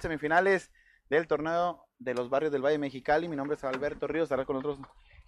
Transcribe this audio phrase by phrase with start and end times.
[0.00, 0.70] semifinales
[1.08, 3.28] del torneo de los barrios del Valle Mexicali.
[3.28, 4.78] Mi nombre es Alberto Ríos, estará con nosotros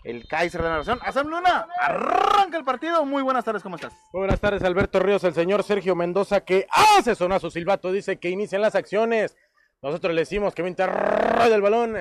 [0.05, 0.99] el Kaiser de la Nación.
[1.03, 3.05] Asam Luna, arranca el partido.
[3.05, 3.93] Muy buenas tardes, ¿cómo estás?
[4.13, 8.19] Muy buenas tardes, Alberto Ríos, el señor Sergio Mendoza, que hace sonar su silbato, dice
[8.19, 9.37] que inician las acciones.
[9.83, 11.97] Nosotros le decimos que mientras rueda el balón,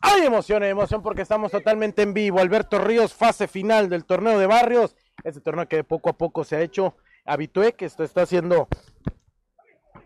[0.00, 2.40] hay emoción, hay emoción porque estamos totalmente en vivo.
[2.40, 4.96] Alberto Ríos, fase final del torneo de barrios.
[5.24, 6.94] Este torneo que poco a poco se ha hecho
[7.24, 8.68] habitué, que esto está haciendo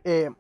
[0.05, 0.31] eh,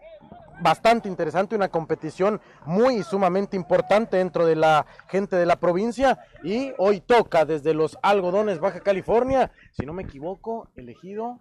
[0.60, 6.72] bastante interesante, una competición muy sumamente importante dentro de la gente de la provincia y
[6.78, 11.40] hoy toca desde los algodones Baja California, si no me equivoco, elegido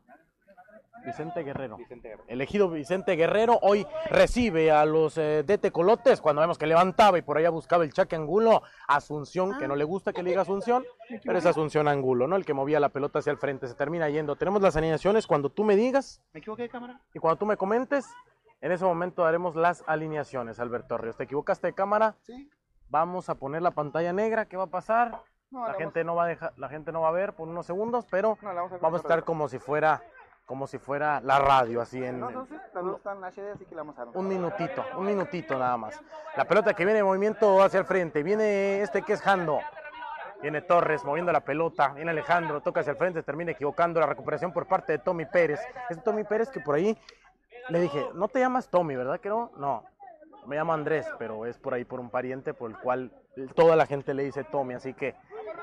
[1.06, 1.78] Vicente Guerrero.
[2.28, 7.22] Elegido Vicente Guerrero hoy recibe a los eh, de Tecolotes cuando vemos que levantaba y
[7.22, 10.84] por allá buscaba el Chaque Angulo, Asunción, que no le gusta que le diga Asunción,
[11.24, 12.36] pero es Asunción Angulo, ¿no?
[12.36, 14.36] El que movía la pelota hacia el frente, se termina yendo.
[14.36, 16.22] Tenemos las alineaciones cuando tú me digas.
[16.34, 17.00] ¿Me equivoqué, cámara?
[17.14, 18.08] Y cuando tú me comentes,
[18.62, 21.18] en ese momento daremos las alineaciones, Alberto Ríos.
[21.18, 22.16] ¿Te equivocaste de cámara?
[22.24, 22.50] Sí.
[22.90, 25.22] Vamos a poner la pantalla negra, ¿qué va a pasar?
[25.52, 27.48] No, la la gente no va a dejar, la gente no va a ver por
[27.48, 30.02] unos segundos, pero No, vamos a vamos estar como si fuera
[30.46, 33.66] como si fuera la radio así en No, no, sí, las dos están HD, así
[33.66, 36.00] que la vamos a un minutito, un minutito nada más.
[36.38, 39.60] La pelota que viene en movimiento hacia el frente, viene este que es Jando.
[40.42, 44.52] Viene Torres moviendo la pelota, viene Alejandro, toca hacia el frente, termina equivocando la recuperación
[44.54, 45.60] por parte de Tommy Pérez.
[45.90, 46.96] Es Tommy Pérez que por ahí
[47.70, 49.52] le dije, no te llamas Tommy, ¿verdad que no?
[49.58, 49.84] No,
[50.46, 53.12] me llamo Andrés, pero es por ahí por un pariente por el cual
[53.56, 55.16] toda la gente le dice Tommy, así que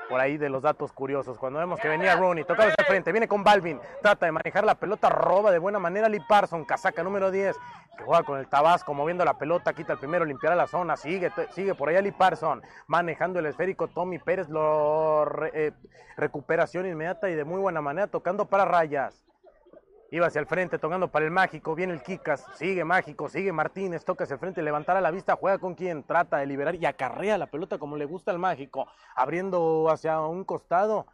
[0.09, 1.37] por ahí de los datos curiosos.
[1.37, 4.75] Cuando vemos que venía Rooney, tocaba hacia frente, viene con Balvin, trata de manejar la
[4.75, 7.55] pelota, roba de buena manera Lee Parson, casaca número 10,
[7.97, 11.31] que juega con el Tabasco, moviendo la pelota, quita el primero, limpiará la zona, sigue,
[11.51, 15.71] sigue por allá Lee Parson, manejando el esférico, Tommy Pérez lo eh,
[16.17, 19.23] recuperación inmediata y de muy buena manera, tocando para rayas.
[20.13, 24.05] Iba hacia el frente, tocando para el mágico, viene el Kikas, sigue mágico, sigue Martínez,
[24.05, 26.85] toca hacia el frente, levantar a la vista, juega con quien, trata de liberar y
[26.85, 31.07] acarrea la pelota como le gusta al mágico, abriendo hacia un costado,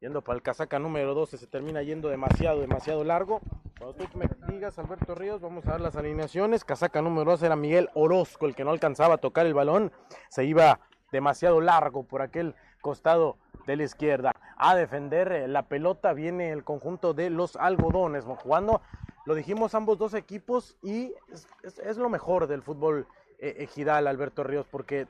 [0.00, 3.40] yendo para el casaca número 12, se termina yendo demasiado, demasiado largo.
[3.78, 6.64] Cuando tú me digas, Alberto Ríos, vamos a dar las alineaciones.
[6.64, 9.92] Casaca número 12 era Miguel Orozco, el que no alcanzaba a tocar el balón,
[10.28, 10.80] se iba
[11.12, 13.36] demasiado largo por aquel costado
[13.66, 14.32] de la izquierda.
[14.56, 18.80] A defender eh, la pelota viene el conjunto de los algodones, jugando,
[19.26, 21.12] lo dijimos ambos dos equipos y
[21.62, 23.06] es, lo mejor del fútbol
[23.38, 25.06] eh, ejidal, Alberto Ríos, porque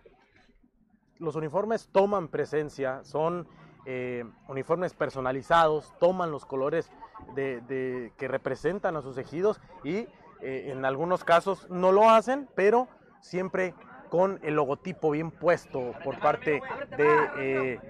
[1.19, 3.47] los uniformes toman presencia, son
[3.87, 6.91] eh, uniformes personalizados, toman los colores
[7.35, 10.06] de, que representan a sus ejidos y
[10.41, 12.88] eh, en algunos casos no lo hacen, pero
[13.21, 13.75] siempre
[14.08, 16.62] con el logotipo bien puesto por parte
[16.96, 17.08] de,
[17.38, 17.81] eh,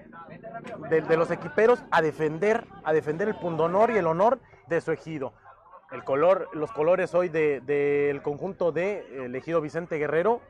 [0.89, 4.91] de, de los equiperos a defender, a defender el pundonor y el honor de su
[4.91, 5.33] ejido.
[5.91, 10.41] El color, los colores hoy de- del conjunto de el ejido Vicente Guerrero,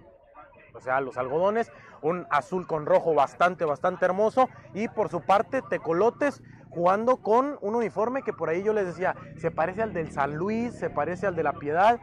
[0.74, 4.50] o sea, los algodones, un azul con rojo bastante, bastante hermoso.
[4.74, 9.15] Y por su parte, Tecolotes jugando con un uniforme que por ahí yo les decía,
[9.38, 12.00] se parece al del San Luis, se parece al de la Piedad.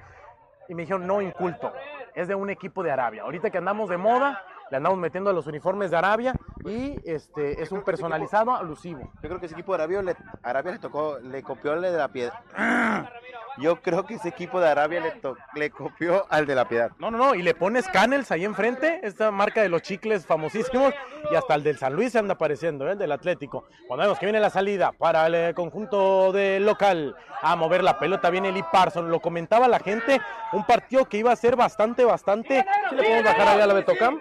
[0.69, 1.73] Y me dijeron, no, inculto,
[2.17, 3.23] es de un equipo de Arabia.
[3.23, 6.35] Ahorita que andamos de moda, le andamos metiendo a los uniformes de Arabia
[6.65, 9.01] y este es un personalizado alusivo.
[9.23, 11.93] Yo creo que ese equipo de Arabia le, Arabia le tocó, le copió al de
[11.93, 12.43] la piedra.
[13.59, 16.91] Yo creo que ese equipo de Arabia le, to- le copió al de la piedad.
[16.99, 20.93] No, no, no, y le pones Canels ahí enfrente, esta marca de los chicles famosísimos,
[21.31, 22.93] y hasta el del San Luis se anda apareciendo, ¿eh?
[22.93, 23.65] el del Atlético.
[23.89, 27.99] Cuando vemos que viene la salida para el eh, conjunto del local a mover la
[27.99, 30.21] pelota, viene Lee Parson, lo comentaba la gente,
[30.53, 32.63] un partido que iba a ser bastante, bastante.
[32.91, 34.21] ¿Sí le podemos bajar allá a la Betocam?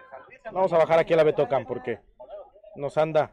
[0.52, 2.00] Vamos a bajar aquí a la Betocam porque
[2.76, 3.32] nos anda,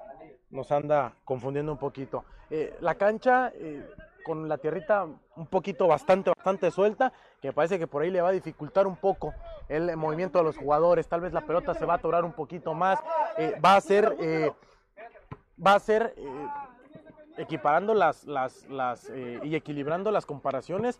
[0.50, 2.25] nos anda confundiendo un poquito.
[2.49, 3.87] Eh, la cancha eh,
[4.25, 5.06] con la tierrita
[5.37, 8.87] un poquito bastante, bastante suelta, que me parece que por ahí le va a dificultar
[8.87, 9.35] un poco
[9.69, 11.06] el movimiento de los jugadores.
[11.06, 12.99] Tal vez la pelota se va a atorar un poquito más.
[13.37, 14.17] eh, va a ser,
[15.65, 16.15] va a ser
[17.37, 19.11] equiparando las, las, las
[19.43, 20.99] y equilibrando las comparaciones.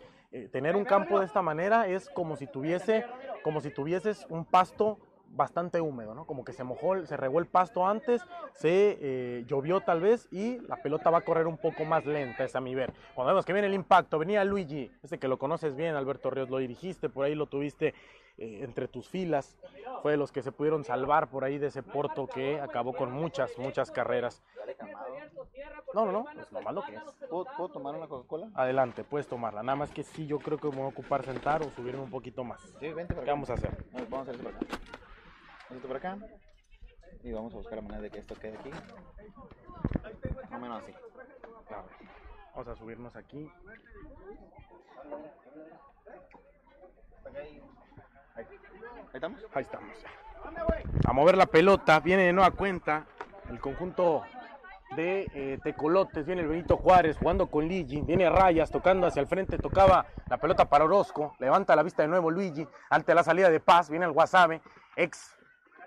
[0.51, 3.07] tener un campo de esta manera es como si tuviese,
[3.43, 4.99] como si tuvieses un pasto
[5.33, 6.27] bastante húmedo, ¿no?
[6.27, 8.23] Como que se mojó, se regó el pasto antes,
[8.55, 12.45] se eh, llovió tal vez y la pelota va a correr un poco más lenta,
[12.45, 12.93] es a mi ver.
[13.15, 16.51] Cuando vemos que viene el impacto, venía Luigi, este que lo conoces bien, Alberto Ríos,
[16.51, 17.95] lo dirigiste, por ahí lo tuviste
[18.39, 19.57] eh, entre tus filas,
[20.03, 23.13] fue de los que se pudieron salvar por ahí de ese Porto que acabó con
[23.13, 24.43] muchas, muchas carreras.
[25.95, 27.03] No, no, no, es nomás lo que es.
[27.29, 28.49] ¿Puedo, puedo tomar una Coca-Cola?
[28.55, 29.63] Adelante, puedes tomarla.
[29.63, 32.11] Nada más que sí, yo creo que me voy a ocupar sentar o subirme un
[32.11, 32.61] poquito más.
[32.81, 33.85] Sí, vente para ¿Qué vamos a hacer?
[33.93, 35.02] Vamos a hacer esto por acá.
[35.75, 36.19] Esto por acá.
[37.23, 38.71] Y vamos a buscar la manera de que esto quede aquí.
[38.71, 40.93] Más o menos así.
[42.55, 43.51] Vamos a subirnos aquí.
[47.37, 47.63] Ahí.
[48.37, 48.47] Ahí
[49.15, 49.41] estamos.
[49.55, 49.97] Ahí estamos.
[51.07, 53.07] A mover la pelota, viene de nueva cuenta
[53.51, 54.23] el conjunto
[54.97, 59.27] de eh, Tecolotes, viene el Benito Juárez jugando con Luigi, viene Rayas tocando hacia el
[59.27, 63.49] frente, tocaba la pelota para Orozco, levanta la vista de nuevo Luigi, ante la salida
[63.49, 64.61] de Paz, viene el Guasave,
[64.97, 65.39] ex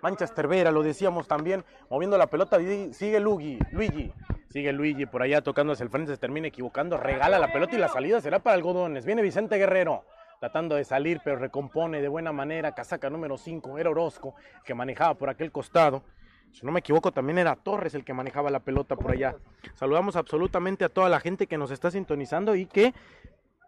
[0.06, 2.60] Manchester Vera, lo decíamos también, moviendo la pelota,
[2.92, 4.14] sigue Luigi, Luigi,
[4.50, 7.80] sigue Luigi por allá tocando hacia el frente, se termina equivocando, regala la pelota y
[7.80, 10.06] la salida será para Algodones, viene Vicente Guerrero,
[10.40, 12.76] tratando de salir, pero recompone de buena manera.
[12.76, 16.04] Casaca número 5 era Orozco, que manejaba por aquel costado.
[16.52, 19.36] Si no me equivoco, también era Torres el que manejaba la pelota por allá.
[19.74, 22.94] Saludamos absolutamente a toda la gente que nos está sintonizando y que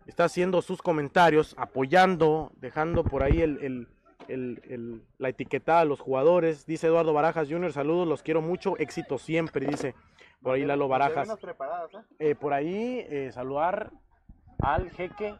[0.05, 3.87] está haciendo sus comentarios, apoyando, dejando por ahí el-
[4.27, 6.65] el- el- la etiquetada a los jugadores.
[6.65, 9.95] Dice Eduardo Barajas Jr., saludos, los quiero mucho, éxito siempre, dice
[10.41, 11.27] por ahí Lalo Barajas.
[11.39, 11.97] preparadas, ¿eh?
[12.19, 13.91] Eh, por ahí eh, saludar
[14.59, 15.35] al jeque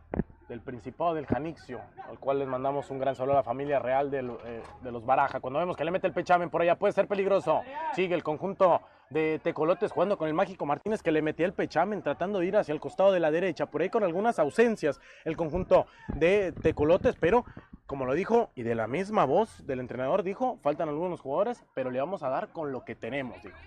[0.50, 4.10] del Principado del Janixio, al cual les mandamos un gran saludo a la familia real
[4.10, 5.40] del, eh, de los Baraja.
[5.42, 7.62] Cuando vemos que le mete el pechamen por allá, puede ser peligroso.
[7.94, 12.02] Sigue el conjunto de Tecolotes jugando con el Mágico Martínez que le metía el pechamen,
[12.02, 15.38] tratando de ir hacia el costado de la derecha, por ahí con algunas ausencias el
[15.38, 17.46] conjunto de Tecolotes, pero
[17.86, 21.90] como lo dijo, y de la misma voz del entrenador dijo, faltan algunos jugadores, pero
[21.90, 23.58] le vamos a dar con lo que tenemos, dijo.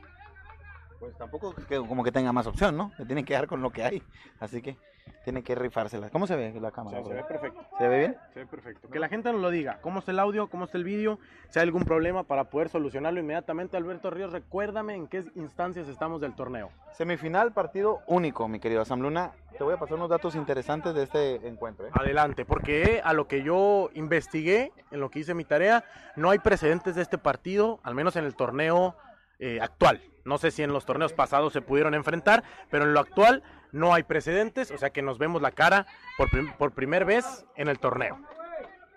[1.00, 2.92] Pues tampoco que como que tenga más opción, ¿no?
[2.98, 4.02] Se tiene que dar con lo que hay.
[4.38, 4.76] Así que
[5.24, 6.10] tiene que rifársela.
[6.10, 7.02] ¿Cómo se ve la cámara?
[7.02, 7.60] se ve perfecto.
[7.78, 8.16] ¿Se ve bien?
[8.34, 8.88] Se ve perfecto.
[8.88, 9.78] Que la gente nos lo diga.
[9.80, 10.48] ¿Cómo está el audio?
[10.48, 11.18] ¿Cómo está el vídeo?
[11.48, 13.78] Si hay algún problema para poder solucionarlo inmediatamente.
[13.78, 16.70] Alberto Ríos, recuérdame en qué instancias estamos del torneo.
[16.92, 19.32] Semifinal, partido único, mi querido Sam Luna.
[19.56, 21.86] Te voy a pasar unos datos interesantes de este encuentro.
[21.86, 21.90] ¿eh?
[21.94, 25.84] Adelante, porque a lo que yo investigué, en lo que hice mi tarea,
[26.16, 28.96] no hay precedentes de este partido, al menos en el torneo
[29.38, 30.00] eh, actual.
[30.24, 33.94] No sé si en los torneos pasados se pudieron enfrentar, pero en lo actual no
[33.94, 35.86] hay precedentes, o sea que nos vemos la cara
[36.16, 38.18] por, por primera vez en el torneo.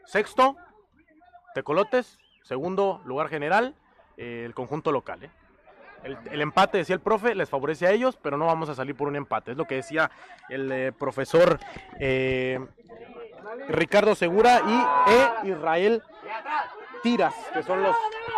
[0.05, 0.57] Sexto,
[1.53, 2.19] Tecolotes.
[2.41, 3.75] Segundo lugar general,
[4.17, 5.23] eh, el conjunto local.
[5.23, 5.29] ¿eh?
[6.03, 9.07] El, empate, decía el profe, les favorece a ellos, pero no vamos a salir por
[9.07, 9.51] un empate.
[9.51, 10.11] Es lo que decía
[10.49, 11.59] el eh, profesor
[13.69, 15.47] Ricardo Segura y.
[15.49, 16.03] Israel
[17.03, 17.95] Tiras, que son los,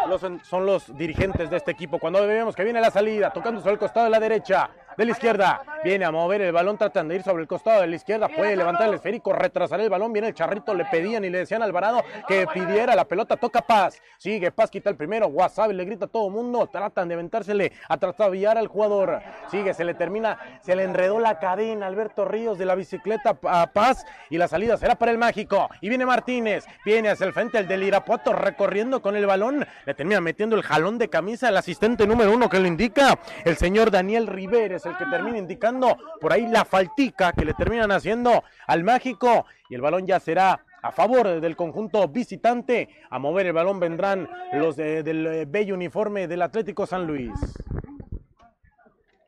[0.09, 1.99] los- son los dirigentes de este equipo.
[1.99, 5.11] Cuando vemos que viene la salida, tocando sobre el costado de la derecha, de la
[5.11, 8.27] izquierda, viene a mover el balón, tratan de ir sobre el costado de la izquierda,
[8.29, 11.61] puede levantar el esférico, retrasar el balón, viene el charrito, le pedían y le decían
[11.61, 15.85] a Alvarado que pidiera la pelota, toca Paz, sigue Paz, quita el primero, Wasabi le
[15.85, 20.39] grita a todo mundo, tratan de aventársele a trastabillar al jugador, sigue, se le termina,
[20.61, 24.77] se le enredó la cadena Alberto Ríos de la bicicleta a Paz y la salida
[24.77, 29.01] será para el mágico, y viene Martínez, viene hacia el frente el del Irapuato recorriendo
[29.01, 32.59] con el balón, le termina metiendo el jalón de camisa al asistente número uno que
[32.59, 37.31] lo indica, el señor Daniel Rivera es el que termina indicando por ahí la faltica
[37.33, 42.07] que le terminan haciendo al mágico y el balón ya será a favor del conjunto
[42.07, 42.89] visitante.
[43.09, 47.31] A mover el balón vendrán los de- del eh, bello uniforme del Atlético San Luis.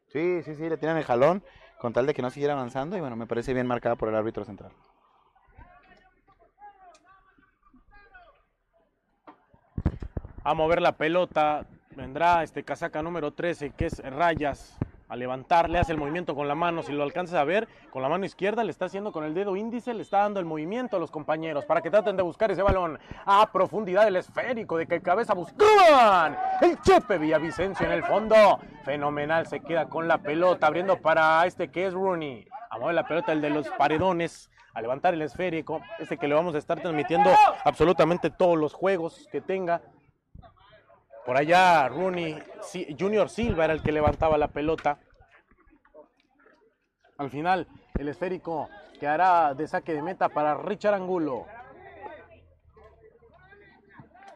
[0.07, 1.43] Sí, sí, sí, le tiran el jalón
[1.79, 4.15] con tal de que no siguiera avanzando y bueno, me parece bien marcada por el
[4.15, 4.71] árbitro central.
[10.43, 14.77] A mover la pelota vendrá este casaca número 13 que es Rayas.
[15.09, 16.83] A levantar, le hace el movimiento con la mano.
[16.83, 19.55] Si lo alcanzas a ver, con la mano izquierda le está haciendo con el dedo
[19.55, 22.61] índice, le está dando el movimiento a los compañeros para que traten de buscar ese
[22.61, 26.37] balón a profundidad del esférico de que cabeza buscaban.
[26.61, 28.35] El Chepe Villavicencio en el fondo.
[28.83, 32.45] Fenomenal, se queda con la pelota, abriendo para este que es Rooney.
[32.69, 34.49] A mover la pelota, el de los paredones.
[34.73, 37.31] A levantar el esférico, este que le vamos a estar transmitiendo
[37.63, 39.81] absolutamente todos los juegos que tenga.
[41.27, 42.41] Por allá Rooney,
[42.97, 44.97] Junior Silva era el que levantaba la pelota.
[47.17, 51.45] Al final, el esférico quedará de saque de meta para Richard Angulo.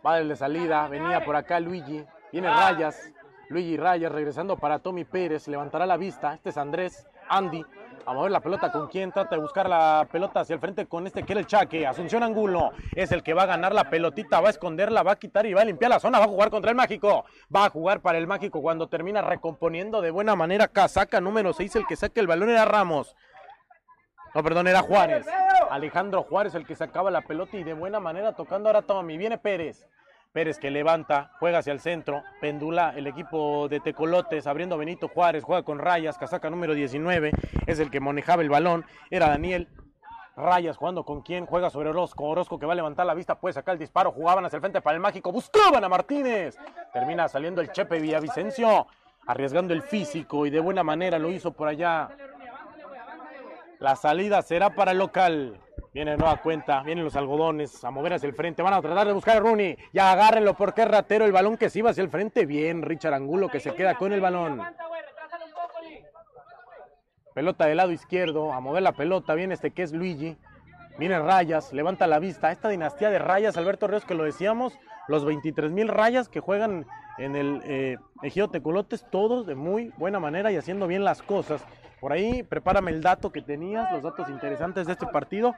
[0.06, 3.10] Va de salida, venía por acá Luigi, viene Rayas,
[3.48, 7.64] Luigi Rayas regresando para Tommy Pérez, levantará la vista, este es Andrés, Andy,
[8.06, 11.08] a mover la pelota con quien trata de buscar la pelota hacia el frente con
[11.08, 14.42] este que era el Chaque, Asunción Angulo, es el que va a ganar la pelotita,
[14.42, 16.50] va a esconderla, va a quitar y va a limpiar la zona, va a jugar
[16.50, 20.68] contra el Mágico, va a jugar para el Mágico cuando termina recomponiendo de buena manera
[20.68, 23.16] Casaca número 6, el que saca el balón era Ramos.
[24.34, 25.28] No, perdón, era Juárez.
[25.70, 29.18] Alejandro Juárez el que sacaba la pelota y de buena manera tocando ahora Tommy.
[29.18, 29.86] Viene Pérez.
[30.32, 35.44] Pérez que levanta, juega hacia el centro, pendula el equipo de Tecolotes, abriendo Benito Juárez,
[35.44, 37.32] juega con Rayas, casaca número 19,
[37.68, 39.68] es el que manejaba el balón, era Daniel.
[40.38, 43.52] Rayas jugando con quién, juega sobre Orozco, Orozco que va a levantar la vista, puede
[43.52, 46.58] sacar el disparo, jugaban hacia el frente para el mágico, buscaban a Martínez,
[46.94, 48.88] termina saliendo el Chepe Villavicencio,
[49.28, 52.08] arriesgando el físico y de buena manera lo hizo por allá.
[53.80, 55.60] La salida será para el local.
[55.94, 59.14] Viene nueva cuenta, vienen los algodones a mover hacia el frente, van a tratar de
[59.14, 59.78] buscar a Rooney.
[59.92, 62.46] Ya agárrenlo porque es ratero el balón que se iba hacia el frente.
[62.46, 64.62] Bien, Richard Angulo que se queda con el balón.
[67.34, 70.38] Pelota del lado izquierdo, a mover la pelota, viene este que es Luigi.
[70.98, 72.54] Viene Rayas, levanta la vista.
[72.54, 74.78] Esta dinastía de Rayas, Alberto Ríos, que lo decíamos,
[75.10, 76.86] los 23 mil Rayas que juegan
[77.18, 81.66] en el eh, Ejido Tecolotes, todos de muy buena manera y haciendo bien las cosas.
[82.00, 85.54] Por ahí, prepárame el dato que tenías, los datos interesantes de este partido.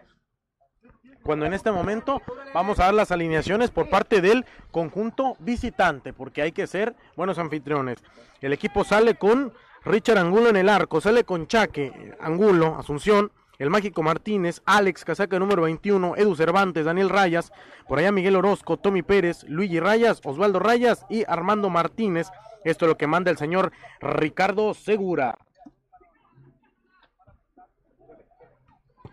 [1.24, 2.22] Cuando en este momento
[2.54, 7.40] vamos a dar las alineaciones por parte del conjunto visitante, porque hay que ser buenos
[7.40, 8.04] anfitriones.
[8.42, 9.54] El equipo sale con
[9.86, 15.40] Richard Angulo en el arco, sale con Chaque, Angulo, Asunción, el Mágico Martínez, Alex Casaca
[15.40, 17.54] número 21, Edu Cervantes, Daniel Rayas,
[17.88, 22.28] por allá Miguel Orozco, Tommy Pérez, Luigi Rayas, Osvaldo Rayas y Armando Martínez.
[22.66, 25.38] Esto es lo que manda el señor Ricardo Segura.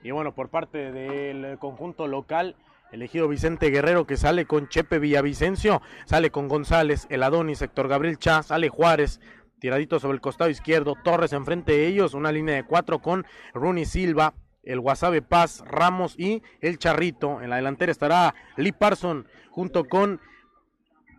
[0.03, 2.57] Y bueno, por parte del conjunto local,
[2.93, 8.19] elegido Vicente Guerrero que sale con Chepe Villavicencio, sale con González, el Adonis, Héctor Gabriel
[8.19, 9.21] Chá, sale Juárez,
[9.59, 13.85] tiradito sobre el costado izquierdo, Torres enfrente de ellos, una línea de cuatro con Rooney
[13.85, 17.41] Silva, el Wasabe Paz, Ramos y el Charrito.
[17.43, 20.21] En la delantera estará Lee Parson junto con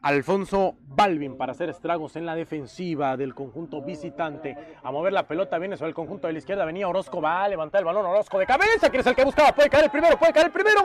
[0.02, 4.58] Alfonso Balvin para hacer estragos en la defensiva del conjunto visitante.
[4.84, 6.66] A mover la pelota viene sobre el conjunto de la izquierda.
[6.66, 8.06] Venía Orozco, va a levantar el balón.
[8.06, 9.54] Orozco de cabeza, que es el que buscaba.
[9.54, 10.82] Puede caer el primero, puede caer el primero.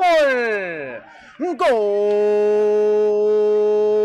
[1.39, 1.57] Gol.
[1.57, 3.96] Gol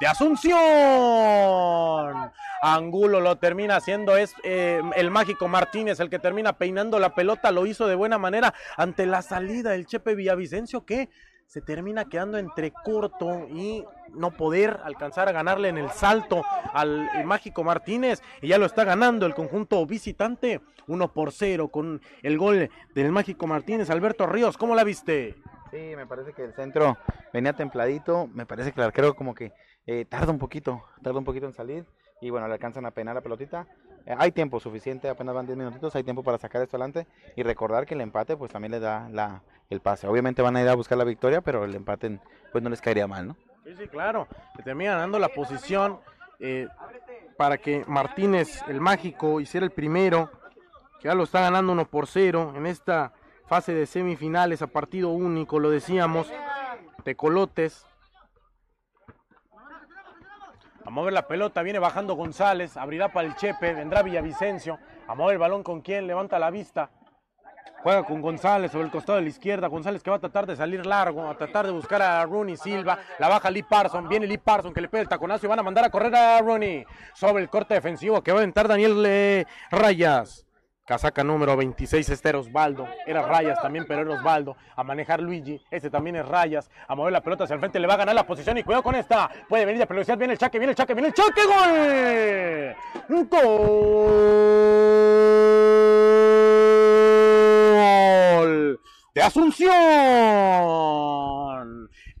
[0.00, 0.58] de Asunción.
[2.60, 7.52] Angulo lo termina haciendo, es eh, el mágico Martínez el que termina peinando la pelota,
[7.52, 11.08] lo hizo de buena manera ante la salida del Chepe Villavicencio que
[11.46, 17.08] se termina quedando entre corto y no poder alcanzar a ganarle en el salto al
[17.24, 22.36] mágico Martínez y ya lo está ganando el conjunto visitante 1 por 0 con el
[22.36, 23.88] gol del mágico Martínez.
[23.88, 25.36] Alberto Ríos, ¿cómo la viste?
[25.70, 26.98] Sí, me parece que el centro
[27.32, 29.52] venía templadito, me parece que el arquero como que
[29.88, 31.86] eh, tarda un poquito, tarda un poquito en salir
[32.20, 33.66] y bueno, le alcanzan a peinar la pelotita.
[34.04, 37.42] Eh, hay tiempo suficiente, apenas van 10 minutitos, hay tiempo para sacar esto adelante y
[37.42, 40.06] recordar que el empate pues también le da la, el pase.
[40.06, 42.20] Obviamente van a ir a buscar la victoria, pero el empate
[42.52, 43.36] pues no les caería mal, ¿no?
[43.64, 46.00] Sí, sí, claro, que termina dando la posición
[46.38, 46.68] eh,
[47.38, 50.30] para que Martínez, el mágico, hiciera el primero,
[51.00, 53.14] que ya lo está ganando 1 por 0 en esta
[53.46, 56.30] fase de semifinales a partido único, lo decíamos,
[57.04, 57.86] Tecolotes
[60.88, 65.34] a mover la pelota, viene bajando González, abrirá para el Chepe, vendrá Villavicencio, a mover
[65.34, 66.88] el balón con quien, levanta la vista,
[67.82, 70.56] juega con González sobre el costado de la izquierda, González que va a tratar de
[70.56, 74.38] salir largo, a tratar de buscar a Rooney Silva, la baja Lee Parson, viene Lee
[74.38, 76.86] Parson que le pega el taconazo y van a mandar a correr a Rooney.
[77.12, 80.47] Sobre el corte defensivo que va a entrar Daniel eh, Rayas.
[80.88, 82.88] Casaca número 26, este era Osvaldo.
[83.06, 84.56] Era Rayas también, pero era Osvaldo.
[84.74, 85.62] A manejar Luigi.
[85.70, 86.70] Este también es Rayas.
[86.86, 87.78] A mover la pelota hacia el frente.
[87.78, 88.56] Le va a ganar la posición.
[88.56, 89.28] Y cuidado con esta.
[89.50, 90.16] Puede venir de velocidad.
[90.16, 91.42] Viene el chaque, viene el chaque, viene el chaque.
[91.44, 92.74] ¡Gol!
[98.38, 98.80] ¡Gol!
[99.14, 99.68] De Asunción.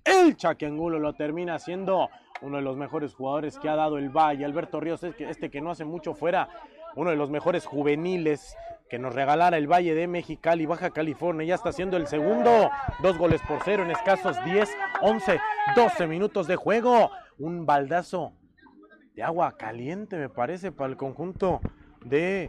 [0.04, 4.10] El Chaque Angulo lo termina haciendo uno de los mejores jugadores que ha dado el
[4.10, 4.44] Valle.
[4.44, 6.48] Alberto Ríos, este que no hace mucho fuera
[6.96, 8.56] uno de los mejores juveniles
[8.88, 11.46] que nos regalara el Valle de Mexicali, Baja California.
[11.46, 12.70] Ya está haciendo el segundo,
[13.02, 14.68] dos goles por cero en escasos 10,
[15.02, 15.40] 11,
[15.76, 17.10] 12 minutos de juego.
[17.38, 18.32] Un baldazo
[19.14, 21.60] de agua caliente, me parece, para el conjunto
[22.04, 22.48] de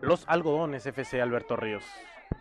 [0.00, 1.84] los algodones FC Alberto Ríos.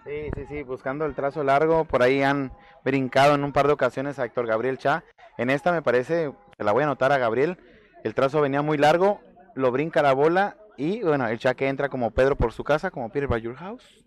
[0.03, 2.51] Sí, sí, sí, buscando el trazo largo, por ahí han
[2.83, 5.03] brincado en un par de ocasiones a Héctor Gabriel Cha.
[5.37, 7.57] En esta me parece, la voy a anotar a Gabriel,
[8.03, 9.21] el trazo venía muy largo,
[9.55, 13.09] lo brinca la bola y bueno, el Chaque entra como Pedro por su casa, como
[13.09, 14.05] Peter by house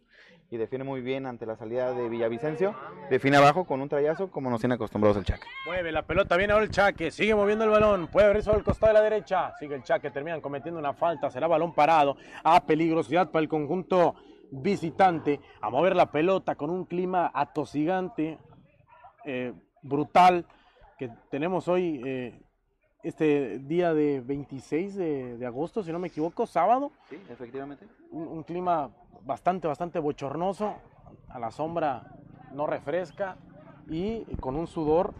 [0.50, 2.74] y define muy bien ante la salida de Villavicencio.
[3.10, 5.46] Define abajo con un trayazo como nos tiene acostumbrados el Chaque.
[5.66, 8.64] Mueve la pelota, viene ahora el Chaque, sigue moviendo el balón, puede abrir sobre el
[8.64, 12.64] costado de la derecha, sigue el Chaque, terminan cometiendo una falta, será balón parado, a
[12.64, 14.14] peligrosidad para el conjunto
[14.50, 18.38] visitante, a mover la pelota con un clima atosigante,
[19.26, 20.46] eh, brutal,
[20.98, 22.42] que tenemos hoy eh,
[23.02, 26.90] este día de 26 de, agosto, si no me equivoco, sábado.
[27.08, 27.86] Sí, efectivamente.
[28.10, 28.90] Un, clima
[29.22, 30.74] bastante, bastante bochornoso.
[31.28, 32.14] a la sombra
[32.52, 33.36] no refresca
[33.88, 35.14] y con un sudor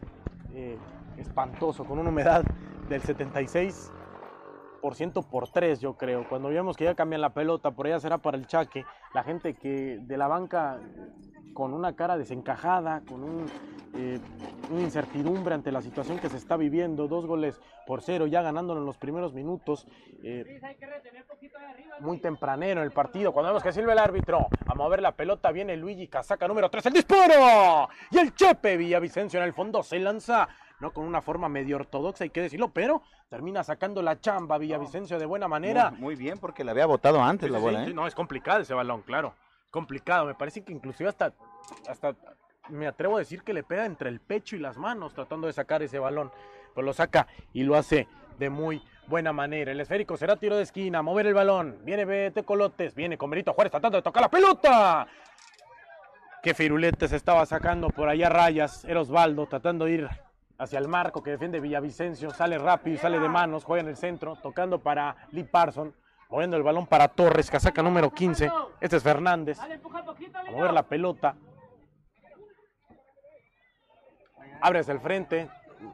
[0.53, 0.77] eh,
[1.17, 2.45] espantoso, con una humedad
[2.89, 3.93] del 76
[4.81, 6.29] por 3, yo creo.
[6.29, 8.85] Cuando vemos que ya cambian la pelota, por allá será para el chaque.
[9.15, 10.81] La gente que de la banca
[11.59, 13.51] con una cara desencajada, con un,
[13.97, 14.21] eh,
[14.71, 17.09] una incertidumbre ante la situación que se está viviendo.
[17.09, 19.85] Dos goles por cero, ya ganándolo en los primeros minutos.
[20.23, 20.61] Eh,
[21.99, 23.33] muy tempranero en el partido.
[23.33, 26.87] Cuando vemos que sirve el árbitro a mover la pelota, viene Luigi Casaca número 3,
[26.87, 27.89] el disparo.
[28.13, 30.93] Y el Chepe Villavicencio en el fondo se lanza ¿no?
[30.93, 35.27] Con una forma medio ortodoxa, hay que decirlo, pero termina sacando la chamba Villavicencio de
[35.27, 35.91] buena manera.
[35.91, 37.93] Muy, bien, porque le había botado antes la bola, ¿eh?
[37.93, 39.35] no, es complicado ese balón, claro.
[39.71, 41.33] Complicado, me parece que inclusive hasta,
[41.89, 42.15] hasta
[42.69, 45.53] me atrevo a decir que le pega entre el pecho y las manos tratando de
[45.53, 46.31] sacar ese balón.
[46.75, 49.73] Pues lo saca y lo hace de muy buena manera.
[49.73, 51.81] El esférico será tiro de esquina, mover el balón.
[51.85, 55.07] Viene Bete Colotes, viene con Benito Juárez tratando de tocar la pelota.
[56.43, 58.85] Qué firulete se estaba sacando por allá rayas.
[58.85, 60.09] Era Osvaldo tratando de ir
[60.59, 64.37] hacia el marco que defiende Villavicencio, sale rápido sale de manos, juega en el centro,
[64.37, 65.95] tocando para Lee Parson,
[66.29, 71.37] moviendo el balón para Torres, casaca número 15, este es Fernández, a mover la pelota,
[74.61, 75.49] abre hacia el frente,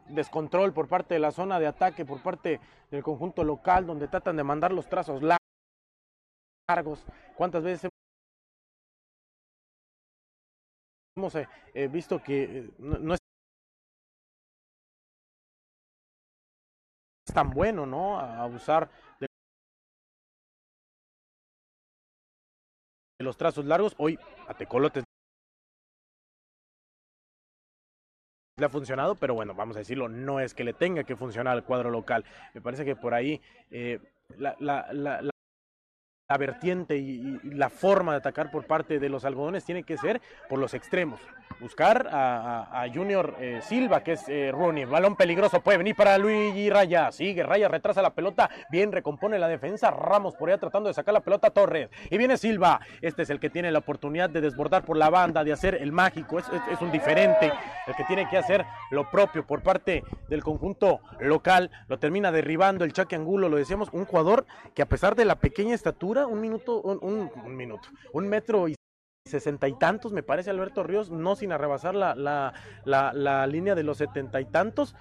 [0.09, 4.37] descontrol por parte de la zona de ataque, por parte del conjunto local, donde tratan
[4.37, 5.23] de mandar los trazos
[6.68, 7.05] largos,
[7.37, 7.90] cuántas veces
[11.16, 11.47] hemos eh,
[11.88, 13.20] visto que eh, no es
[17.33, 18.18] tan bueno, ¿no?
[18.18, 18.90] A abusar
[23.24, 23.94] los trazos largos.
[23.98, 25.04] Hoy a Tecolotes
[28.56, 31.54] le ha funcionado, pero bueno, vamos a decirlo, no es que le tenga que funcionar
[31.54, 32.24] al cuadro local.
[32.54, 33.98] Me parece que por ahí eh,
[34.38, 35.34] la, la, la,
[36.35, 40.20] la, vertiente y, la forma de atacar por parte de los algodones tiene que ser
[40.49, 41.20] por los extremos
[41.61, 44.85] buscar a, Junior eh, Silva, que es eh, Rooney.
[44.85, 47.11] Balón peligroso, puede venir para Luigi Raya.
[47.11, 49.90] Sigue, Raya retrasa la pelota, bien recompone la defensa.
[49.90, 51.88] Ramos por allá tratando de sacar la pelota a Torres.
[52.11, 52.81] Y viene Silva.
[53.01, 55.92] Este es el que tiene la oportunidad de desbordar por la banda, de hacer el
[55.92, 56.38] mágico.
[56.38, 57.53] Es, es, un diferente,
[57.87, 61.70] el que tiene que hacer lo propio por parte del conjunto local.
[61.88, 65.37] Lo termina derribando el Chaque Angulo, lo decíamos, un jugador que a pesar de la
[65.37, 68.74] pequeña estatura, un minuto, un, minuto, un metro y
[69.24, 72.52] sesenta y tantos, me parece Alberto Ríos, no sin arrebasar la, la,
[72.84, 74.94] la, línea de los setenta y tantos.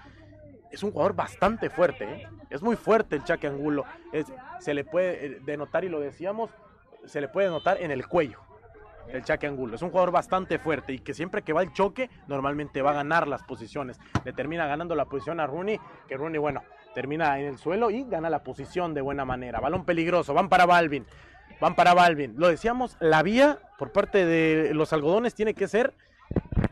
[0.72, 2.28] Es un jugador bastante fuerte, ¿eh?
[2.50, 3.86] es muy fuerte el Chaque Angulo.
[4.60, 6.50] Se le puede eh, denotar, y lo decíamos,
[7.06, 8.40] se le puede notar en el cuello
[9.10, 9.76] el Chaque Angulo.
[9.76, 12.96] Es un jugador bastante fuerte y que siempre que va el choque, normalmente va a
[12.96, 14.00] ganar las posiciones.
[14.24, 18.04] Le termina ganando la posición a Rooney, que Rooney, bueno, termina en el suelo y
[18.04, 19.60] gana la posición de buena manera.
[19.60, 21.06] Balón peligroso, van para Balvin
[21.64, 22.34] van para Balvin.
[22.38, 25.94] Lo decíamos, la vía por parte de los algodones tiene que ser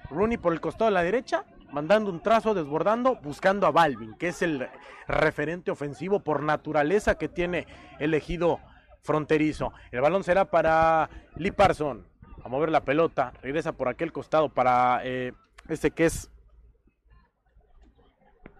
[0.10, 4.28] Rooney por el costado de la derecha, mandando un trazo, desbordando, buscando a Balvin, que
[4.28, 4.68] es el
[5.08, 7.68] referente ofensivo por naturaleza que tiene
[8.00, 8.60] el ejido
[9.02, 9.72] fronterizo.
[9.92, 12.06] El balón será para Lee Parson,
[12.44, 15.32] a mover la pelota, regresa por aquel costado para eh,
[15.70, 16.30] este que es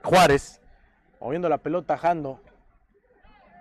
[0.02, 0.61] Juárez,
[1.22, 2.42] moviendo la pelota, Jando,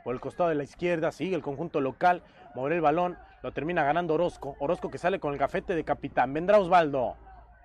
[0.03, 2.23] por el costado de la izquierda, sigue el conjunto local,
[2.55, 6.33] mover el balón, lo termina ganando Orozco, Orozco que sale con el gafete de capitán,
[6.35, 7.17] vendrá Osvaldo,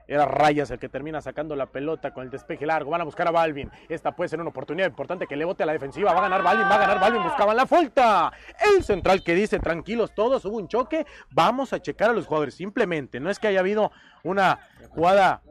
[0.07, 2.91] era Rayas el que termina sacando la pelota con el despeje largo.
[2.91, 3.71] Van a buscar a Balvin.
[3.89, 6.13] Esta puede ser una oportunidad importante que le bote a la defensiva.
[6.13, 7.23] Va a ganar Balvin, va a ganar Balvin.
[7.23, 8.31] Buscaban la falta.
[8.75, 11.05] El central que dice, tranquilos todos, hubo un choque.
[11.31, 12.53] Vamos a checar a los jugadores.
[12.53, 13.91] Simplemente, no es que haya habido
[14.23, 15.41] una jugada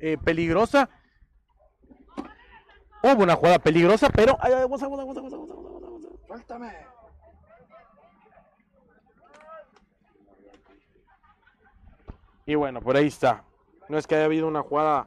[0.00, 0.90] eh, peligrosa.
[3.04, 4.38] Hubo una jugada peligrosa, pero...
[4.40, 4.54] Ay,
[12.46, 13.44] Y bueno, por ahí está.
[13.90, 15.06] No es que haya habido una jugada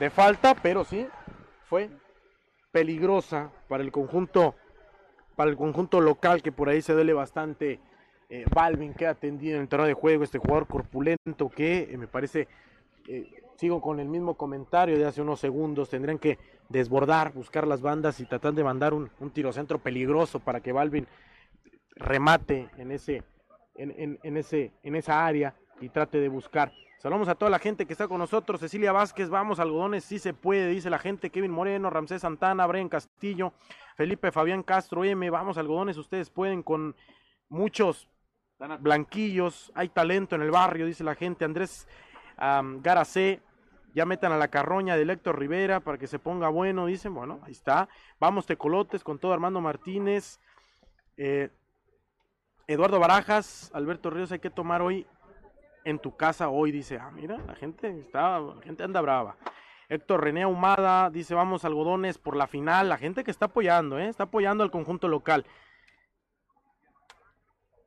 [0.00, 1.06] de falta, pero sí
[1.66, 1.88] fue
[2.72, 4.56] peligrosa para el conjunto
[5.36, 7.78] para el conjunto local que por ahí se duele bastante
[8.28, 11.96] eh, Balvin que ha atendido en el terreno de juego este jugador corpulento que eh,
[11.96, 12.48] me parece
[13.08, 16.38] eh, sigo con el mismo comentario de hace unos segundos tendrían que
[16.68, 21.06] desbordar buscar las bandas y tratar de mandar un, un tirocentro peligroso para que Balvin
[21.96, 23.22] remate en ese
[23.76, 26.72] en, en, en ese en esa área y trate de buscar.
[26.98, 28.60] Saludamos a toda la gente que está con nosotros.
[28.60, 31.28] Cecilia Vázquez, vamos, algodones, sí se puede, dice la gente.
[31.28, 33.52] Kevin Moreno, Ramsés Santana, Brian Castillo,
[33.94, 36.96] Felipe Fabián Castro, M, vamos, algodones, ustedes pueden con
[37.50, 38.08] muchos
[38.80, 39.70] blanquillos.
[39.74, 41.44] Hay talento en el barrio, dice la gente.
[41.44, 41.86] Andrés
[42.40, 43.40] um, Garacé,
[43.94, 47.14] ya metan a la carroña de Héctor Rivera para que se ponga bueno, dicen.
[47.14, 47.88] Bueno, ahí está.
[48.18, 50.40] Vamos, Tecolotes, con todo Armando Martínez.
[51.16, 51.50] Eh,
[52.66, 55.06] Eduardo Barajas, Alberto Ríos, hay que tomar hoy
[55.84, 59.36] en tu casa hoy, dice, ah, mira, la gente está, la gente anda brava.
[59.90, 64.08] Héctor René Ahumada dice, vamos algodones por la final, la gente que está apoyando, ¿eh?
[64.08, 65.44] está apoyando al conjunto local.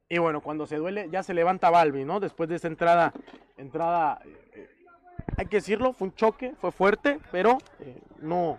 [0.10, 2.20] Y bueno, cuando se duele, ya se levanta Balbi, ¿no?
[2.20, 3.14] Después de esa entrada,
[3.58, 4.22] entrada,
[4.54, 4.70] eh,
[5.36, 8.58] hay que decirlo, fue un choque, fue fuerte, pero eh, no,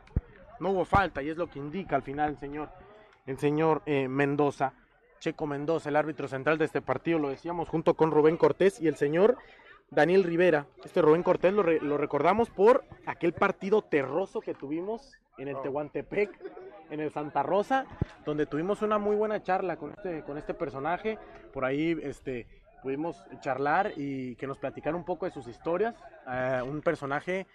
[0.61, 2.69] no hubo falta, y es lo que indica al final el señor,
[3.27, 4.75] el señor eh, Mendoza,
[5.21, 8.87] Checo Mendoza, el árbitro central de este partido, lo decíamos, junto con Rubén Cortés y
[8.87, 9.39] el señor
[9.91, 10.67] Daniel Rivera.
[10.85, 15.61] Este Rubén Cortés lo, re- lo recordamos por aquel partido terroso que tuvimos en el
[15.63, 16.31] Tehuantepec,
[16.91, 17.87] en el Santa Rosa,
[18.25, 21.19] donde tuvimos una muy buena charla con este, con este personaje.
[21.53, 22.47] Por ahí este,
[22.83, 25.95] pudimos charlar y que nos platicara un poco de sus historias.
[26.31, 27.47] Eh, un personaje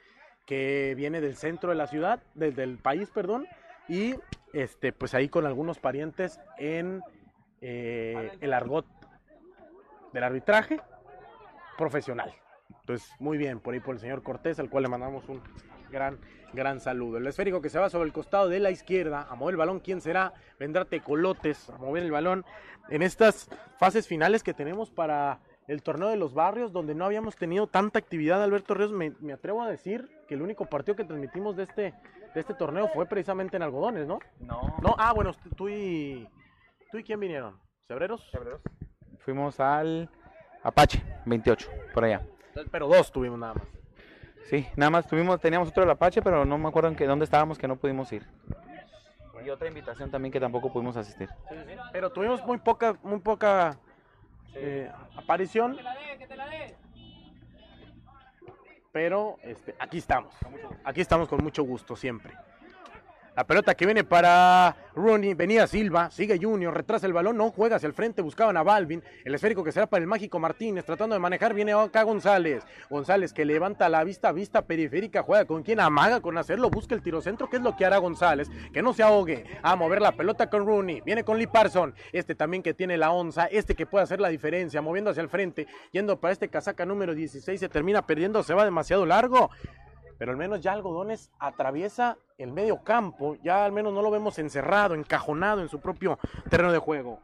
[0.46, 3.48] que viene del centro de la ciudad, del, del país, perdón,
[3.88, 4.16] y
[4.54, 7.02] este, pues ahí con algunos parientes en
[7.62, 8.86] eh, el argot
[10.14, 10.80] del arbitraje
[11.78, 12.34] profesional.
[12.82, 15.42] Entonces, muy bien, por ahí por el señor Cortés, al cual le mandamos un
[15.92, 16.20] gran,
[16.54, 17.18] gran saludo.
[17.18, 19.80] El esférico que se va sobre el costado de la izquierda, a mover el balón,
[19.80, 20.34] ¿quién será?
[20.60, 22.46] Vendrá Tecolotes a mover el balón
[22.90, 27.38] en estas fases finales que tenemos para el torneo de los barrios, donde no habíamos
[27.38, 31.06] tenido tanta actividad, Alberto Ríos, me, me atrevo a decir que el único partido que
[31.06, 31.94] transmitimos de este,
[32.34, 34.20] de este torneo fue precisamente en Algodones, ¿no?
[34.40, 34.76] No.
[34.82, 36.28] No, ah, bueno, tú y,
[36.92, 37.58] tú y quién vinieron,
[37.88, 38.30] ¿Cebreros?
[39.20, 40.10] Fuimos al
[40.64, 42.22] Apache, 28, por allá.
[42.72, 43.64] Pero dos tuvimos nada más.
[44.50, 47.26] Sí, nada más tuvimos, teníamos otro del Apache, pero no me acuerdo en qué, dónde
[47.26, 48.26] estábamos que no pudimos ir.
[49.46, 51.30] Y otra invitación también que tampoco pudimos asistir.
[51.92, 53.78] Pero tuvimos muy poca, muy poca
[54.56, 55.78] eh, aparición.
[58.94, 60.34] Pero este, aquí estamos.
[60.86, 62.34] Aquí estamos con mucho gusto siempre.
[63.36, 67.78] La pelota que viene para Rooney, venía Silva, sigue Junior, retrasa el balón, no juega
[67.78, 71.16] hacia el frente, buscaban a Balvin, el esférico que será para el mágico Martínez, tratando
[71.16, 75.80] de manejar, viene acá González, González que levanta la vista, vista periférica, juega con quien
[75.80, 78.94] amaga con hacerlo, busca el tiro centro, que es lo que hará González, que no
[78.94, 82.76] se ahogue, a mover la pelota con Rooney, viene con Lee Parson, este también que
[82.76, 86.34] tiene la onza, este que puede hacer la diferencia, moviendo hacia el frente, yendo para
[86.34, 89.50] este casaca número 16, se termina perdiendo, se va demasiado largo,
[90.24, 94.40] pero al menos ya Algodones atraviesa el medio campo, ya al menos no lo vemos
[94.40, 96.18] encerrado, encajonado en su propio
[96.50, 97.20] terreno de juego.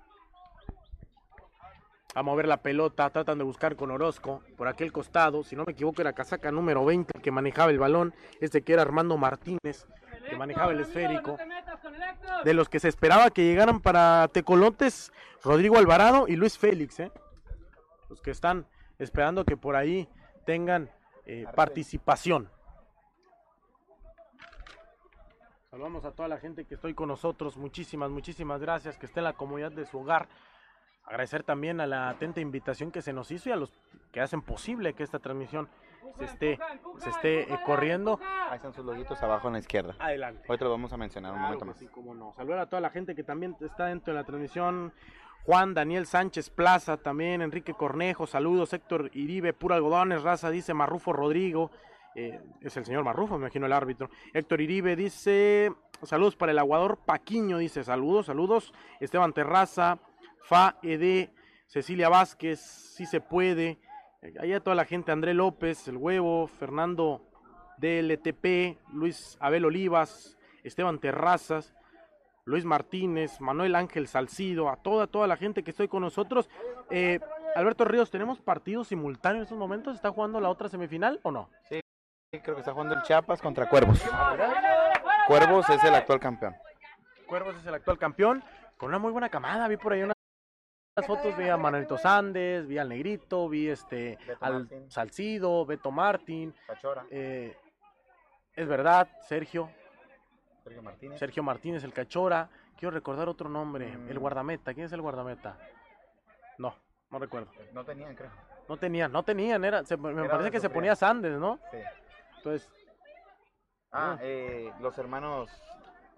[2.14, 5.72] A mover la pelota, tratan de buscar con Orozco por aquel costado, si no me
[5.72, 9.88] equivoco era casaca número 20 el que manejaba el balón, este que era Armando Martínez,
[10.30, 11.38] que manejaba el esférico.
[12.44, 17.14] De los que se esperaba que llegaran para Tecolotes, Rodrigo Alvarado y Luis Félix, ¿eh?
[18.10, 20.10] los que están esperando que por ahí
[20.46, 20.92] tengan
[21.26, 22.50] eh, participación.
[25.70, 27.56] Saludamos a toda la gente que estoy con nosotros.
[27.56, 28.98] Muchísimas, muchísimas gracias.
[28.98, 30.28] Que esté en la comunidad de su hogar.
[31.06, 33.72] Agradecer también a la atenta invitación que se nos hizo y a los
[34.12, 35.70] que hacen posible que esta transmisión
[36.18, 36.60] se esté,
[36.98, 38.20] se esté eh, corriendo.
[38.50, 39.96] Ahí están sus loguitos abajo en la izquierda.
[40.00, 40.42] Adelante.
[40.48, 41.80] Hoy te lo vamos a mencionar un Claro momento que más.
[41.80, 42.34] sí, cómo no.
[42.34, 44.92] Saludar a toda la gente que también está dentro de la transmisión.
[45.46, 51.14] Juan Daniel Sánchez Plaza, también Enrique Cornejo, saludos, Héctor Iribe, pura algodones, raza, dice Marrufo
[51.14, 51.72] Rodrigo,
[52.16, 54.10] eh, es el señor Marrufo, me imagino el árbitro.
[54.34, 55.72] Héctor Iribe dice,
[56.04, 58.74] saludos para el aguador Paquiño, dice, saludos, saludos.
[59.00, 60.00] Esteban Terraza,
[60.42, 61.30] Fa Ed,
[61.68, 63.80] Cecilia Vázquez, si se puede.
[64.22, 67.22] Eh, Allá toda la gente, André López, El Huevo, Fernando
[67.78, 71.74] DLTP, Luis Abel Olivas, Esteban Terrazas,
[72.46, 76.50] Luis Martínez, Manuel Ángel Salcido, a toda, toda la gente que estoy con nosotros.
[76.90, 77.20] Eh,
[77.56, 79.96] Alberto Ríos, ¿tenemos partidos simultáneos en estos momentos?
[79.96, 81.50] ¿Está jugando la otra semifinal o no?
[81.70, 81.80] Sí,
[82.38, 84.00] creo que está jugando el Chiapas contra Cuervos.
[85.28, 86.56] Cuervos es el actual campeón.
[87.28, 88.44] Cuervos es el actual campeón,
[88.78, 89.68] con una muy buena camada.
[89.68, 90.16] Vi por ahí unas
[91.08, 94.92] fotos, vi a Manuelito Sandes, vi al Negrito, vi este Beto al Martín.
[94.92, 96.54] Salcido, Beto Martín.
[96.68, 97.58] Cachora, eh,
[98.54, 99.70] es verdad, Sergio,
[100.64, 101.20] Sergio Martínez.
[101.20, 102.50] Sergio Martínez, el Cachora.
[102.78, 104.10] Quiero recordar otro nombre, Mm.
[104.10, 104.74] el guardameta.
[104.74, 105.58] ¿Quién es el guardameta?
[106.58, 106.76] No,
[107.10, 107.52] no recuerdo.
[107.74, 108.32] No tenían, creo.
[108.68, 111.60] No tenían, no tenían, era, se- me Era parece que se ponía Sandes, ¿no?
[111.72, 111.78] Sí.
[112.40, 112.70] Entonces,
[113.92, 114.18] Ah, Ah.
[114.22, 115.50] eh, los hermanos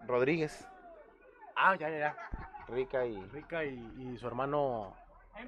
[0.06, 0.68] Rodríguez,
[1.56, 2.18] ah, ya, ya, ya.
[2.68, 3.16] Rica y...
[3.28, 4.94] Rica y, y su hermano,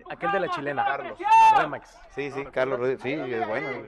[0.09, 1.19] aquel de la chilena, Carlos.
[1.57, 1.99] Remax.
[2.11, 3.01] Sí, sí, Carlos Rodríguez.
[3.01, 3.87] Sí, es bueno.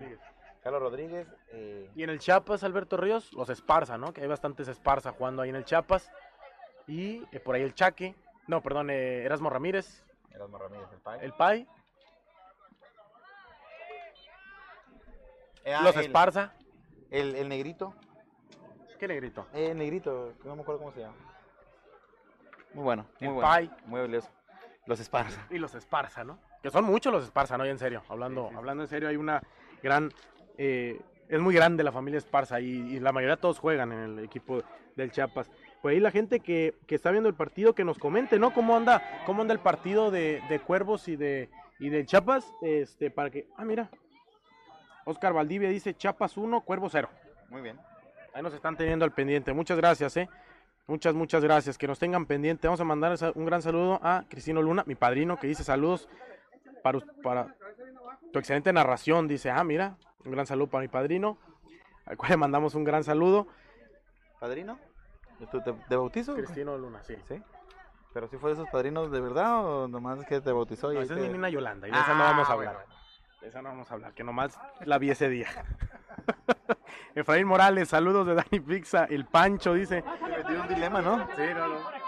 [0.61, 1.27] Carlos Rodríguez.
[1.51, 4.11] eh, Y en el Chiapas, Alberto Ríos, los Esparza, ¿no?
[4.13, 6.11] Que hay bastantes Esparza jugando ahí en el Chiapas.
[6.87, 8.15] Y eh, por ahí el Chaque,
[8.47, 11.19] no, perdón, eh, Erasmo Ramírez, Erasmo Ramírez, el pai.
[11.21, 11.67] el Pai,
[15.63, 16.53] Eh, ah, los Esparza.
[17.15, 17.93] El, el negrito.
[18.99, 19.47] ¿Qué negrito?
[19.53, 21.15] Eh, el negrito, no me acuerdo cómo se llama.
[22.73, 23.49] Muy bueno, muy El bueno.
[23.49, 23.71] Pai.
[23.85, 24.29] Muy valioso.
[24.85, 25.47] Los Esparza.
[25.49, 26.37] Y los Esparza, ¿no?
[26.61, 27.65] que son muchos los Esparza, ¿no?
[27.65, 29.41] Y en serio, hablando, hablando en serio, hay una
[29.81, 30.11] gran,
[30.57, 30.99] eh,
[31.29, 34.61] es muy grande la familia Esparza y, y la mayoría todos juegan en el equipo
[34.95, 35.49] del Chiapas.
[35.81, 38.53] Pues ahí la gente que, que está viendo el partido, que nos comente, ¿no?
[38.53, 41.49] ¿Cómo anda, cómo anda el partido de, de Cuervos y de,
[41.79, 42.51] y del Chiapas?
[42.61, 43.89] Este, para que, ah, mira,
[45.05, 47.09] Oscar Valdivia dice Chiapas 1, Cuervos 0.
[47.49, 47.79] Muy bien.
[48.33, 49.53] Ahí nos están teniendo al pendiente.
[49.53, 50.27] Muchas gracias, ¿eh?
[50.87, 51.77] Muchas, muchas gracias.
[51.77, 52.67] Que nos tengan pendiente.
[52.67, 56.09] Vamos a mandar un gran saludo a Cristino Luna, mi padrino, que dice saludos
[56.83, 57.55] para, para
[58.33, 59.27] tu excelente narración.
[59.27, 61.37] Dice, ah, mira, un gran saludo para mi padrino,
[62.05, 63.47] al cual le mandamos un gran saludo.
[64.39, 64.77] ¿Padrino?
[65.51, 66.35] ¿Tú te, de bautizo?
[66.35, 67.15] Cristino Luna, sí.
[67.27, 67.41] ¿Sí?
[68.13, 70.95] ¿Pero si fue de esos padrinos de verdad o nomás es que te bautizó y
[70.95, 72.75] No, esa es mi nena Yolanda, y de esa no vamos a Ah, hablar.
[72.75, 72.89] bueno,
[73.45, 75.47] esa no vamos a hablar, que nomás la vi ese día.
[77.15, 81.27] Efraín Morales, saludos de Dani Pixa, el Pancho dice, Te metí en un dilema, ¿no?
[81.35, 82.05] Sí, no, no.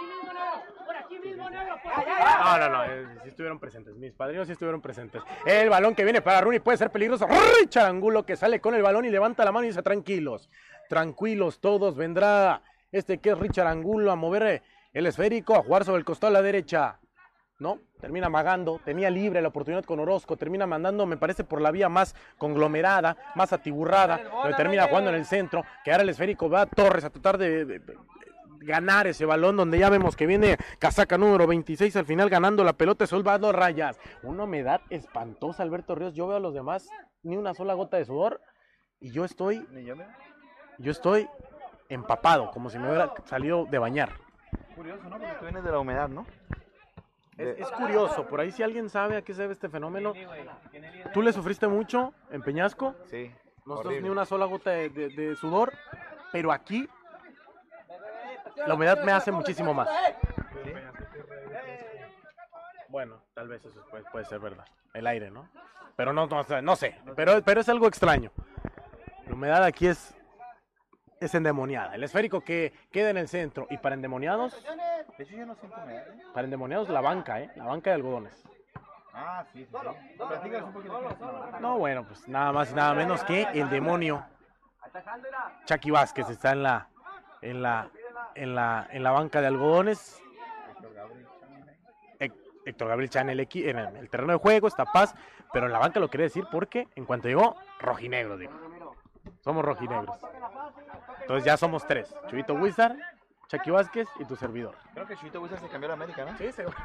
[2.39, 3.95] No, no, no, eh, sí estuvieron presentes.
[3.95, 5.21] Mis padrinos sí estuvieron presentes.
[5.45, 7.27] El balón que viene para Rooney puede ser peligroso.
[7.59, 10.49] Richard Angulo que sale con el balón y levanta la mano y dice: Tranquilos,
[10.89, 11.95] tranquilos todos.
[11.95, 16.05] Vendrá este que es Richard Angulo a mover eh, el esférico, a jugar sobre el
[16.05, 16.99] costado a la derecha.
[17.59, 21.71] No, termina magando, tenía libre la oportunidad con Orozco, termina mandando, me parece, por la
[21.71, 26.49] vía más conglomerada, más atiburrada, donde termina jugando en el centro, que ahora el esférico
[26.49, 27.95] va a Torres a tratar de, de- de
[28.59, 32.73] ganar ese balón, donde ya vemos que viene casaca número 26, al final ganando la
[32.73, 33.99] pelota es Osvaldo Rayas.
[34.23, 36.87] Una humedad espantosa, Alberto Ríos, yo veo a los demás,
[37.23, 38.39] ni una sola gota de sudor,
[38.99, 39.65] y yo estoy,
[40.77, 41.27] yo estoy
[41.89, 44.11] empapado, como si me hubiera salido de bañar.
[44.75, 45.17] Curioso, ¿no?
[45.17, 46.25] Porque tú vienes de la humedad, ¿no?
[47.37, 50.13] Es, De- es curioso, por ahí si alguien sabe a qué se debe este fenómeno.
[51.13, 52.95] ¿Tú le sufriste mucho en Peñasco?
[53.05, 53.31] Sí.
[53.65, 54.01] Nosotros horrible.
[54.03, 55.73] ni una sola gota de, de- de sudor,
[56.31, 56.87] pero aquí
[58.65, 59.87] la humedad me hace muchísimo más.
[60.63, 60.71] ¿Sí?
[62.89, 64.65] Bueno, tal vez eso puede, puede ser verdad.
[64.93, 65.49] El aire, ¿no?
[65.95, 68.31] Pero no, no, sé, no sé, pero, pero es algo extraño.
[69.27, 70.15] La humedad aquí es,
[71.19, 71.93] es endemoniada.
[71.95, 73.67] El esférico que queda en el centro.
[73.69, 74.65] Y para endemoniados,
[75.17, 76.07] De hecho, yo no siento humedad.
[76.09, 76.21] ¿eh?
[76.33, 77.49] para endemoniados la banca, ¿eh?
[77.55, 78.43] La banca de algodones.
[79.13, 80.17] Ah, sí, sí, sí.
[80.17, 81.17] Platícanos un poquito.
[81.59, 84.23] No, bueno, pues nada más y nada menos que el demonio
[85.65, 86.87] Chucky Vázquez está en la
[87.41, 87.89] en la
[88.35, 90.21] en la en la banca de algodones.
[92.65, 95.15] Héctor Gabriel Chan el equi- en el, el terreno de juego está Paz,
[95.53, 98.53] pero en la banca lo quería decir porque en cuanto llegó rojinegro dijo.
[99.39, 100.17] Somos rojinegros.
[101.21, 102.97] Entonces ya somos tres, Chubito Wizard,
[103.47, 104.75] Chucky Vázquez y tu servidor.
[104.93, 106.37] Creo que Chuito Wizard se cambió a la América, ¿no?
[106.37, 106.75] Sí, seguro.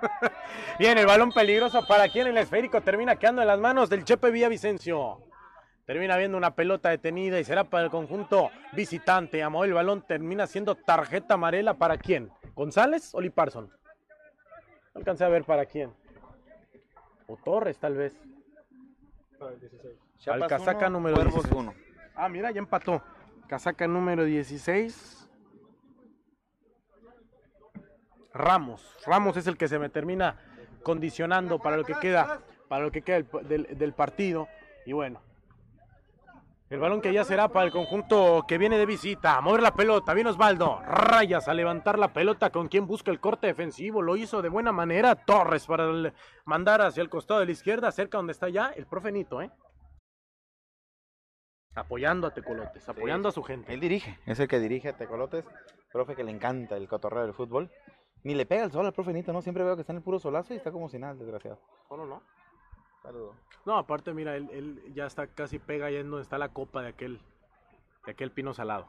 [0.78, 4.30] Bien, el balón peligroso para quien el esférico termina quedando en las manos del Chepe
[4.30, 5.20] Villavicencio.
[5.84, 9.42] Termina viendo una pelota detenida y será para el conjunto visitante.
[9.42, 12.30] Amó el balón, termina siendo tarjeta amarela para quién?
[12.54, 13.68] ¿González o Liparson?
[14.94, 15.92] No alcancé a ver para quién.
[17.26, 18.14] O Torres, tal vez.
[20.18, 21.54] Chiapas casaca uno, número Cuervos 16.
[21.54, 21.74] 1.
[22.14, 23.02] Ah, mira, ya empató.
[23.48, 25.21] Casaca número 16.
[28.34, 28.96] Ramos.
[29.06, 30.36] Ramos es el que se me termina
[30.82, 34.48] condicionando para lo que queda, para lo que queda del, partido.
[34.86, 35.20] Y bueno.
[36.70, 39.36] El balón que ya será para el conjunto que viene de visita.
[39.36, 40.14] A mover la pelota.
[40.14, 40.80] Viene Osvaldo.
[40.82, 44.00] Rayas a levantar la pelota con quien busca el corte defensivo.
[44.00, 46.14] Lo hizo de buena manera Torres para el-
[46.46, 49.50] mandar hacia el costado de la izquierda, cerca donde está ya el profe Nito, ¿eh?
[51.74, 53.72] Apoyando a Tecolotes, apoyando a su gente.
[53.72, 55.44] Él dirige, es el que dirige a Tecolotes,
[55.90, 57.70] profe que le encanta el cotorreo del fútbol.
[58.24, 59.42] Ni le pega el sol al profe Nito, ¿no?
[59.42, 61.58] Siempre veo que está en el puro solazo y está como si nada, el desgraciado.
[61.88, 62.22] ¿Cómo no?
[63.02, 63.34] Saludos.
[63.64, 66.82] No, aparte, mira, él, él ya está casi pega ahí en donde está la copa
[66.82, 67.20] de aquel,
[68.06, 68.88] de aquel pino salado.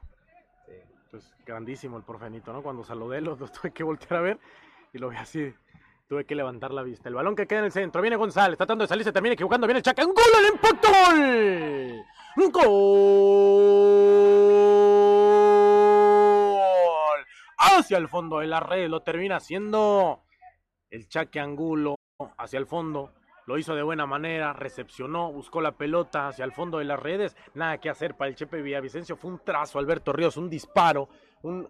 [0.67, 0.73] Sí.
[1.09, 2.61] Pues grandísimo el profenito, ¿no?
[2.61, 4.39] Cuando saludé, lo, lo tuve que voltear a ver
[4.93, 5.53] y lo vi así.
[6.07, 7.09] Tuve que levantar la vista.
[7.09, 8.01] El balón que queda en el centro.
[8.01, 9.65] Viene González, tratando de salir, se termina equivocando.
[9.65, 10.05] Viene el Chaca.
[10.05, 12.03] ¡Un gol al empatón!
[12.35, 14.62] ¡Un gol!
[17.79, 18.87] Hacia el fondo de la red.
[18.87, 20.23] Lo termina haciendo
[20.89, 21.95] el Chaque Angulo
[22.37, 23.11] hacia el fondo.
[23.45, 27.35] Lo hizo de buena manera, recepcionó, buscó la pelota hacia el fondo de las redes.
[27.55, 29.17] Nada que hacer para el Chepe Villavicencio.
[29.17, 31.09] Fue un trazo, Alberto Ríos, un disparo,
[31.41, 31.67] un,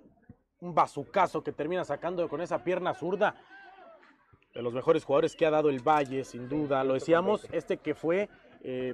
[0.60, 3.36] un bazucazo que termina sacando con esa pierna zurda.
[4.54, 6.84] De los mejores jugadores que ha dado el Valle, sin duda.
[6.84, 8.30] Lo decíamos, este que fue,
[8.62, 8.94] eh,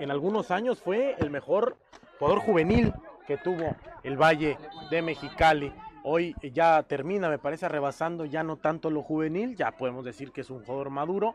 [0.00, 1.78] en algunos años, fue el mejor
[2.18, 2.92] jugador juvenil
[3.26, 4.58] que tuvo el Valle
[4.90, 5.72] de Mexicali.
[6.02, 10.40] Hoy ya termina, me parece, rebasando ya no tanto lo juvenil, ya podemos decir que
[10.42, 11.34] es un jugador maduro.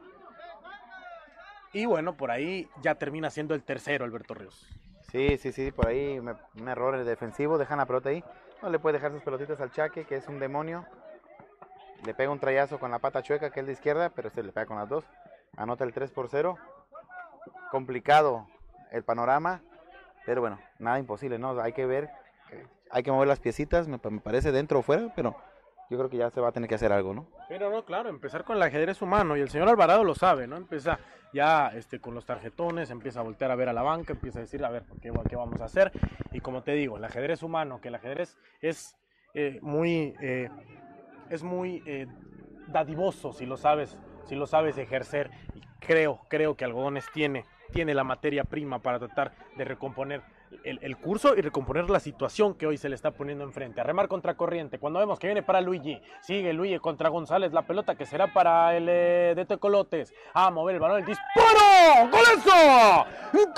[1.74, 4.68] Y bueno, por ahí ya termina siendo el tercero, Alberto Ríos.
[5.12, 8.24] Sí, sí, sí, por ahí me- un error defensivo, dejan la pelota ahí.
[8.62, 10.86] No le puede dejar sus pelotitas al Chaque, que es un demonio.
[12.06, 14.52] Le pega un trayazo con la pata chueca, que es de izquierda, pero este le
[14.52, 15.06] pega con las dos.
[15.56, 16.58] anota el 3 por 0.
[17.72, 18.48] Complicado
[18.92, 19.62] el panorama,
[20.26, 21.60] pero bueno, nada imposible, ¿no?
[21.62, 22.10] Hay que ver,
[22.94, 25.36] hay que mover las piecitas, me, parece dentro o fuera, pero
[25.90, 27.28] yo creo que ya se va a tener que hacer algo, ¿no?
[27.50, 30.58] Pero no, claro, empezar con el ajedrez humano y el señor Alvarado lo sabe, ¿no?
[30.58, 31.00] Empieza
[31.34, 34.44] ya este, con los tarjetones, empieza a voltear a ver a la banca, empieza a
[34.44, 35.92] decir, a ver, ¿qué, qué vamos a hacer?
[36.32, 38.96] Y como te digo, el ajedrez humano, que el ajedrez es
[39.34, 40.50] eh, muy, eh,
[41.32, 42.06] es muy eh,
[42.68, 45.32] dadivoso si lo sabes, si lo sabes ejercer.
[45.56, 50.22] Y creo, creo que Algodones tiene, tiene la materia prima para tratar de recomponer
[50.64, 53.82] el, curso y recomponer la situación que hoy se le está poniendo enfrente.
[53.82, 54.80] A remar contra corriente.
[54.80, 57.54] Cuando vemos que viene para Luigi, sigue Luigi contra González.
[57.54, 60.14] La pelota que será para el eh, de Tecolotes.
[60.34, 62.10] A mover el balón, el disparo.
[62.12, 63.06] ¡Golazo!
[63.34, 63.54] ¡Gol!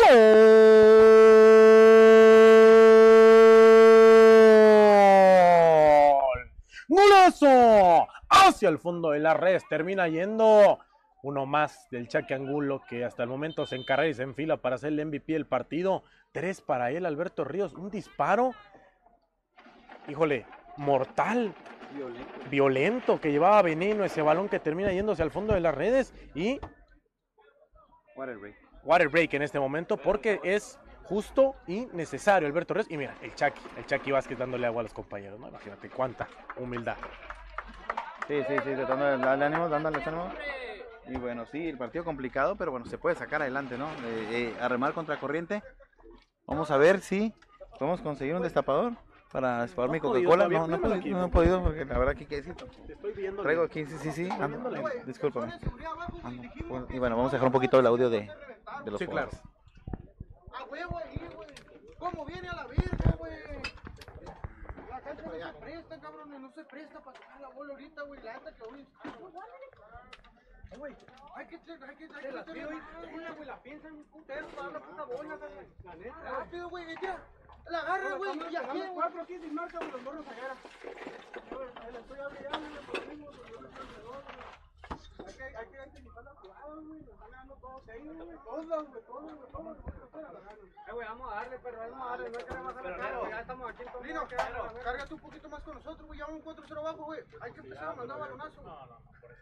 [6.88, 8.08] ¡Golazo!
[8.30, 9.62] Hacia el fondo de la red.
[9.70, 10.80] Termina yendo
[11.26, 14.78] uno más del Chaque Angulo que hasta el momento se encarga y se enfila para
[14.78, 16.04] ser el MVP del partido.
[16.36, 17.74] Tres para él, Alberto Ríos.
[17.76, 18.52] Un disparo,
[20.10, 20.45] híjole,
[20.76, 21.56] mortal,
[21.93, 26.13] violento, violento que llevaba veneno ese balón que termina yéndose al fondo de las redes
[26.36, 26.60] y...
[28.17, 28.56] Water break.
[28.84, 32.91] Water break en este momento porque es justo y necesario Alberto Ríos.
[32.91, 35.48] Y mira, el Chucky, el Chucky Vázquez dándole agua a los compañeros, ¿no?
[35.48, 36.98] Imagínate cuánta humildad.
[38.28, 40.30] Sí, sí, sí, tratando de darle ánimo, dándole ánimo.
[41.08, 43.88] Y bueno, sí, el partido complicado, pero bueno, se puede sacar adelante, ¿no?
[43.88, 45.63] Eh, eh, a remar contra corriente.
[46.48, 47.34] Vamos a ver si
[47.80, 48.94] podemos conseguir un destapador
[49.32, 50.48] para destapar mi Coca-Cola.
[50.48, 52.56] No, no, podido, no he podido, porque la verdad que qué decir.
[53.42, 54.30] Traigo aquí, sí, sí, sí.
[54.30, 54.72] Ando,
[55.06, 55.54] discúlpame.
[56.24, 56.44] Ando.
[56.90, 58.30] Y bueno, vamos a dejar un poquito el audio de,
[58.86, 59.30] de los Sí, claro.
[60.54, 61.50] A huevo ahí, güey.
[62.00, 63.34] ¿Cómo viene a la verga, güey?
[64.90, 68.22] La cancha no se presta, cabrón, no se presta para sacar la bola ahorita, güey.
[68.24, 68.88] La neta que hoy.
[70.78, 70.95] Güey,
[71.36, 75.36] hay que hay que hay güey, la piensa en un putero para la puta bola,
[75.36, 75.67] güey.
[75.84, 76.32] La neta.
[76.32, 77.19] Rápido, güey, ya.
[77.69, 80.56] La agarra, güey, y aquí, cuatro aquí sin marca, güey, los morros agarra.
[81.91, 83.32] Le estoy abriendo, por mismo,
[85.20, 86.51] hay que, hay que la güey.
[86.86, 87.05] Güey.
[87.86, 88.36] Güey, güey.
[90.88, 92.30] Eh, güey, vamos a darle, pero vamos a darle.
[92.30, 93.32] No queremos hacer güey.
[93.32, 93.84] Ya estamos aquí.
[94.03, 94.28] Lino,
[94.84, 96.20] cárgate un poquito más con nosotros, güey.
[96.20, 97.24] Ya vamos 4-0 abajo, güey.
[97.41, 98.61] Hay que empezar a mandar balonazo.
[98.61, 98.86] No,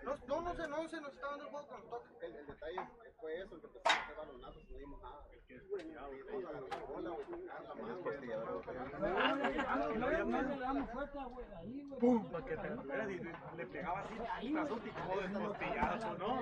[0.04, 2.12] no, no, no, se, no se nos está dando el juego con los toques.
[2.22, 2.82] El, detalle
[3.20, 5.24] fue eso, que empezamos a hacer balonazos, no dimos nada.
[5.54, 6.08] La
[11.28, 11.64] güey, la
[12.00, 12.26] ¡Pum!
[12.32, 12.70] Para que te
[13.58, 14.16] le pegaba así
[16.20, 16.40] ¿no?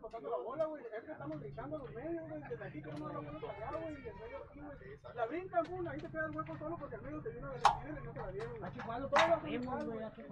[0.00, 0.82] Pasando la bola, güey.
[0.84, 2.42] Es que estamos brincando los medios, güey.
[2.48, 3.94] Desde aquí queremos la bola para allá, güey.
[3.94, 5.14] Y el medio aquí, güey.
[5.14, 5.88] La brincan, pum.
[5.88, 8.12] Ahí te queda el hueco solo porque el medio te vino a recibir y no
[8.12, 8.64] te la dieron.
[8.64, 10.04] Aquí todo güey.
[10.04, 10.22] Aquí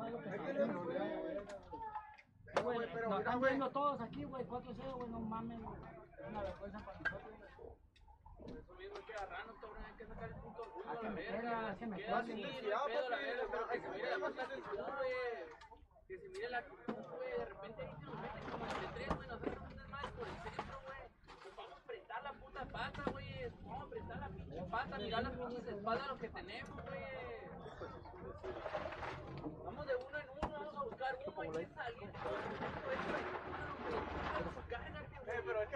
[2.62, 7.51] Güey, están viendo todos aquí, güey, 4-0, güey, no mames, una vergüenza para nosotros, güey.
[8.46, 11.14] Eso mismo hay que agarrarnos, cabrón, hay que sacar el punto uno, la que me
[11.14, 11.40] verga.
[11.40, 12.18] pega, que me Queda pega.
[12.20, 15.12] así, no hay pedo, la verga, pero que se mire la puta actitud, güey.
[16.08, 17.30] Que se mire la actitud, güey.
[17.30, 19.28] De repente ahí se nos meten como entre tres, güey.
[19.28, 21.00] Nos hacen un desmadre por el centro, güey.
[21.42, 23.50] Pues vamos a apretar la puta pata, güey.
[23.62, 27.02] Vamos a apretar la pinche pata, mirar las pinches espaldas, lo que tenemos, güey.
[29.64, 32.10] Vamos de uno en uno, vamos a buscar uno, hay que salir.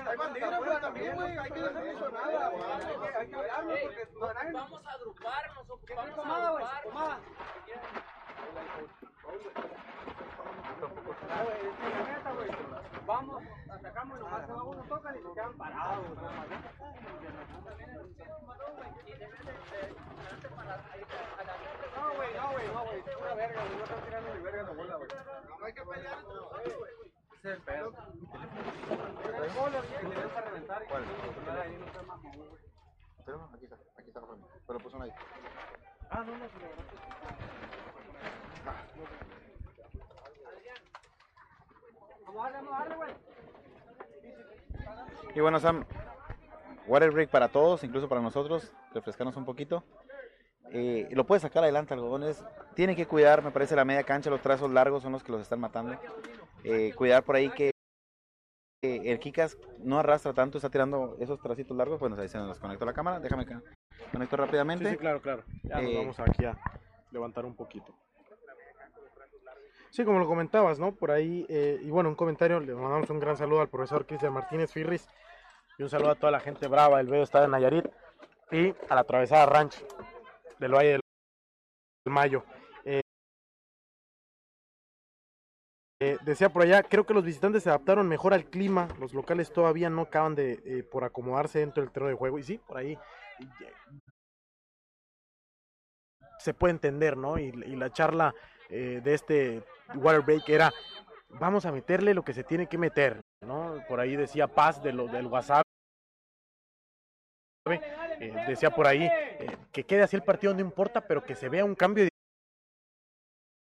[0.08, 1.38] Hay bandera, güey, también, güey.
[1.38, 2.62] Hay que dejar güey.
[3.16, 7.18] Hay que- hablarlo porque Vamos a agruparnos, ocupamos a Pomada, güey, pomada.
[13.06, 16.06] Vamos, atacamos y nomás uno, tocan y se quedan parados.
[21.96, 23.02] no güey, no, güey, no, güey.
[23.22, 23.62] Una verga.
[23.76, 25.08] No están tirando ni verga la bola, güey.
[25.58, 26.95] No hay que pelear güey.
[45.34, 45.84] Y bueno, Sam,
[46.86, 49.84] water break para todos, incluso para nosotros, refrescarnos un poquito.
[50.70, 52.42] Eh, lo puede sacar adelante algodones.
[52.74, 55.42] Tiene que cuidar, me parece, la media cancha, los trazos largos son los que los
[55.42, 55.96] están matando.
[56.68, 57.70] Eh, cuidar por ahí que
[58.82, 62.00] eh, el Kikas no arrastra tanto, está tirando esos tracitos largos.
[62.00, 63.54] Bueno, ahí se nos conectó la cámara, déjame que
[64.12, 64.90] conecto Sí, rápidamente.
[64.90, 65.44] sí, claro, claro.
[65.62, 66.58] Ya nos Eh, vamos aquí a
[67.12, 67.94] levantar un poquito.
[69.90, 70.94] Sí, como lo comentabas, ¿no?
[70.94, 74.32] Por ahí, eh, y bueno, un comentario, le mandamos un gran saludo al profesor Cristian
[74.32, 75.08] Martínez Firris
[75.78, 77.86] y un saludo a toda la gente brava del Veo Estado de Nayarit
[78.50, 79.82] y a la Atravesada Ranch
[80.58, 81.00] del Valle del
[82.12, 82.44] Mayo.
[86.26, 89.88] Decía por allá, creo que los visitantes se adaptaron mejor al clima, los locales todavía
[89.88, 92.38] no acaban de eh, por acomodarse dentro del terreno de juego.
[92.38, 92.98] Y sí, por ahí
[96.40, 97.38] se puede entender, ¿no?
[97.38, 98.34] Y, la charla
[98.68, 99.62] eh, de este
[99.94, 100.72] water break era,
[101.28, 103.80] vamos a meterle lo que se tiene que meter, ¿no?
[103.88, 105.62] Por ahí decía Paz de lo, del WhatsApp.
[107.68, 109.08] Eh, decía por ahí
[109.72, 112.10] que quede así el partido no importa, pero que se vea un cambio de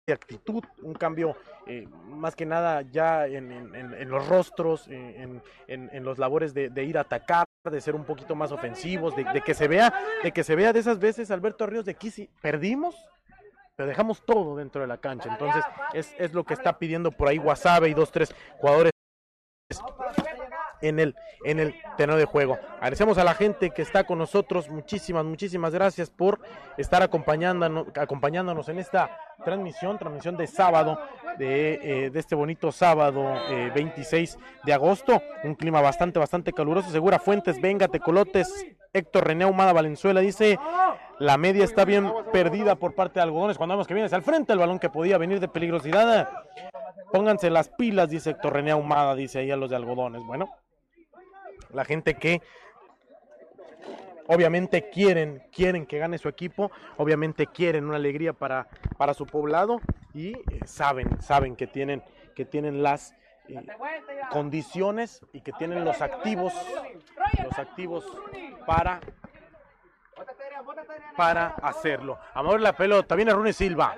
[0.07, 1.35] de actitud, un cambio
[1.67, 5.43] eh, más que nada ya en, en- los rostros, eh, en,
[5.93, 9.55] en- los labores de, ir a atacar, de ser un poquito más ofensivos, de, que
[9.55, 12.95] se vea, de que se vea de esas veces Alberto Ríos de Kisi, perdimos,
[13.77, 15.31] pero dejamos todo dentro de la cancha.
[15.33, 18.91] Entonces, es, es lo que está pidiendo por ahí Wasabe y dos, tres jugadores
[20.81, 21.15] en el,
[21.45, 22.59] en el terreno de juego.
[22.77, 24.69] Agradecemos a la gente que está con nosotros.
[24.69, 26.41] Muchísimas, muchísimas gracias por
[26.77, 30.99] estar acompañándonos, acompañándonos en esta transmisión, transmisión de sábado,
[31.39, 35.23] de, eh, de este bonito sábado eh, 26 de agosto.
[35.45, 36.91] Un clima bastante, bastante caluroso.
[36.91, 38.67] Segura Fuentes, venga, Tecolotes.
[38.93, 40.57] Héctor René Humada Valenzuela dice,
[41.19, 43.59] la media está bien perdida por parte de Algodones.
[43.59, 46.29] Cuando vemos que viene hacia frente el balón que podía venir de peligrosidad.
[47.13, 50.23] Pónganse las pilas, dice Héctor René Ahumada, dice ahí a los de algodones.
[50.25, 50.49] Bueno,
[51.75, 52.41] la gente que
[54.27, 59.81] obviamente quieren, quieren que gane su equipo, obviamente quieren una alegría para, para su poblado
[60.15, 62.03] y eh, saben, saben que tienen,
[62.35, 63.15] que tienen las
[63.49, 63.61] eh,
[64.31, 66.55] condiciones y que tienen los activos,
[67.43, 68.05] los activos
[68.67, 69.01] para
[71.17, 72.19] para hacerlo.
[72.33, 73.95] A mover la pelota, viene Rune Silva,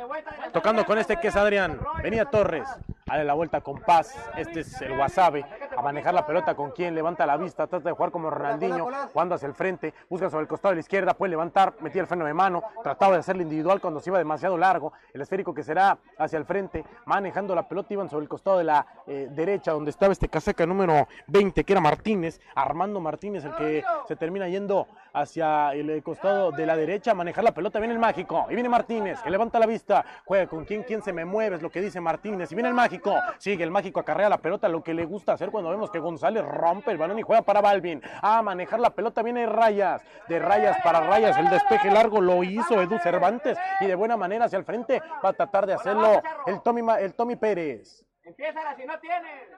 [0.52, 2.68] tocando con este que es Adrián, venía Torres,
[3.09, 5.44] a la vuelta con paz, este es el Wasabe,
[5.76, 9.36] a manejar la pelota con quien levanta la vista, trata de jugar como Ronaldinho, jugando
[9.36, 12.24] hacia el frente, busca sobre el costado de la izquierda, puede levantar, metía el freno
[12.24, 15.96] de mano, trataba de hacerlo individual cuando se iba demasiado largo, el esférico que será
[16.18, 19.90] hacia el frente, manejando la pelota, iban sobre el costado de la eh, derecha, donde
[19.92, 24.88] estaba este casaca número 20, que era Martínez, Armando Martínez, el que se termina yendo
[25.12, 28.68] hacia el eh, costado de la derecha, manejar la pelota, viene el mágico, y viene
[28.68, 31.80] Martínez, que levanta la vista, juega con quien, quien se me mueve, es lo que
[31.80, 32.95] dice Martínez, y viene el mágico,
[33.38, 36.44] sigue el mágico, acarrea la pelota, lo que le gusta hacer cuando vemos que González
[36.44, 40.76] rompe el balón y juega para Balvin, a manejar la pelota, viene Rayas, de Rayas
[40.82, 44.64] para Rayas, el despeje largo lo hizo Edu Cervantes, y de buena manera hacia el
[44.64, 48.05] frente, va a tratar de hacerlo el Tommy, el Tommy Pérez.
[48.22, 49.49] Empieza si no tienes.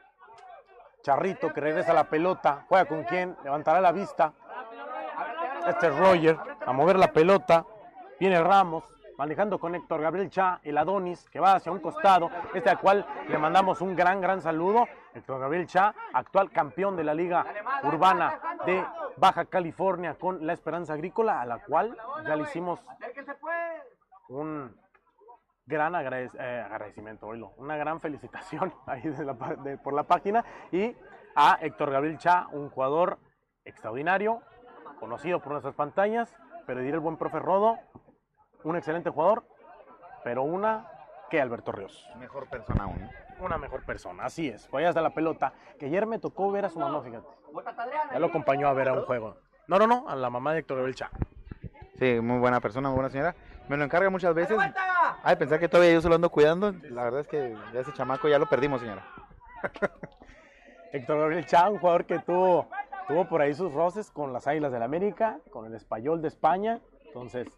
[1.02, 4.34] Charrito que regresa la pelota, juega con quien, levantará la vista.
[5.66, 6.36] Este es Roger,
[6.66, 7.64] a mover la pelota.
[8.18, 8.84] Viene Ramos,
[9.18, 12.30] manejando con Héctor Gabriel Cha, el Adonis, que va hacia un costado.
[12.54, 14.86] Este al cual le mandamos un gran, gran saludo.
[15.12, 17.44] Héctor Gabriel Cha, actual campeón de la Liga
[17.82, 18.84] Urbana de
[19.16, 22.80] Baja California con la Esperanza Agrícola, a la cual ya le hicimos
[24.28, 24.76] un
[25.66, 30.96] gran agradec- eh, agradecimiento, oílo, una gran felicitación ahí de por la página y
[31.34, 33.18] a Héctor Gabriel Cha, un jugador
[33.64, 34.40] extraordinario,
[35.00, 36.32] conocido por nuestras pantallas,
[36.66, 37.78] pero diré el buen profe Rodo,
[38.64, 39.44] un excelente jugador,
[40.24, 40.90] pero una
[41.30, 43.08] que Alberto Ríos, Mejor persona aún.
[43.40, 46.70] una mejor persona, así es, vaya hasta la pelota, que ayer me tocó ver a
[46.70, 47.26] su mamá, fíjate,
[48.12, 49.36] ya lo acompañó a ver a un juego,
[49.66, 51.10] no, no, no, a la mamá de Héctor Gabriel Cha,
[51.98, 53.34] Sí, muy buena persona, muy buena señora.
[53.68, 54.56] Me lo encarga muchas veces.
[55.24, 56.70] Ay, pensar que todavía yo se lo ando cuidando.
[56.90, 59.04] La verdad es que ya ese chamaco ya lo perdimos, señora.
[60.92, 62.68] Héctor Gabriel Chá, un jugador que tuvo,
[63.08, 66.80] tuvo por ahí sus roces con las Águilas del América, con el Español de España.
[67.06, 67.48] Entonces,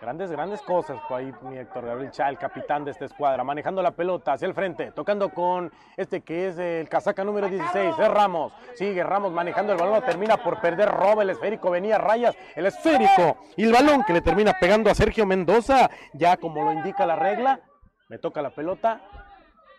[0.00, 3.82] grandes, grandes cosas por ahí mi Héctor Gabriel Chá, el capitán de esta escuadra, manejando
[3.82, 8.08] la pelota hacia el frente, tocando con este que es el casaca número 16, es
[8.08, 8.52] Ramos.
[8.74, 13.38] Sigue Ramos manejando el balón, termina por perder, roba el esférico, venía Rayas, el esférico
[13.56, 17.16] y el balón que le termina pegando a Sergio Mendoza, ya como lo indica la
[17.16, 17.60] regla,
[18.08, 19.00] me toca la pelota,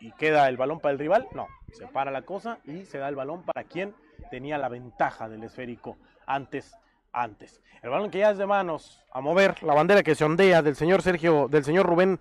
[0.02, 3.08] y queda el balón para el rival, no, se para la cosa y se da
[3.08, 3.96] el balón para quien
[4.32, 6.76] tenía la ventaja del esférico antes,
[7.14, 7.62] antes.
[7.82, 10.76] El balón que ya es de manos, a mover, la bandera que se ondea del
[10.76, 12.20] señor Sergio, del señor Rubén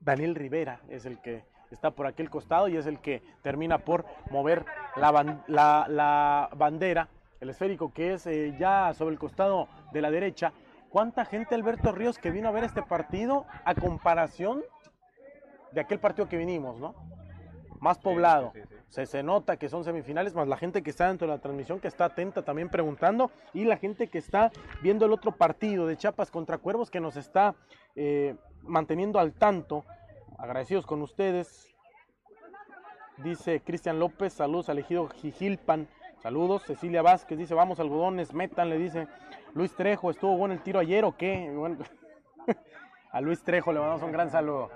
[0.00, 4.04] Daniel Rivera es el que está por aquel costado y es el que termina por
[4.30, 4.64] mover
[4.96, 7.08] la, ban- la- la bandera,
[7.40, 10.52] el esférico que es eh, ya sobre el costado de la derecha.
[10.90, 14.62] ¿Cuánta gente, Alberto Ríos, que vino a ver este partido a comparación
[15.72, 16.94] de aquel partido que vinimos, ¿no?
[17.80, 18.52] Más poblado.
[18.88, 21.80] Se, se nota que son semifinales, más la gente que está dentro de la transmisión,
[21.80, 24.50] que está atenta también preguntando, y la gente que está
[24.82, 27.54] viendo el otro partido de Chiapas contra Cuervos, que nos está
[27.94, 29.84] eh, manteniendo al tanto.
[30.38, 31.74] Agradecidos con ustedes.
[33.18, 35.88] Dice Cristian López, saludos al ejido Jijilpan.
[36.22, 39.06] Saludos, Cecilia Vázquez dice, vamos algodones, metan, le dice
[39.54, 41.50] Luis Trejo, ¿estuvo bueno el tiro ayer o qué?
[41.54, 41.78] Bueno,
[43.12, 44.70] a Luis Trejo le mandamos un gran saludo.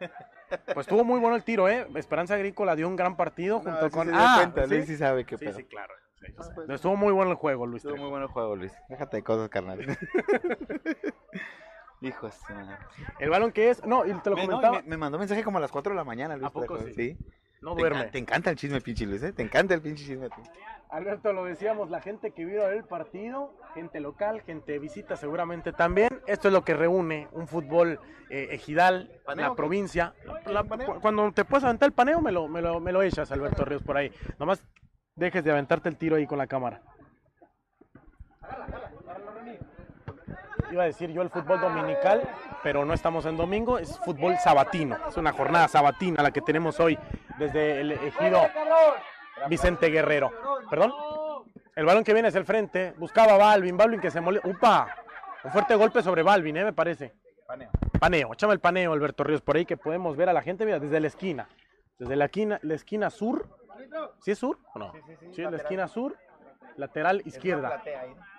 [0.66, 1.86] Pues estuvo muy bueno el tiro, ¿eh?
[1.94, 4.08] Esperanza Agrícola dio un gran partido junto sí con.
[4.08, 4.74] se ah, cuenta, ¿sí?
[4.74, 5.56] Luis sí sabe qué Sí, pedo.
[5.56, 5.94] sí, claro.
[6.20, 6.34] Sí, sí,
[6.66, 6.72] sí.
[6.72, 7.80] Estuvo muy bueno el juego, Luis.
[7.80, 8.04] Estuvo Trejo.
[8.04, 8.72] muy bueno el juego, Luis.
[8.88, 9.80] Déjate de cosas, carnal.
[12.00, 12.32] Hijo de.
[13.20, 13.84] El balón que es.
[13.84, 14.82] No, y te lo Me, no, comentaba.
[14.82, 16.46] me, me mandó mensaje como a las 4 de la mañana, Luis.
[16.46, 17.16] ¿A poco Trejo, sí?
[17.60, 18.04] No duerme.
[18.06, 19.32] Te encanta el chisme, pinche Luis, ¿eh?
[19.32, 20.26] Te encanta el pinche chisme.
[20.26, 20.42] a ti.
[20.92, 26.20] Alberto, lo decíamos, la gente que vio el partido, gente local, gente visita seguramente también.
[26.26, 30.12] Esto es lo que reúne un fútbol eh, ejidal, ¿Paneo la provincia.
[30.44, 30.64] La-
[31.00, 33.82] cuando te puedes aventar el paneo, me lo, me, lo, me lo echas, Alberto Ríos,
[33.82, 34.12] por ahí.
[34.38, 34.62] Nomás
[35.16, 36.82] dejes de aventarte el tiro ahí con la cámara.
[40.70, 42.22] Iba a decir yo el fútbol dominical,
[42.62, 44.96] pero no estamos en domingo, es fútbol sabatino.
[45.08, 46.98] Es una jornada sabatina la que tenemos hoy
[47.38, 48.42] desde el ejido
[49.48, 50.32] Vicente Guerrero.
[50.68, 50.92] ¿Perdón?
[51.74, 52.94] El balón que viene es el frente.
[52.98, 53.76] Buscaba a Balvin.
[53.76, 54.40] Balvin que se mole.
[54.44, 54.88] ¡Upa!
[55.44, 56.64] Un fuerte golpe sobre Balvin, ¿eh?
[56.64, 57.14] Me parece.
[57.46, 57.70] Paneo.
[57.98, 58.32] Paneo.
[58.32, 61.00] Échame el paneo, Alberto Ríos, por ahí que podemos ver a la gente, mira, desde
[61.00, 61.48] la esquina.
[61.98, 63.48] Desde la esquina, la esquina sur.
[64.20, 64.92] ¿Sí es sur o no?
[65.32, 66.16] Sí, la esquina sur.
[66.76, 67.82] Lateral izquierda.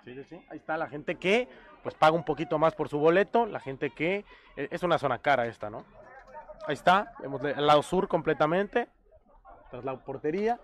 [0.03, 0.45] Sí, sí, sí.
[0.49, 1.47] Ahí está la gente que
[1.83, 3.45] pues paga un poquito más por su boleto.
[3.45, 4.25] La gente que
[4.55, 5.85] eh, es una zona cara esta, ¿no?
[6.65, 7.13] Ahí está.
[7.19, 8.87] Vemos el lado sur completamente.
[9.69, 10.59] Tras la portería.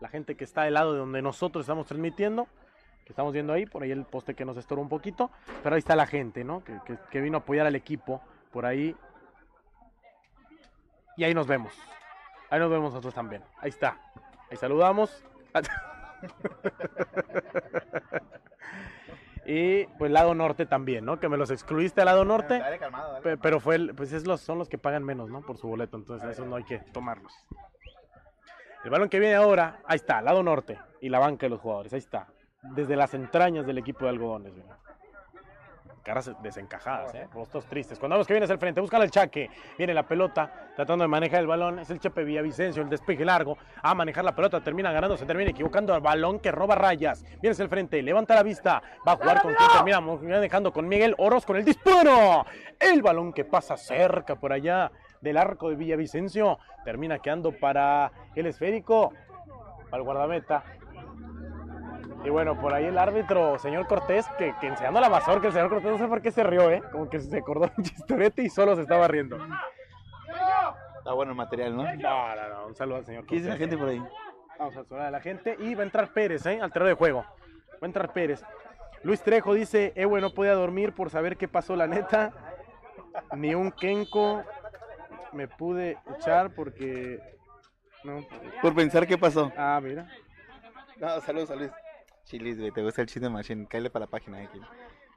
[0.00, 2.46] La gente que está del lado de donde nosotros estamos transmitiendo.
[3.04, 3.66] Que estamos viendo ahí.
[3.66, 5.30] Por ahí el poste que nos estorba un poquito.
[5.62, 6.62] Pero ahí está la gente, ¿no?
[6.64, 8.22] Que, que- que vino a apoyar al equipo.
[8.52, 8.96] Por ahí.
[11.16, 11.72] Y ahí nos vemos.
[12.48, 13.42] Ahí nos vemos nosotros también.
[13.58, 13.98] Ahí está.
[14.50, 15.22] Ahí saludamos.
[19.46, 21.18] y pues lado norte también, ¿no?
[21.18, 22.58] Que me los excluiste al lado norte.
[22.58, 25.30] Dale calmado, dale Pe- Pero fue el- pues es los, son los que pagan menos,
[25.30, 25.42] ¿no?
[25.42, 27.32] Por su boleto, entonces esos no hay que tomarlos.
[28.82, 31.92] El balón que viene ahora, ahí está, lado norte y la banca de los jugadores,
[31.92, 32.28] ahí está.
[32.62, 34.78] Desde las entrañas del equipo de algodones, mira.
[36.02, 37.28] Caras desencajadas, ¿eh?
[37.32, 37.98] Rostros tristes.
[37.98, 39.50] Cuando vemos que viene hacia el frente, buscan el chaque.
[39.76, 41.78] Viene la pelota, tratando de manejar el balón.
[41.78, 43.58] Es el Chepe Villavicencio, el despeje largo.
[43.82, 47.22] A manejar la pelota, termina ganando, se termina equivocando al balón que roba rayas.
[47.22, 48.82] Viene hacia el frente, levanta la vista.
[49.06, 52.46] Va a jugar con quien termina manejando con Miguel Oroz con el disparo.
[52.78, 54.90] El balón que pasa cerca por allá
[55.20, 56.58] del arco de Villavicencio.
[56.84, 59.12] Termina quedando para el esférico,
[59.90, 60.62] para el guardameta.
[62.24, 65.70] Y bueno, por ahí el árbitro, señor Cortés, que, que enseñando la mazorca, el señor
[65.70, 66.82] Cortés no sé por qué se rió, ¿eh?
[66.92, 69.38] Como que se acordó un chistorete y solo se estaba riendo.
[69.38, 69.56] No,
[70.98, 71.82] Está bueno el material, ¿no?
[71.84, 73.70] no, no, un saludo al señor ¿Qué dice la Cortés.
[73.70, 74.02] gente por ahí?
[74.58, 76.60] Vamos a saludar a la gente y va a entrar Pérez, ¿eh?
[76.60, 77.20] Al terreno de juego.
[77.22, 78.44] Va a entrar Pérez.
[79.02, 82.32] Luis Trejo dice, eh, bueno, no podía dormir por saber qué pasó, la neta.
[83.34, 84.42] Ni un Kenko
[85.32, 87.20] me pude echar porque...
[88.04, 88.26] No.
[88.62, 89.52] Por pensar qué pasó.
[89.56, 90.08] Ah, mira.
[90.98, 91.72] No, saludos, saludos.
[92.24, 93.66] Chilis, güey, te gusta el chisme machine.
[93.66, 94.60] Cállale para la página aquí.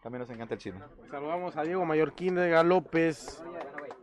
[0.01, 0.82] También nos encanta el chisme.
[1.09, 3.41] Saludamos a Diego Mallorquín de López.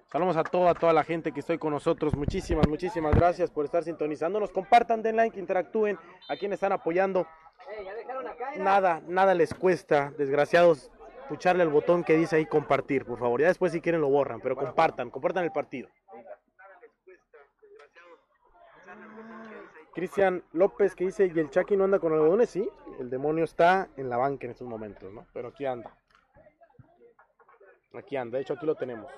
[0.06, 2.16] Saludamos a toda, toda la gente que estoy con nosotros.
[2.16, 4.50] Muchísimas, muchísimas gracias por estar sintonizándonos.
[4.50, 5.98] Compartan, den like, interactúen
[6.28, 7.26] a quienes están apoyando.
[8.56, 10.90] Nada, nada les cuesta, desgraciados,
[11.30, 13.40] pucharle el botón que dice ahí compartir, por favor.
[13.40, 15.88] Ya después si quieren lo borran, pero compartan, compartan el partido.
[19.94, 22.50] Cristian López que dice, ¿y el Chucky no anda con algodones?
[22.50, 22.68] Sí,
[22.98, 25.24] el demonio está en la banca en estos momentos, ¿no?
[25.32, 25.96] Pero aquí anda.
[27.94, 29.10] Aquí anda, de hecho aquí lo tenemos.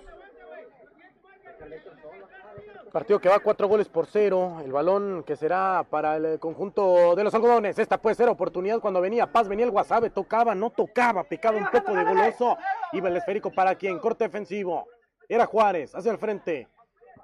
[2.92, 4.58] Partido que va cuatro goles por cero.
[4.62, 7.78] El balón que será para el conjunto de los algodones.
[7.78, 11.70] Esta puede ser oportunidad cuando venía Paz, venía el Guasave, tocaba, no tocaba, pecaba un
[11.70, 12.58] poco de goloso.
[12.92, 14.86] Iba el esférico para quien, corte defensivo.
[15.26, 16.68] Era Juárez, hacia el frente.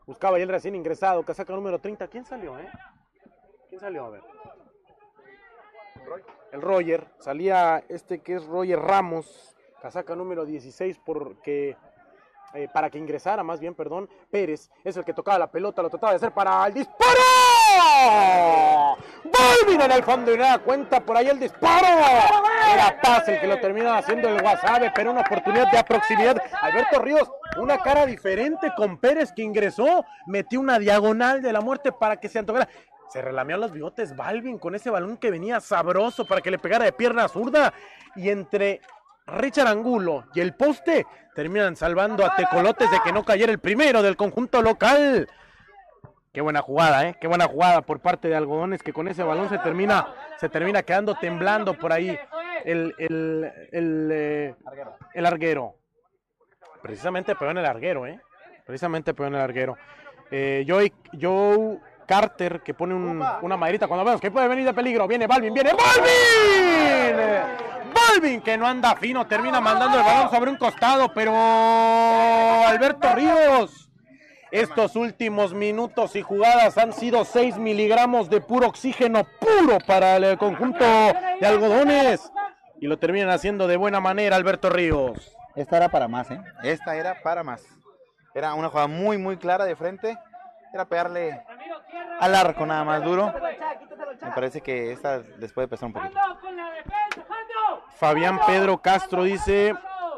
[0.07, 2.09] Buscaba y el recién ingresado, casaca número 30.
[2.09, 2.69] ¿Quién salió, eh?
[3.69, 4.07] ¿Quién salió?
[4.07, 4.23] A ver.
[6.51, 7.07] El Roger.
[7.19, 11.77] Salía este que es Roger Ramos, casaca número 16 porque
[12.55, 15.91] eh, para que ingresara, más bien, perdón, Pérez es el que tocaba la pelota, lo
[15.91, 17.21] trataba de hacer para el disparo.
[19.25, 21.87] Balvin en el fondo y nada cuenta por ahí el disparo.
[21.87, 26.41] Era Paz el que lo termina haciendo el Guasave, pero una oportunidad de proximidad.
[26.63, 31.93] Alberto Ríos, una cara diferente con Pérez que ingresó, metió una diagonal de la muerte
[31.93, 32.69] para que se antojara.
[33.11, 36.85] Se relameó los bigotes Balvin con ese balón que venía sabroso para que le pegara
[36.85, 37.73] de pierna zurda.
[38.17, 38.81] Y entre
[39.29, 44.03] Richard Angulo y el poste terminan salvando a Tecolotes de que no cayera el primero
[44.03, 45.29] del conjunto local.
[46.33, 47.17] Qué buena jugada, ¿eh?
[47.21, 50.07] Qué buena jugada por parte de Algodones que con ese balón se termina,
[50.39, 52.19] se termina quedando temblando por ahí
[52.65, 54.55] el, el, el, eh,
[55.15, 55.75] el arguero.
[56.83, 58.21] Precisamente pegó en el arguero, ¿eh?
[58.65, 59.77] Precisamente pegó en el arguero.
[60.31, 65.09] Eh, Joe Carter que pone un- una maderita cuando vemos que puede venir de peligro.
[65.09, 66.05] Viene Balvin, viene Balvin.
[68.09, 71.33] Balvin que no anda fino, termina mandando el balón sobre un costado, pero
[72.67, 73.91] Alberto Ríos
[74.51, 80.39] Estos últimos minutos y jugadas han sido 6 miligramos de puro oxígeno puro para el
[80.39, 82.33] conjunto de algodones.
[82.81, 85.37] Y lo terminan haciendo de buena manera Alberto Ríos.
[85.55, 86.41] Esta era para más, ¿eh?
[86.63, 87.63] Esta era para más.
[88.35, 90.17] Era una jugada muy, muy clara de frente.
[90.73, 91.43] Era pegarle
[92.21, 93.35] al arco nada más duro.
[94.23, 96.19] Me parece que esta les puede pesar un poquito.
[97.99, 99.75] Fabián Pedro Castro dice,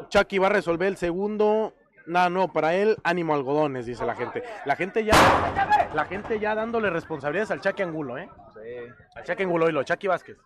[0.09, 1.73] Chucky va a resolver el segundo.
[2.07, 4.43] Nada, no, para él, ánimo algodones, dice la gente.
[4.65, 5.13] La gente ya,
[5.93, 8.29] la gente ya dándole responsabilidades al Chucky Angulo, ¿eh?
[9.15, 10.37] Al Chucky Angulo y lo Chucky Vázquez.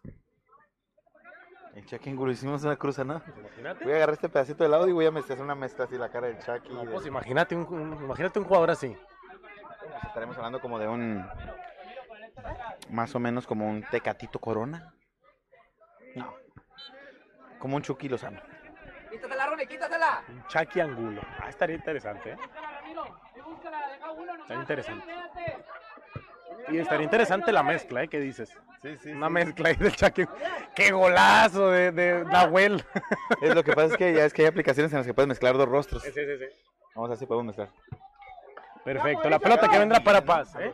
[1.73, 3.21] El Chucky Angulo hicimos una cruza, ¿no?
[3.37, 3.83] Imagínate.
[3.83, 6.09] Voy a agarrar este pedacito de lado y voy a hacer una mezcla así la
[6.09, 6.69] cara del Chucky.
[6.73, 8.95] No, del- pues imagínate un, un- imagínate un jugador así.
[10.07, 11.25] Estaremos hablando como de un.
[12.89, 14.93] Más o menos como un Tecatito Corona.
[17.65, 18.39] Como un Chucky Lozano.
[19.09, 20.23] Quítatela, Ronnie, quítatela.
[20.29, 21.19] Un Chucky Angulo.
[21.41, 22.37] Ah, estaría interesante, ¿eh?
[24.39, 25.13] Estaría interesante.
[26.67, 28.07] Y estaría interesante la mezcla, ¿eh?
[28.07, 28.55] ¿Qué dices?
[28.83, 29.09] Sí, sí.
[29.09, 30.25] Una mezcla ahí del Chucky.
[30.75, 32.85] ¡Qué golazo de, de Nahuel!
[33.41, 35.27] Es lo que pasa es que ya es que hay aplicaciones en las que puedes
[35.27, 36.03] mezclar dos rostros.
[36.03, 36.45] Sí, sí, sí.
[36.93, 37.69] Vamos a ver si podemos mezclar.
[38.85, 39.29] Perfecto.
[39.29, 40.71] La pelota que vendrá para Paz, ¿eh?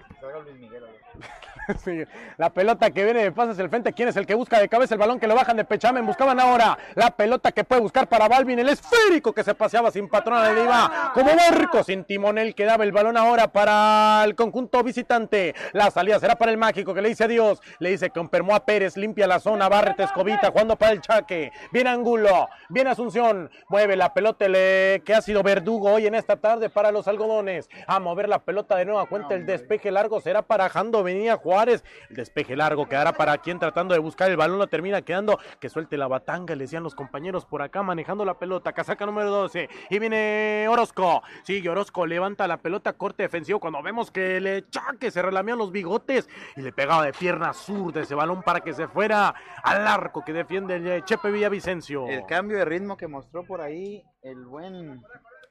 [1.83, 2.03] Sí,
[2.37, 3.93] La pelota que viene de Paz hacia el frente.
[3.93, 6.05] ¿Quién es el que busca de cabeza el balón que lo bajan de Pechamen?
[6.05, 8.59] Buscaban ahora la pelota que puede buscar para Balvin.
[8.59, 10.41] El esférico que se paseaba sin patrón.
[10.53, 12.55] Le iba como barco sin timonel.
[12.55, 15.55] Que daba el balón ahora para el conjunto visitante.
[15.73, 17.61] La salida será para el mágico que le dice adiós.
[17.79, 18.97] Le dice que permó a Pérez.
[18.97, 19.69] Limpia la zona.
[19.69, 21.51] Barrete Escobita jugando para el Chaque.
[21.71, 22.49] Viene Angulo.
[22.69, 23.49] Viene Asunción.
[23.69, 27.69] Mueve la pelota el, que ha sido verdugo hoy en esta tarde para los algodones.
[27.87, 29.35] A mover la pelota de nueva cuenta.
[29.35, 31.83] El despeje largo será para Jando Venía Juárez.
[32.09, 34.59] El despeje largo quedará para quien tratando de buscar el balón.
[34.59, 35.39] Lo termina quedando.
[35.59, 36.55] Que suelte la batanga.
[36.55, 38.73] Le decían los compañeros por acá manejando la pelota.
[38.73, 39.69] Casaca número 12.
[39.89, 41.21] Y viene Orozco.
[41.43, 42.05] Sigue Orozco.
[42.05, 42.93] Levanta la pelota.
[42.93, 43.59] Corte defensivo.
[43.59, 46.29] Cuando vemos que le chaque se relamian los bigotes.
[46.55, 49.33] Y le pegaba de pierna sur de ese balón para que se fuera
[49.63, 52.07] al arco que defiende el eh, Chepe Villavicencio.
[52.07, 55.01] El cambio de ritmo que mostró por ahí el buen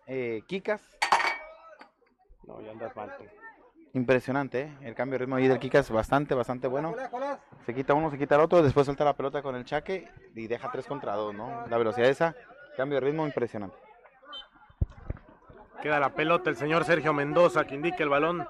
[0.06, 0.82] eh, Kikas.
[2.50, 3.14] No, ya andas mal.
[3.16, 3.24] tú.
[3.92, 4.76] Impresionante, ¿eh?
[4.82, 6.94] El cambio de ritmo ahí del Kikas bastante, bastante bueno.
[7.66, 10.46] Se quita uno, se quita el otro, después suelta la pelota con el chaque y
[10.46, 11.66] deja tres contra dos, ¿no?
[11.68, 12.34] La velocidad esa,
[12.76, 13.76] cambio de ritmo impresionante.
[15.82, 18.46] Queda la pelota el señor Sergio Mendoza que indica el balón.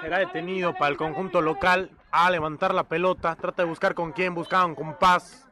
[0.00, 3.34] Será detenido para el conjunto local a levantar la pelota.
[3.36, 4.34] Trata de buscar con quién.
[4.34, 5.45] Buscaban con Paz.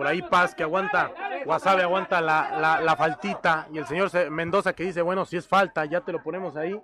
[0.00, 1.10] Por ahí Paz que aguanta.
[1.44, 3.66] Wasabe aguanta la, la, faltita.
[3.70, 6.56] Y el señor Se- Mendoza que dice, bueno, si es falta, ya te lo ponemos
[6.56, 6.80] ahí.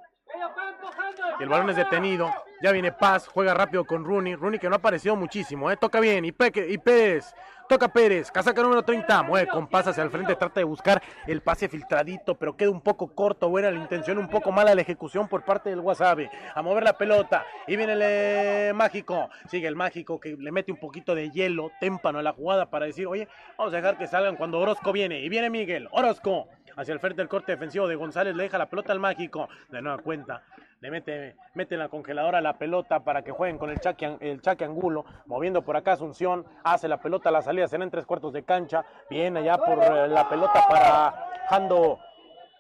[1.41, 2.31] Y el balón es detenido.
[2.61, 4.35] Ya viene Paz, juega rápido con Rooney.
[4.35, 5.79] Rooney que no ha aparecido muchísimo, ¿eh?
[5.79, 6.27] Toca bien.
[6.27, 7.35] Y, Peque- y Pérez.
[7.69, 8.31] Toca Pérez.
[8.31, 9.25] Casaca número 30.
[9.25, 10.37] Mueve con Paz hacia el frente.
[10.37, 13.49] Trata de buscar el pase filtradito, pero queda un poco corto.
[13.49, 16.29] Buena la intención, un poco mala la ejecución por parte del Wasabi.
[16.55, 17.45] A mover la pelota.
[17.67, 19.31] Y viene el eh, mágico.
[19.49, 22.87] Sigue el mágico que le mete un poquito de hielo, témpano a la jugada para
[22.87, 23.27] decir, oye,
[23.59, 25.21] vamos a dejar que salgan cuando Orozco viene.
[25.21, 25.89] Y viene Miguel.
[25.91, 26.49] Orozco.
[26.77, 28.37] Hacia el frente del corte defensivo de González.
[28.37, 29.49] Le deja la pelota al mágico.
[29.70, 30.43] De nueva cuenta.
[30.81, 34.43] Le mete, mete en la congeladora la pelota para que jueguen con el Chaque, el
[34.43, 38.35] Chaque Angulo, moviendo por acá Asunción, hace la pelota a la salida, en tres cuartos
[38.35, 41.99] de cancha, viene allá por eh, la pelota para Jando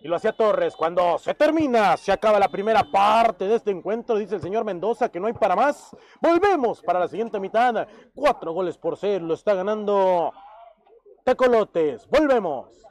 [0.00, 0.74] y lo hacía Torres.
[0.74, 5.10] Cuando se termina, se acaba la primera parte de este encuentro, dice el señor Mendoza
[5.10, 5.94] que no hay para más.
[6.20, 10.32] Volvemos para la siguiente mitad, cuatro goles por cero, lo está ganando
[11.22, 12.08] Tecolotes.
[12.08, 12.85] Volvemos.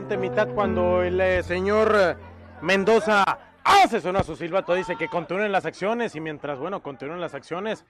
[0.00, 2.16] Mitad cuando el eh, señor eh,
[2.62, 3.24] Mendoza
[3.64, 7.84] hace sonar su silbato, dice que continúen las acciones y mientras, bueno, continúen las acciones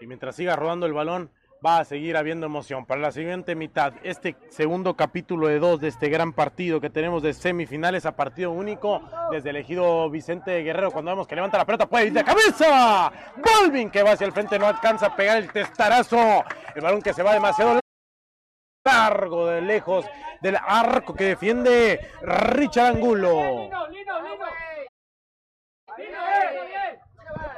[0.00, 1.30] y mientras siga rodando el balón
[1.64, 2.86] va a seguir habiendo emoción.
[2.86, 7.22] Para la siguiente mitad, este segundo capítulo de dos de este gran partido que tenemos
[7.22, 11.66] de semifinales a partido único desde el ejido Vicente Guerrero cuando vemos que levanta la
[11.66, 13.12] pelota puede ir de cabeza.
[13.36, 16.44] Golvin que va hacia el frente no alcanza a pegar el testarazo.
[16.74, 17.82] El balón que se va demasiado
[18.84, 20.04] largo de lejos
[20.40, 23.70] del arco que defiende Richard Angulo.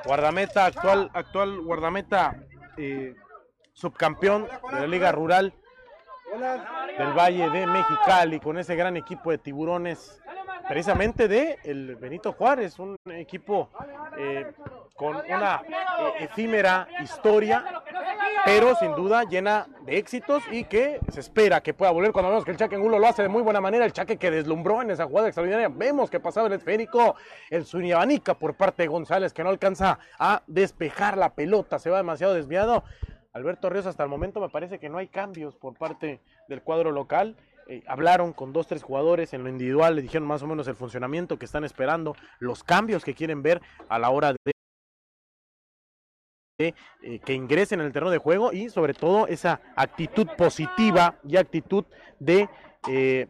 [0.05, 2.37] Guardameta, actual, actual guardameta,
[2.77, 3.15] eh,
[3.73, 5.55] subcampeón de la Liga Rural
[6.99, 10.21] del Valle de Mexicali, con ese gran equipo de tiburones,
[10.69, 13.71] precisamente de el Benito Juárez, un equipo
[14.19, 14.53] eh,
[14.95, 17.65] con una eh, efímera historia,
[18.45, 22.45] pero sin duda llena de éxitos y que se espera que pueda volver cuando vemos
[22.45, 24.91] que el Chaque Angulo lo hace de muy buena manera, el Chaque que deslumbró en
[24.91, 27.17] esa jugada extraordinaria, vemos que pasaba el esférico,
[27.51, 31.99] el Zuniabanica por parte de González que no alcanza a despejar la pelota, se va
[31.99, 32.85] demasiado desviado.
[33.33, 36.93] Alberto Ríos hasta el momento me parece que no hay cambios por parte del cuadro
[36.93, 37.37] local.
[37.67, 40.75] Eh, hablaron con dos, tres jugadores en lo individual, le dijeron más o menos el
[40.75, 44.53] funcionamiento que están esperando, los cambios que quieren ver a la hora de
[46.59, 51.37] eh, que ingresen en el terreno de juego y sobre todo esa actitud positiva y
[51.37, 51.85] actitud
[52.21, 52.49] de
[52.89, 53.29] eh,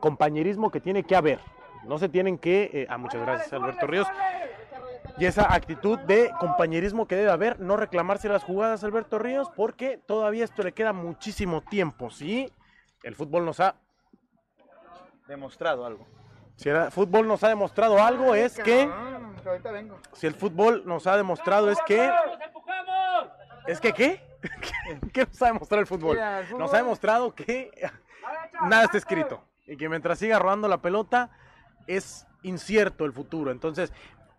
[0.00, 1.40] compañerismo que tiene que haber.
[1.84, 2.86] No se tienen que...
[2.88, 4.06] ah, muchas gracias Alberto Ríos.
[5.18, 9.98] Y esa actitud de compañerismo que debe haber, no reclamarse las jugadas Alberto Ríos, porque
[9.98, 12.10] todavía esto le queda muchísimo tiempo.
[12.10, 12.50] Sí,
[13.02, 13.74] el fútbol nos ha,
[15.28, 16.06] Demostrado algo.
[16.56, 19.98] si el fútbol nos ha demostrado algo, es que, Ah, ahorita vengo.
[20.12, 23.28] si el fútbol nos ha demostrado es que, ¡Nos empujamos!
[23.66, 24.20] es que qué,
[25.12, 26.16] ¿qué nos ha demostrado el fútbol?
[26.16, 27.70] Mira, el fútbol- Nos ha demostrado que
[28.68, 31.30] nada está escrito y que mientras siga rodando la pelota
[31.86, 33.50] es incierto el futuro.
[33.52, 33.92] Entonces,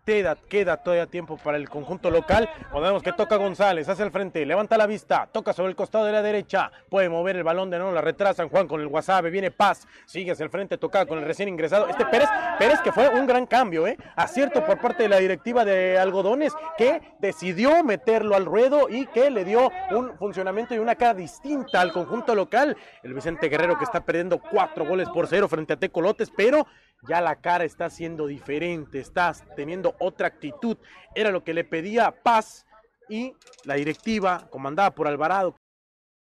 [0.04, 2.48] queda, queda todavía tiempo para el conjunto local.
[2.70, 6.04] Cuando vemos que toca González, hacia el frente, levanta la vista, toca sobre el costado
[6.04, 9.30] de la derecha, puede mover el balón de nuevo, la retrasan Juan con el Wasabe,
[9.30, 11.88] viene Paz, sigue hacia el frente, toca con el recién ingresado.
[11.88, 12.28] Este Pérez,
[12.58, 13.96] Pérez que fue un gran cambio, ¿eh?
[14.16, 19.30] Acierto por parte de la directiva de Algodones que decidió meterlo al ruedo y que
[19.30, 22.76] le dio un funcionamiento y una cara distinta al conjunto local.
[23.02, 26.66] El Vicente Guerrero que está perdiendo cuatro goles por cero frente a Tecolotes, pero
[27.08, 30.76] ya la cara está siendo diferente, está teniendo otra actitud.
[31.14, 32.66] Era lo que le pedía Paz
[33.08, 35.56] y la directiva, comandada por Alvarado,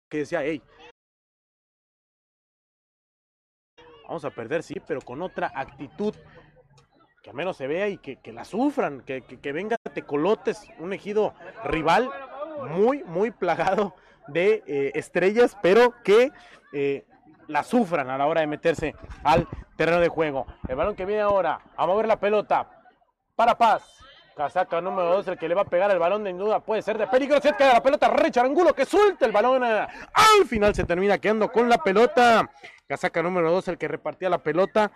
[0.09, 0.61] que decía, hey,
[4.07, 6.15] vamos a perder, sí, pero con otra actitud
[7.21, 10.67] que al menos se vea y que, que la sufran, que, que, que venga Tecolotes,
[10.79, 11.35] un ejido
[11.65, 12.09] rival
[12.69, 13.95] muy, muy plagado
[14.27, 16.31] de eh, estrellas, pero que
[16.73, 17.05] eh,
[17.51, 20.45] la sufran a la hora de meterse al terreno de juego.
[20.67, 22.67] El balón que viene ahora a mover la pelota
[23.35, 23.97] para Paz.
[24.35, 26.97] Casaca número 2, el que le va a pegar el balón de duda puede ser
[26.97, 27.39] de peligro.
[27.41, 29.63] Se queda la pelota, Richard Angulo que suelta el balón.
[29.65, 32.49] eh, Al final se termina quedando con la pelota.
[32.87, 34.89] Casaca número 2, el que repartía la pelota.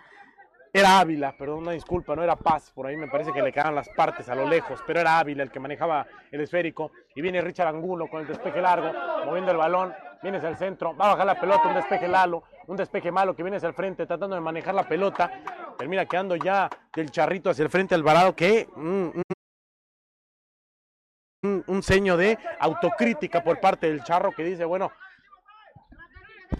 [0.72, 3.74] Era Ávila, perdón, una disculpa, no era Paz, por ahí me parece que le quedaban
[3.74, 6.90] las partes a lo lejos, pero era Ávila el que manejaba el esférico.
[7.14, 8.92] Y viene Richard Angulo con el despeje largo,
[9.24, 12.42] moviendo el balón, viene hacia el centro, va a bajar la pelota, un despeje lalo,
[12.66, 15.30] un despeje malo que viene hacia el frente, tratando de manejar la pelota.
[15.78, 19.22] Termina quedando ya del charrito hacia el frente Alvarado, que mm, mm,
[21.42, 24.90] un, un ceño de autocrítica por parte del charro que dice, bueno,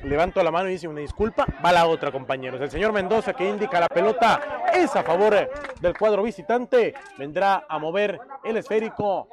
[0.05, 2.61] levanto la mano y dice una disculpa, va la otra, compañeros.
[2.61, 4.41] El señor Mendoza que indica la pelota
[4.73, 5.35] es a favor
[5.81, 6.95] del cuadro visitante.
[7.19, 9.29] Vendrá a mover el esférico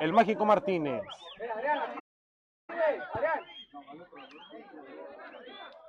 [0.00, 1.02] el mágico Martínez.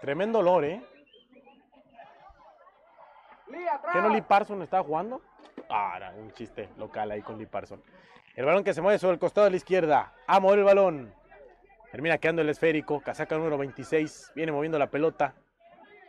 [0.01, 0.85] Tremendo olor, ¿eh?
[3.91, 5.21] ¿Qué no Lee Parson estaba jugando?
[5.69, 7.81] Ah, un chiste local ahí con Lee Parson.
[8.35, 10.13] El balón que se mueve sobre el costado de la izquierda.
[10.27, 11.13] A mover el balón.
[11.91, 13.01] Termina quedando el esférico.
[13.01, 14.33] Casaca número 26.
[14.35, 15.33] Viene moviendo la pelota.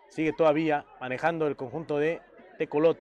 [0.09, 2.21] Sigue todavía manejando el conjunto de
[2.59, 3.01] Tecolotes.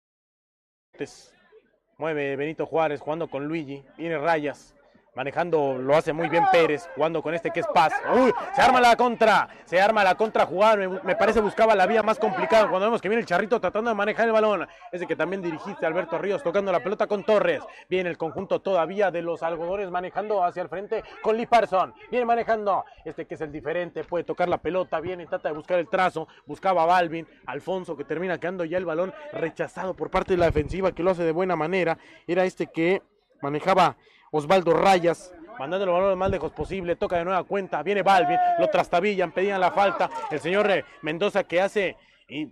[1.97, 3.85] Mueve Benito Juárez jugando con Luigi.
[3.97, 4.75] Viene Rayas.
[5.15, 7.93] Manejando, lo hace muy bien Pérez, jugando con este que es Paz.
[8.15, 10.75] Uy, se arma la contra, se arma la contra jugada.
[10.75, 13.91] Me, me parece buscaba la vía más complicada cuando vemos que viene el charrito tratando
[13.91, 14.67] de manejar el balón.
[14.91, 17.61] Ese que también dirigiste, Alberto Ríos, tocando la pelota con Torres.
[17.87, 21.93] Viene el conjunto todavía de los algodones manejando hacia el frente con Lee Parson.
[22.09, 25.77] Viene manejando, este que es el diferente, puede tocar la pelota, viene, trata de buscar
[25.77, 26.27] el trazo.
[26.47, 30.47] Buscaba a Balvin, Alfonso que termina quedando ya el balón rechazado por parte de la
[30.47, 31.99] defensiva que lo hace de buena manera.
[32.25, 33.03] Era este que
[33.43, 33.95] manejaba
[34.33, 38.37] Osvaldo Rayas mandando el balón lo más lejos posible, toca de nueva cuenta, viene Balvin,
[38.59, 41.95] lo trastabillan, pedían la falta, el señor eh, Mendoza que hace
[42.27, 42.49] y eh,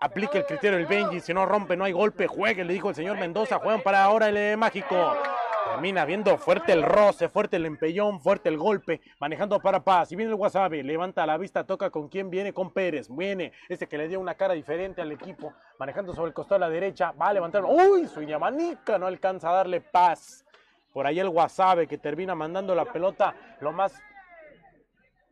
[0.00, 2.94] aplica el criterio del Benji, si no rompe no hay golpe, juegue, le dijo el
[2.94, 5.14] señor Mendoza, juegan para ahora el eh, mágico.
[5.70, 10.10] Termina viendo fuerte el roce, fuerte el empellón, fuerte el golpe, manejando para paz.
[10.10, 13.06] Y viene el Wasabi, levanta la vista, toca con quién viene, con Pérez.
[13.10, 16.68] Viene este que le dio una cara diferente al equipo, manejando sobre el costado a
[16.68, 17.64] la derecha, va a levantar.
[17.66, 18.06] ¡Uy!
[18.06, 20.46] Su Yamanica no alcanza a darle paz.
[20.98, 24.02] Por ahí el Wasabe que termina mandando la pelota lo más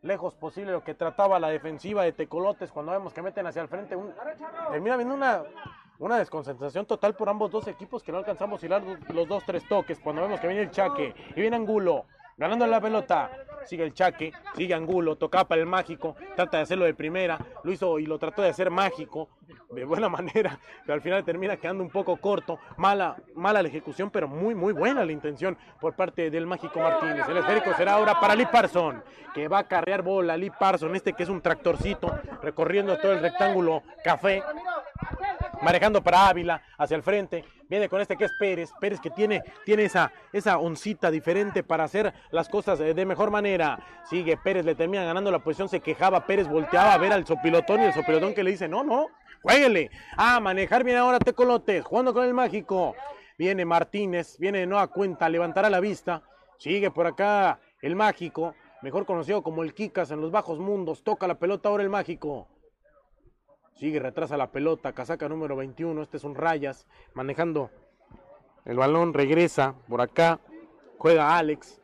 [0.01, 3.67] lejos posible lo que trataba la defensiva de Tecolotes cuando vemos que meten hacia el
[3.67, 3.93] frente.
[3.93, 4.13] un-
[4.71, 5.43] termina viendo una,
[5.99, 9.99] una desconcentración total por ambos dos equipos que no alcanzamos hilar los dos, tres toques.
[9.99, 12.05] Cuando vemos que viene el Chaque y viene Angulo
[12.37, 13.29] ganando la pelota.
[13.65, 17.71] Sigue el Chaque, sigue Angulo, tocaba para el mágico, trata de hacerlo de primera, lo
[17.71, 19.29] hizo y lo trató de hacer mágico,
[19.71, 22.59] de buena manera, pero al final termina quedando un poco corto.
[22.77, 27.27] Mala, mala la ejecución, pero muy, muy buena la intención por parte del mágico Martínez.
[27.27, 29.03] El esférico será ahora para Lee Parson,
[29.33, 30.37] que va a carrear bola.
[30.37, 34.43] Lee Parson, este que es un tractorcito, recorriendo todo el rectángulo café
[35.61, 39.43] manejando para Ávila hacia el frente, viene con este que es Pérez, Pérez que tiene,
[39.65, 43.79] tiene esa, esa oncita diferente para hacer las cosas eh, de mejor manera,
[44.09, 47.81] sigue Pérez, le termina ganando la posición, se quejaba, Pérez volteaba a ver al sopilotón
[47.81, 49.07] y el sopilotón que le dice, no, no,
[49.41, 52.95] jueguele, a manejar bien ahora Tecolotes, jugando con el mágico,
[53.37, 56.23] viene Martínez, viene de nueva cuenta, levantará la vista,
[56.57, 61.27] sigue por acá el mágico, mejor conocido como el Kikas en los bajos mundos, toca
[61.27, 62.47] la pelota ahora el mágico,
[63.77, 67.69] Sigue, retrasa la pelota, casaca número 21, este es un Rayas, manejando
[68.65, 70.39] el balón, regresa por acá,
[70.97, 71.79] juega Alex,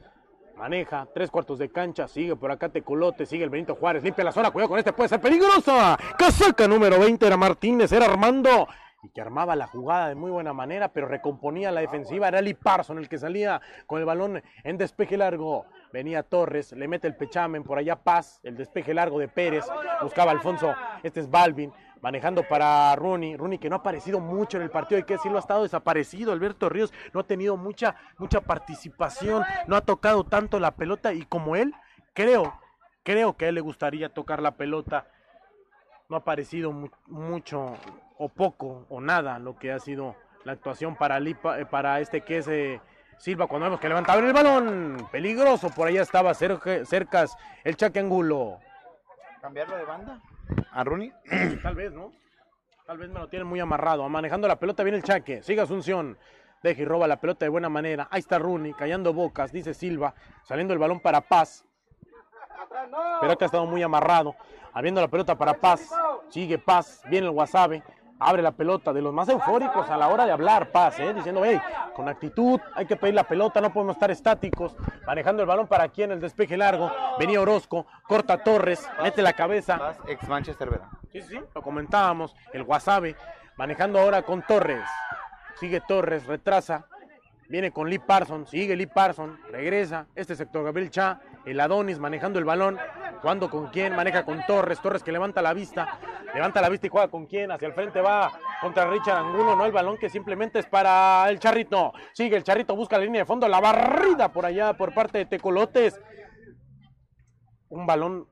[0.58, 4.32] maneja, tres cuartos de cancha, sigue por acá Tecolote, sigue el Benito Juárez, limpia la
[4.32, 5.96] zona, cuidado con este, puede ser peligrosa.
[6.18, 8.68] Casaca número 20 era Martínez, era Armando,
[9.04, 12.56] y que armaba la jugada de muy buena manera, pero recomponía la defensiva, era Lee
[12.56, 15.68] Parson el que salía con el balón en despeje largo.
[15.94, 19.64] Venía Torres, le mete el pechamen, por allá Paz, el despeje largo de Pérez,
[20.02, 21.72] buscaba Alfonso, este es Balvin,
[22.02, 25.38] manejando para Rooney, Rooney que no ha aparecido mucho en el partido, hay que decirlo,
[25.38, 26.92] ha estado desaparecido, Alberto Ríos.
[27.14, 31.76] No ha tenido mucha, mucha participación, no ha tocado tanto la pelota y como él,
[32.16, 32.60] creo,
[33.04, 35.06] creo que a él le gustaría tocar la pelota,
[36.10, 37.76] no ha aparecido mu- mucho
[38.18, 42.22] o poco o nada lo que ha sido la actuación para, Lipa- eh, para este
[42.22, 42.82] que es eh,
[43.24, 48.00] Silva cuando vemos que levantaba el balón, peligroso, por allá estaba cerca, cercas el Chaque
[48.00, 48.60] Angulo.
[49.40, 50.20] ¿Cambiarlo de banda?
[50.74, 51.14] ¿A Rooney?
[51.64, 52.12] Tal vez, ¿no?
[52.86, 54.10] Tal vez me lo tienen muy amarrado.
[54.10, 55.42] Manejando la pelota viene el Chaque.
[55.42, 56.18] Sigue Asunción.
[56.64, 58.10] Deja y roba la pelota de buena manera.
[58.12, 60.14] Ahí está Rooney, callando bocas, dice Silva.
[60.44, 61.66] Saliendo el balón para Paz.
[63.22, 64.36] Pero que ha estado muy amarrado.
[64.74, 65.90] Habiendo la pelota para Paz.
[66.28, 67.02] Sigue Paz.
[67.10, 67.84] Viene el Wasabe.
[68.20, 71.14] Abre la pelota de los más eufóricos a la hora de hablar, Paz, ¿eh?
[71.14, 71.60] diciendo, hey,
[71.96, 74.76] con actitud, hay que pedir la pelota, no podemos estar estáticos.
[75.06, 76.92] Manejando el balón para aquí en el despeje largo.
[77.20, 79.78] Venía Orozco, corta Torres, mete la cabeza.
[79.78, 80.88] Paz, ex Manchester, ¿verdad?
[81.12, 82.36] Sí, sí, lo comentábamos.
[82.54, 83.16] El Wasabe
[83.58, 84.88] manejando ahora con Torres.
[85.60, 86.86] Sigue Torres, retrasa.
[87.50, 90.08] Viene con Lee Parson, sigue Lee Parson, regresa.
[90.16, 92.80] Este sector Gabriel Cha, el Adonis manejando el balón.
[93.24, 94.82] Jugando con quién, maneja con Torres.
[94.82, 95.98] Torres que levanta la vista.
[96.34, 97.54] Levanta la vista y juega con quién.
[97.54, 99.56] Hacia el frente va contra Richard Angulo.
[99.56, 101.94] No el balón que simplemente es para el Charrito.
[102.12, 103.48] Sigue el Charrito, busca la línea de fondo.
[103.48, 106.02] La barrida por allá por parte de Tecolotes.
[107.70, 108.28] Un balón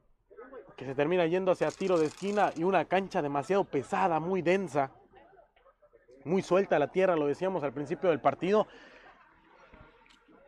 [0.76, 4.92] que se termina yendo hacia tiro de esquina y una cancha demasiado pesada, muy densa,
[6.26, 8.68] muy suelta la tierra, lo decíamos al principio del partido.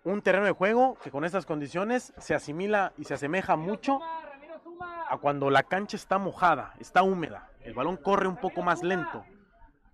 [0.03, 4.01] Un terreno de juego que con estas condiciones se asimila y se asemeja mucho
[5.09, 7.49] a cuando la cancha está mojada, está húmeda.
[7.61, 9.23] El balón corre un poco más lento.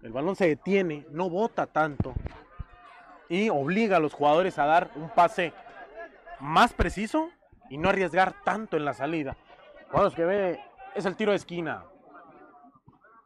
[0.01, 2.13] El balón se detiene, no bota tanto
[3.29, 5.53] y obliga a los jugadores a dar un pase
[6.39, 7.29] más preciso
[7.69, 9.37] y no arriesgar tanto en la salida.
[9.93, 10.59] Vamos que ve,
[10.95, 11.83] es el tiro de esquina.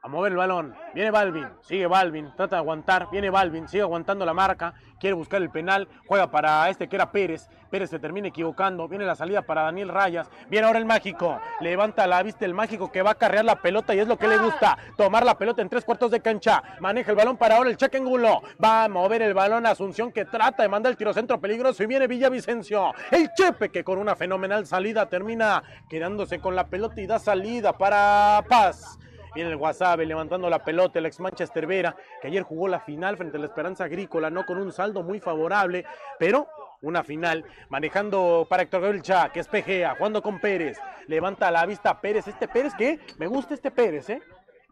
[0.06, 0.76] A mover el balón.
[0.94, 1.48] Viene Balvin.
[1.62, 2.30] Sigue Balvin.
[2.36, 3.08] Trata de aguantar.
[3.10, 3.70] Viene Balvin.
[3.70, 4.74] Sigue aguantando la marca.
[5.00, 5.88] Quiere buscar el penal.
[6.06, 7.48] Juega para este que era Pérez.
[7.72, 8.90] Pérez se termina equivocando.
[8.90, 10.30] Viene la salida para Daniel Rayas.
[10.50, 11.40] Viene ahora el mágico.
[11.62, 14.28] Levanta la vista el mágico que va a carrear la pelota y es lo que
[14.28, 14.78] le gusta.
[14.98, 16.62] Tomar la pelota en tres cuartos de cancha.
[16.82, 18.42] Maneja el balón para ahora el cheque Angulo.
[18.62, 21.82] Va a mover el balón a Asunción que trata de mandar el tiro centro peligroso
[21.82, 22.94] y viene Villavicencio.
[23.10, 27.78] El Chepe que con una fenomenal salida termina quedándose con la pelota y da salida
[27.78, 29.00] para Paz.
[29.34, 33.18] Viene el Wasabe levantando la pelota, el ex Manchester Vera, que ayer jugó la final
[33.18, 35.86] frente a la Esperanza Agrícola, no con un saldo muy favorable,
[36.20, 36.48] pero
[36.82, 40.78] una final, manejando para Héctor Gabriel Cha, que es Pejea, jugando con Pérez,
[41.08, 44.22] levanta la vista Pérez, este Pérez que me gusta este Pérez, ¿eh?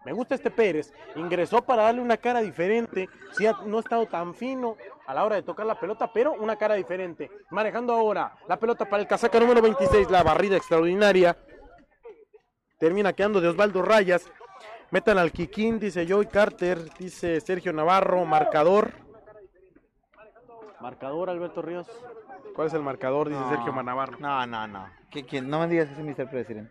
[0.03, 0.91] Me gusta este Pérez.
[1.15, 3.07] Ingresó para darle una cara diferente.
[3.33, 4.75] Sí, no ha estado tan fino
[5.05, 7.29] a la hora de tocar la pelota, pero una cara diferente.
[7.51, 11.38] Manejando ahora la pelota para el casaca número 26, la barrida extraordinaria.
[12.79, 14.27] Termina quedando de Osvaldo Rayas.
[14.91, 18.91] Metan al Kikín, dice Joey Carter, dice Sergio Navarro, marcador.
[20.81, 21.88] Marcador, Alberto Ríos.
[22.55, 23.30] ¿Cuál es el marcador?
[23.30, 24.18] Dice Sergio Navarro.
[24.19, 24.89] No, no, no.
[25.09, 25.49] ¿Qué, quién?
[25.49, 26.30] No me digas que es Mr.
[26.30, 26.69] President.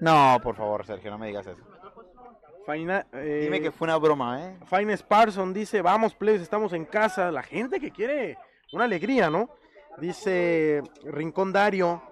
[0.00, 1.62] No, por favor, Sergio, no me digas eso.
[2.66, 4.58] Faina- eh, Dime que fue una broma, ¿eh?
[4.66, 7.30] Fine Sparson dice, vamos, plebes, estamos en casa.
[7.30, 8.38] La gente que quiere
[8.72, 9.50] una alegría, ¿no?
[9.98, 12.02] Dice Rincón Dario,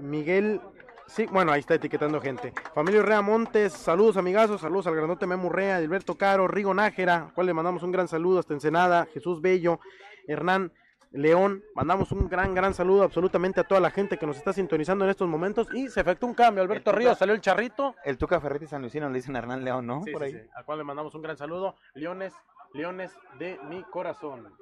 [0.00, 0.60] Miguel...
[1.06, 2.52] Sí, bueno, ahí está etiquetando gente.
[2.74, 7.34] Familia Rea Montes, saludos amigazos, saludos al grandote Memo Rea, Alberto Caro, Rigo Nájera, al
[7.34, 9.78] cual le mandamos un gran saludo hasta Ensenada, Jesús Bello,
[10.26, 10.72] Hernán
[11.12, 15.04] León, mandamos un gran, gran saludo absolutamente a toda la gente que nos está sintonizando
[15.04, 18.18] en estos momentos y se efectuó un cambio, Alberto El Ríos, salió el charrito, El
[18.18, 20.02] Tuca Ferretti San Luisino le dicen a Hernán León, ¿no?
[20.02, 20.32] Sí, Por sí, ahí.
[20.42, 21.76] sí, al cual le mandamos un gran saludo.
[21.94, 22.34] Leones,
[22.72, 24.52] Leones de mi corazón.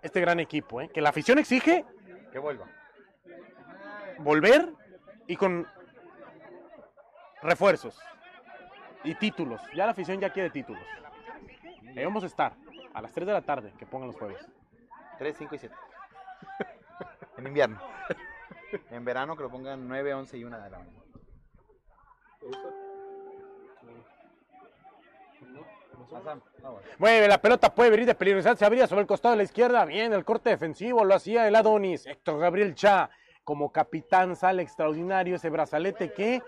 [0.00, 0.88] Este gran equipo, ¿eh?
[0.92, 1.84] que la afición exige
[2.32, 2.66] Que vuelva.
[4.18, 4.72] Volver
[5.26, 5.66] y con
[7.42, 7.98] refuerzos
[9.04, 9.60] y títulos.
[9.74, 10.82] Ya la afición ya quiere títulos.
[11.96, 12.54] Ahí vamos a estar
[12.94, 14.46] a las 3 de la tarde, que pongan los jueves.
[15.18, 15.74] 3, 5 y 7.
[17.38, 17.80] en invierno.
[18.90, 20.98] En verano que lo pongan 9, 11 y 1 de la mañana.
[26.24, 26.82] Vamos.
[26.98, 28.56] Mueve la pelota, puede venir de peligrosidad.
[28.56, 29.84] Se abría sobre el costado de la izquierda.
[29.84, 32.06] Bien, el corte defensivo lo hacía el Adonis.
[32.06, 33.10] Héctor Gabriel Cha,
[33.44, 36.42] como capitán, sale extraordinario ese brazalete que.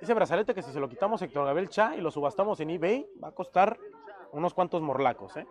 [0.00, 2.70] Ese brazalete que si se lo quitamos a Héctor Gabriel Cha y lo subastamos en
[2.70, 3.78] eBay, va a costar
[4.32, 5.46] unos cuantos morlacos, ¿eh?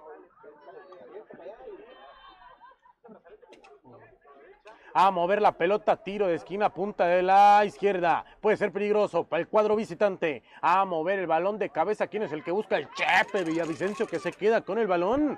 [4.93, 8.25] A mover la pelota, tiro de esquina, punta de la izquierda.
[8.41, 10.43] Puede ser peligroso para el cuadro visitante.
[10.61, 12.07] A mover el balón de cabeza.
[12.07, 12.75] ¿Quién es el que busca?
[12.75, 15.37] El Chepe Villavicencio que se queda con el balón.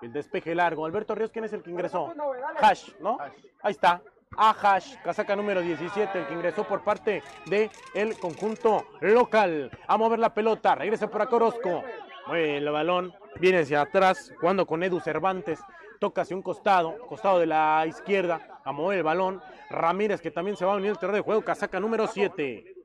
[0.00, 0.86] El despeje largo.
[0.86, 2.14] Alberto Ríos, ¿quién es el que ingresó?
[2.60, 3.18] Hash, ¿no?
[3.62, 4.00] Ahí está.
[4.40, 9.68] A Hash, casaca número 17, el que ingresó por parte del el conjunto local.
[9.88, 11.82] A mover la pelota, regresa por acá Orozco.
[12.28, 15.60] Mueve el balón, viene hacia atrás, jugando con Edu Cervantes.
[15.98, 19.42] Toca hacia un costado, costado de la izquierda, a mover el balón.
[19.70, 22.76] Ramírez, que también se va a unir al terreno de juego, casaca número 7.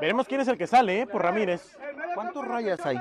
[0.00, 1.06] Veremos quién es el que sale, ¿eh?
[1.06, 1.76] Por Ramírez.
[2.14, 2.96] ¿Cuántos rayas hay?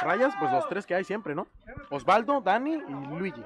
[0.00, 1.46] Rayas, pues los tres que hay siempre, ¿no?
[1.90, 3.42] Osvaldo, Dani y Luigi.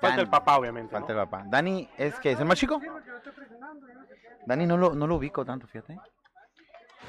[0.00, 0.92] Falta el papá, obviamente.
[0.92, 1.20] Falta ¿no?
[1.22, 1.44] el papá.
[1.46, 2.80] Dani, ¿es que es el más chico?
[4.46, 5.98] Dani no lo, no lo ubico tanto, fíjate.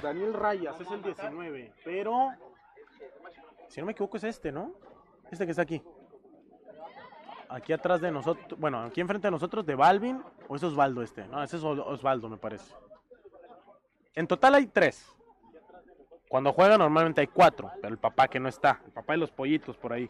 [0.01, 2.31] Daniel Rayas es el 19, pero
[3.69, 4.73] si no me equivoco es este, ¿no?
[5.29, 5.81] Este que está aquí.
[7.49, 11.27] Aquí atrás de nosotros, bueno, aquí enfrente de nosotros de Balvin, o es Osvaldo este,
[11.27, 12.73] no, ese es Os- Osvaldo me parece.
[14.15, 15.05] En total hay tres.
[16.29, 19.31] Cuando juega normalmente hay cuatro, pero el papá que no está, el papá de los
[19.31, 20.09] pollitos por ahí.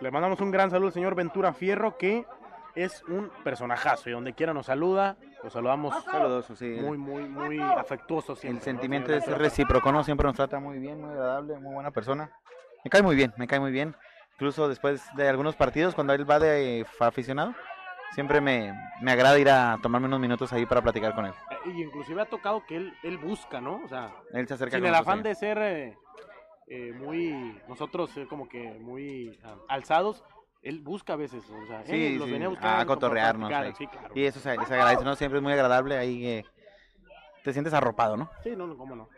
[0.00, 2.26] Le mandamos un gran saludo al señor Ventura Fierro, que
[2.74, 6.66] es un personajazo y donde quiera nos saluda, lo saludamos Saludoso, sí.
[6.66, 8.58] muy, muy, muy afectuoso siempre.
[8.58, 10.02] El ¿no, sentimiento señor es recíproco, ¿no?
[10.02, 12.30] Siempre nos trata muy bien, muy agradable, muy buena persona.
[12.84, 13.94] Me cae muy bien, me cae muy bien.
[14.34, 17.54] Incluso después de algunos partidos, cuando él va de eh, aficionado,
[18.10, 21.32] siempre me, me agrada ir a tomarme unos minutos ahí para platicar con él.
[21.50, 23.80] Eh, Y inclusive ha tocado que él, él busca, ¿no?
[23.84, 25.96] O sea, Él se acerca sin el afán de ser eh,
[26.66, 30.24] eh, muy, nosotros eh, como que muy ah, alzados,
[30.62, 33.48] él busca a veces, o sea, Sí, él los sí, venía a buscando como cotorrearnos,
[33.50, 33.76] platicar.
[33.76, 34.14] Sí, claro.
[34.14, 35.14] Y eso se, se agradece, ¿no?
[35.14, 36.26] Siempre es muy agradable ahí.
[36.26, 36.44] eh,
[37.42, 38.30] te sientes arropado, ¿no?
[38.42, 39.08] Sí, no, no, cómo no.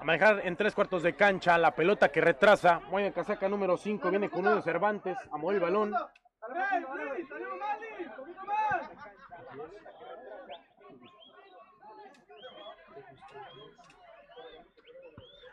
[0.00, 4.10] A manejar en tres cuartos de cancha, la pelota que retrasa, mueve casaca número 5,
[4.10, 5.94] viene con uno de Cervantes, a mover el balón.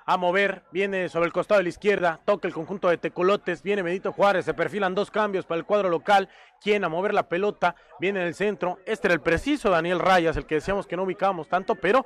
[0.05, 3.83] A mover, viene sobre el costado de la izquierda, toca el conjunto de Tecolotes, viene
[3.83, 6.27] Benito Juárez, se perfilan dos cambios para el cuadro local,
[6.59, 10.37] quien a mover la pelota, viene en el centro, este era el preciso Daniel Rayas,
[10.37, 12.05] el que decíamos que no ubicábamos tanto, pero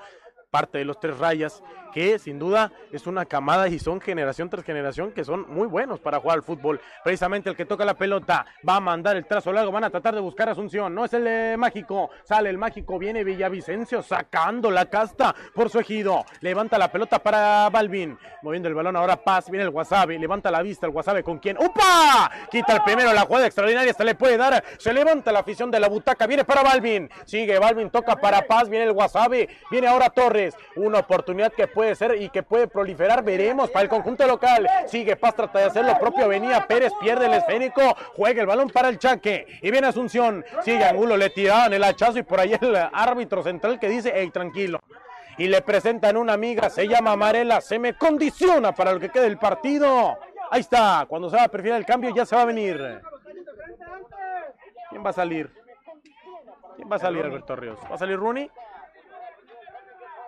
[0.56, 1.62] parte de los tres rayas,
[1.94, 6.00] que sin duda es una camada y son generación tras generación que son muy buenos
[6.00, 6.80] para jugar al fútbol.
[7.04, 10.16] Precisamente el que toca la pelota va a mandar el trazo largo, van a tratar
[10.16, 15.36] de buscar Asunción, no es el mágico, sale el mágico, viene Villavicencio sacando la casta
[15.54, 19.72] por su ejido, levanta la pelota para Balvin, moviendo el balón ahora Paz, viene el
[19.72, 22.32] Wasabi, levanta la vista el Wasabi con quien, ¡upa!
[22.50, 25.80] Quita el primero, la jugada extraordinaria, se le puede dar, se levanta la afición de
[25.82, 30.10] la butaca, viene para Balvin, sigue Balvin, toca para Paz, viene el Wasabi, viene ahora
[30.10, 30.45] Torres,
[30.76, 33.24] Una oportunidad que puede ser y que puede proliferar.
[33.24, 34.68] Veremos para el conjunto local.
[34.88, 36.28] Sigue Paz, trata de hacer lo propio.
[36.28, 37.82] Venía Pérez, pierde el esférico.
[38.16, 39.46] Juega el balón para el Chaque.
[39.62, 40.44] Y viene Asunción.
[40.64, 44.30] Sigue Angulo, le tiraban el hachazo y por ahí el árbitro central que dice, hey,
[44.32, 44.82] tranquilo.
[45.38, 49.28] Y le presentan una amiga, se llama Marela, se me condiciona para lo que quede
[49.28, 50.18] el partido.
[50.50, 53.02] Ahí está, cuando se va a perfilar el cambio ya se va a venir.
[54.90, 55.52] ¿Quién va a salir?
[56.76, 57.80] ¿Quién va a salir, Alberto Ríos?
[57.90, 58.50] ¿Va a salir Rooney?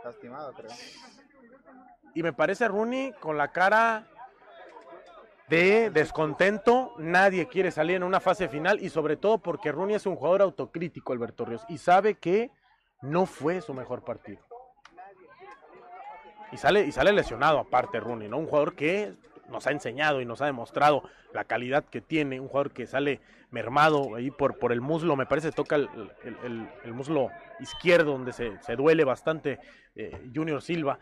[0.08, 0.72] Lastimado, creo.
[2.14, 4.08] Y me parece Rooney con la cara
[5.50, 6.94] de descontento.
[6.98, 10.44] Nadie quiere salir en una fase final y sobre todo porque Rooney es un jugador
[10.44, 12.52] autocrítico, Alberto Ríos, y sabe que
[13.02, 14.40] no fue su mejor partido.
[16.54, 18.38] Y sale, y sale lesionado aparte Rooney, ¿no?
[18.38, 19.14] Un jugador que
[19.50, 21.04] nos ha enseñado y nos ha demostrado
[21.34, 23.22] la calidad que tiene, un jugador que sale
[23.52, 25.90] mermado ahí por, por el muslo, me parece toca el,
[26.24, 27.30] el- el- el muslo
[27.60, 29.60] izquierdo donde se, se duele bastante
[29.96, 31.00] eh, Junior Silva.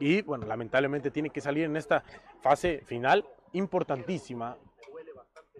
[0.00, 2.02] Y bueno, lamentablemente tiene que salir en esta
[2.40, 4.56] fase final importantísima.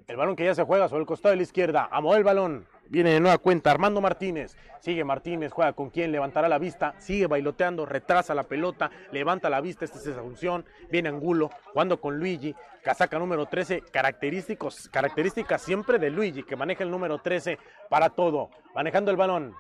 [0.07, 1.89] El balón que ya se juega sobre el costado de la izquierda.
[1.91, 2.67] A mover el balón.
[2.93, 4.55] Viene de nueva cuenta Armando Martínez.
[4.81, 6.95] Sigue Martínez, juega con quien levantará la vista.
[6.99, 9.87] Sigue bailoteando, retrasa la pelota, levanta la vista.
[9.87, 10.67] Esta es esa función.
[10.91, 12.55] Viene Angulo, jugando con Luigi.
[12.83, 13.81] Casaca número 13.
[13.91, 17.59] Característicos, características siempre de Luigi, que maneja el número 13
[17.89, 18.51] para todo.
[18.75, 19.55] Manejando el balón.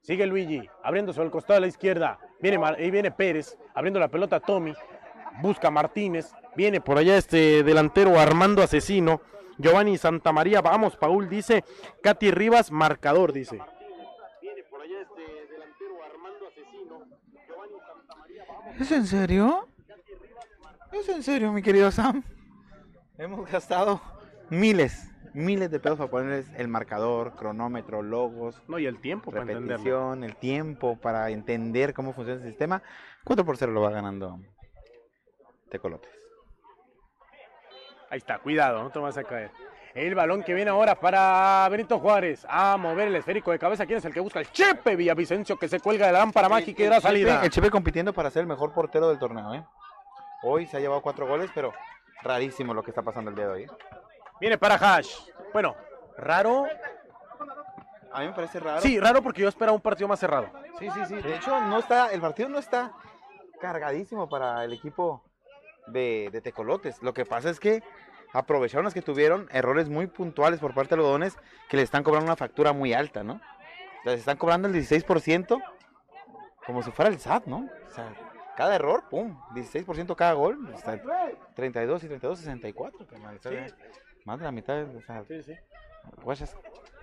[0.00, 2.18] Sigue Luigi, abriendo sobre el costado de la izquierda.
[2.40, 4.74] Viene, ahí viene Pérez, abriendo la pelota a Tommy.
[5.40, 6.32] Busca Martínez.
[6.56, 9.20] Viene por allá este delantero Armando Asesino.
[9.58, 11.64] Giovanni Santamaría, vamos, Paul dice.
[12.02, 13.60] Katy Rivas, marcador, dice.
[14.40, 15.22] Viene por allá este
[15.52, 17.02] delantero Armando Asesino.
[17.46, 18.80] Giovanni Santamaría, vamos.
[18.80, 19.68] ¿Es en serio?
[20.92, 22.22] ¿Es en serio, mi querido Sam?
[23.18, 24.00] Hemos gastado
[24.50, 29.44] miles, miles de pesos para ponerles el marcador, cronómetro, logos, No, y el tiempo para
[29.44, 32.82] repetición, el tiempo para entender cómo funciona el sistema.
[33.24, 34.38] 4 por 0 lo va ganando
[35.70, 36.25] Tecolotes.
[38.10, 39.50] Ahí está, cuidado, no te vas a caer.
[39.94, 42.46] El balón que viene ahora para Benito Juárez.
[42.48, 43.86] A mover el esférico de cabeza.
[43.86, 44.40] ¿Quién es el que busca?
[44.40, 47.42] El Chepe Villavicencio que se cuelga de la lámpara mágica y da salida.
[47.42, 49.64] El Chepe compitiendo para ser el mejor portero del torneo, ¿eh?
[50.42, 51.72] Hoy se ha llevado cuatro goles, pero
[52.22, 53.62] rarísimo lo que está pasando el día de hoy.
[53.62, 53.68] ¿eh?
[54.38, 55.16] Viene para Hash.
[55.54, 55.74] Bueno,
[56.18, 56.66] raro.
[58.12, 58.82] A mí me parece raro.
[58.82, 60.50] Sí, raro porque yo esperaba un partido más cerrado.
[60.78, 61.14] sí, sí, sí.
[61.14, 62.92] De hecho, no está, el partido no está
[63.60, 65.22] cargadísimo para el equipo
[65.86, 67.02] de, de Tecolotes.
[67.02, 67.82] Lo que pasa es que
[68.32, 71.36] aprovecharon las que tuvieron errores muy puntuales por parte de los dones
[71.68, 73.40] que le están cobrando una factura muy alta, ¿no?
[74.04, 75.60] Les están cobrando el 16%
[76.66, 77.68] como si fuera el SAT, ¿no?
[77.88, 78.12] O sea,
[78.56, 80.58] cada error, pum, 16% cada gol.
[80.78, 81.00] sea,
[81.54, 83.06] 32 y 32, 64.
[83.06, 83.66] carnal, o sea,
[84.24, 85.54] Más de la mitad, o sea, Sí, sí.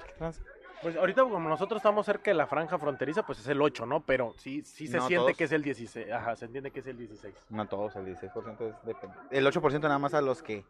[0.07, 0.41] ¿qué trans?
[0.84, 4.01] Pues ahorita como nosotros estamos cerca de la franja fronteriza, pues es el 8, ¿no?
[4.01, 5.38] Pero sí, sí se No, siente todos.
[5.38, 6.11] que es el 16.
[6.11, 7.34] Ajá, se entiende que es el 16.
[7.49, 9.15] No todos, el 16% es depende.
[9.31, 10.65] El 8% nada más a los que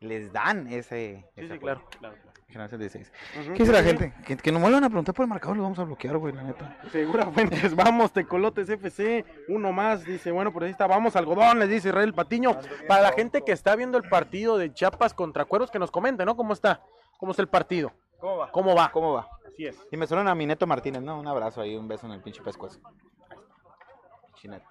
[0.00, 1.26] les dan ese.
[1.34, 1.82] Sí, ese sí, claro.
[1.98, 2.36] claro, claro.
[2.48, 3.12] En general es el 16.
[3.40, 3.52] Ujú.
[3.54, 4.14] ¿Qué dice la gente?
[4.24, 6.32] Que, que no me van a preguntar por el marcador, lo vamos a bloquear, güey,
[6.32, 6.78] la neta.
[6.92, 11.88] Seguramente vamos, Tecolotes FC, uno más, dice, bueno, por ahí está, vamos, algodón, les dice
[11.88, 12.56] Israel Patiño.
[12.86, 16.24] Para la gente que está viendo el partido de Chiapas contra Cueros, que nos comente,
[16.24, 16.36] ¿no?
[16.36, 16.82] ¿Cómo está?
[17.18, 17.92] ¿Cómo está el partido?
[18.18, 18.50] ¿Cómo va?
[18.50, 18.90] ¿Cómo va?
[18.92, 19.28] ¿Cómo va?
[19.46, 19.76] Así es.
[19.90, 21.18] Y me suenan a mi neto Martínez, ¿no?
[21.18, 22.80] Un abrazo ahí, un beso en el pinche pescuezo.
[24.34, 24.66] Chineto.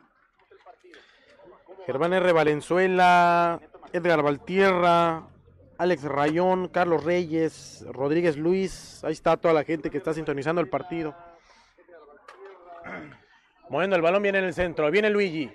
[1.86, 2.32] Germán R.
[2.32, 3.60] Valenzuela,
[3.94, 5.24] Edgar Valtierra,
[5.78, 10.70] Alex Rayón, Carlos Reyes, Rodríguez Luis, ahí está toda la gente que está sintonizando el
[10.70, 11.16] partido.
[13.70, 15.52] Moviendo el balón, viene en el centro, viene Luigi,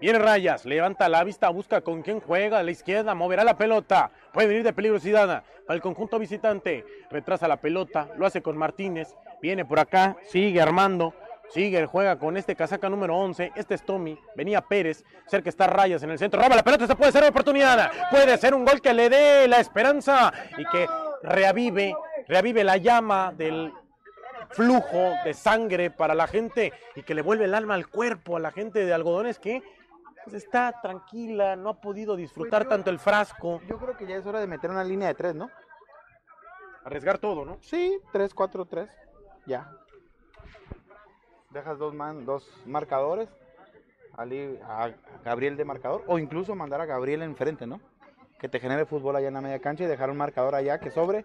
[0.00, 4.10] viene Rayas, levanta la vista, busca con quién juega, a la izquierda, moverá la pelota,
[4.32, 9.64] puede venir de peligrosidad al conjunto visitante, retrasa la pelota, lo hace con Martínez, viene
[9.64, 11.14] por acá, sigue armando,
[11.48, 13.52] Sigue, juega con este casaca número 11.
[13.54, 14.18] Este es Tommy.
[14.34, 15.04] Venía Pérez.
[15.26, 16.42] Cerca está Rayas en el centro.
[16.42, 16.86] Roba la pelota.
[16.86, 17.90] Se puede ser una oportunidad.
[18.10, 20.88] Puede ser un gol que le dé la esperanza y que
[21.22, 21.94] reavive,
[22.26, 23.72] reavive la llama del
[24.50, 28.40] flujo de sangre para la gente y que le vuelve el alma al cuerpo a
[28.40, 29.62] la gente de algodones que
[30.26, 33.60] pues, está tranquila, no ha podido disfrutar Pues yo- tanto el frasco.
[33.68, 35.50] Yo creo que ya es hora de meter una línea de tres, ¿no?
[36.84, 37.58] Arriesgar todo, ¿no?
[37.62, 38.88] Sí, 3, 4, 3.
[39.46, 39.72] Ya.
[41.50, 43.28] Dejas dos, man, dos marcadores.
[44.16, 44.90] Ali- a
[45.24, 46.02] Gabriel de marcador.
[46.06, 47.80] O incluso mandar a Gabriel enfrente, ¿no?
[48.38, 50.90] Que te genere fútbol allá en la media cancha y dejar un marcador allá que
[50.90, 51.24] sobre.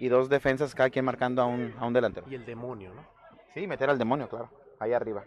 [0.00, 2.26] Y dos defensas, cada quien marcando a un, a un delantero.
[2.28, 3.02] Y el demonio, ¿no?
[3.52, 4.48] Sí, meter al demonio, claro.
[4.78, 5.24] Ahí arriba.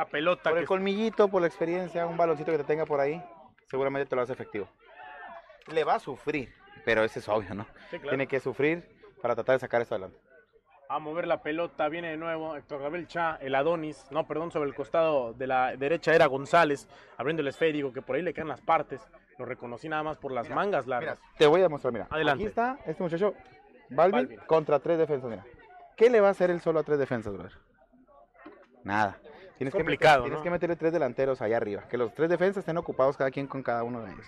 [0.00, 3.00] La pelota Por que el colmillito, por la experiencia, un baloncito que te tenga por
[3.00, 3.22] ahí,
[3.66, 4.66] seguramente te lo hace efectivo.
[5.66, 6.54] Le va a sufrir,
[6.86, 7.66] pero ese es obvio, ¿no?
[7.90, 8.08] Sí, claro.
[8.08, 8.82] Tiene que sufrir
[9.20, 10.18] para tratar de sacar esto adelante.
[10.88, 14.70] a mover la pelota, viene de nuevo Héctor Gabriel Cha, el Adonis, no, perdón, sobre
[14.70, 18.48] el costado de la derecha era González, abriendo el esférico, que por ahí le quedan
[18.48, 19.06] las partes,
[19.36, 21.20] lo reconocí nada más por las mangas largas.
[21.36, 22.06] Te voy a mostrar, mira.
[22.08, 22.44] Adelante.
[22.44, 23.34] Aquí está este muchacho,
[23.90, 24.40] Balvin, Balvin.
[24.46, 25.44] contra tres defensas, mira.
[25.94, 27.52] ¿Qué le va a hacer él solo a tres defensas, brother?
[28.82, 29.18] Nada.
[29.60, 31.82] Tienes, complicado, que, meter- tienes que meterle tres delanteros allá arriba.
[31.88, 34.26] Que los tres defensas estén ocupados cada quien con cada uno de ellos.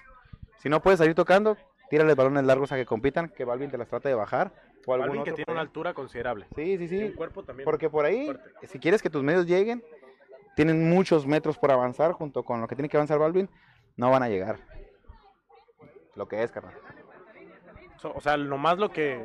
[0.59, 1.57] Si no puedes salir tocando,
[1.89, 4.53] tírale balones largos a que compitan, que Balvin te las trate de bajar.
[4.87, 6.47] O algún Balvin que tiene una altura considerable.
[6.55, 7.03] Sí, sí, Y sí.
[7.05, 7.65] un cuerpo también.
[7.65, 8.67] Porque por ahí, fuerte.
[8.67, 9.83] si quieres que tus medios lleguen,
[10.55, 13.49] tienen muchos metros por avanzar junto con lo que tiene que avanzar Balvin,
[13.97, 14.59] no van a llegar.
[16.15, 16.75] Lo que es, carnal.
[17.97, 19.25] So- O sea, nomás lo que,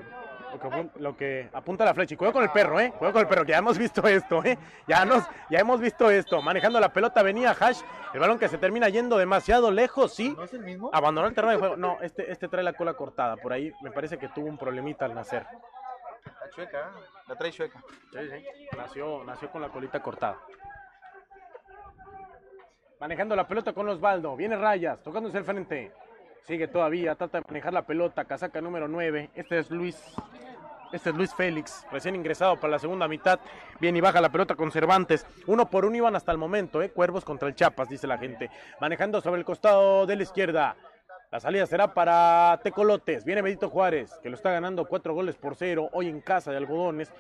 [0.57, 2.13] lo que, apun- lo que apunta la flecha.
[2.13, 2.91] Y cuidado con el perro, ¿eh?
[2.97, 4.57] Cuidado con el perro, que ya hemos visto esto, ¿eh?
[4.88, 6.41] Ya, nos, ya hemos visto esto.
[6.41, 7.81] Manejando la pelota venía Hash.
[8.13, 10.35] El balón que se termina yendo demasiado lejos, ¿sí?
[10.43, 10.89] es el mismo?
[10.93, 11.77] Abandonó el terreno de juego.
[11.77, 13.35] No, este, este trae la cola cortada.
[13.38, 15.45] Por ahí me parece que tuvo un problemita al nacer.
[16.41, 16.91] La chueca,
[17.27, 17.79] la trae chueca.
[18.11, 18.45] Sí, sí.
[18.77, 20.38] Nació, nació con la colita cortada.
[22.99, 24.35] Manejando la pelota con Osvaldo.
[24.35, 25.91] Viene Rayas, tocándose el frente.
[26.43, 28.25] Sigue todavía, trata de manejar la pelota.
[28.25, 29.29] Casaca número 9.
[29.35, 30.01] Este es Luis.
[30.93, 33.39] Este es Luis Félix, recién ingresado para la segunda mitad.
[33.81, 35.26] Viene y baja la pelota con Cervantes.
[35.45, 36.91] Uno por uno iban hasta el momento, ¿eh?
[36.91, 38.49] Cuervos contra el Chapas, dice la gente.
[38.80, 40.77] Manejando sobre el costado de la izquierda.
[41.30, 43.26] La salida será para Tecolotes.
[43.26, 46.57] Viene Benito Juárez, que lo está ganando cuatro goles por cero hoy en casa de
[46.57, 47.11] Algodones.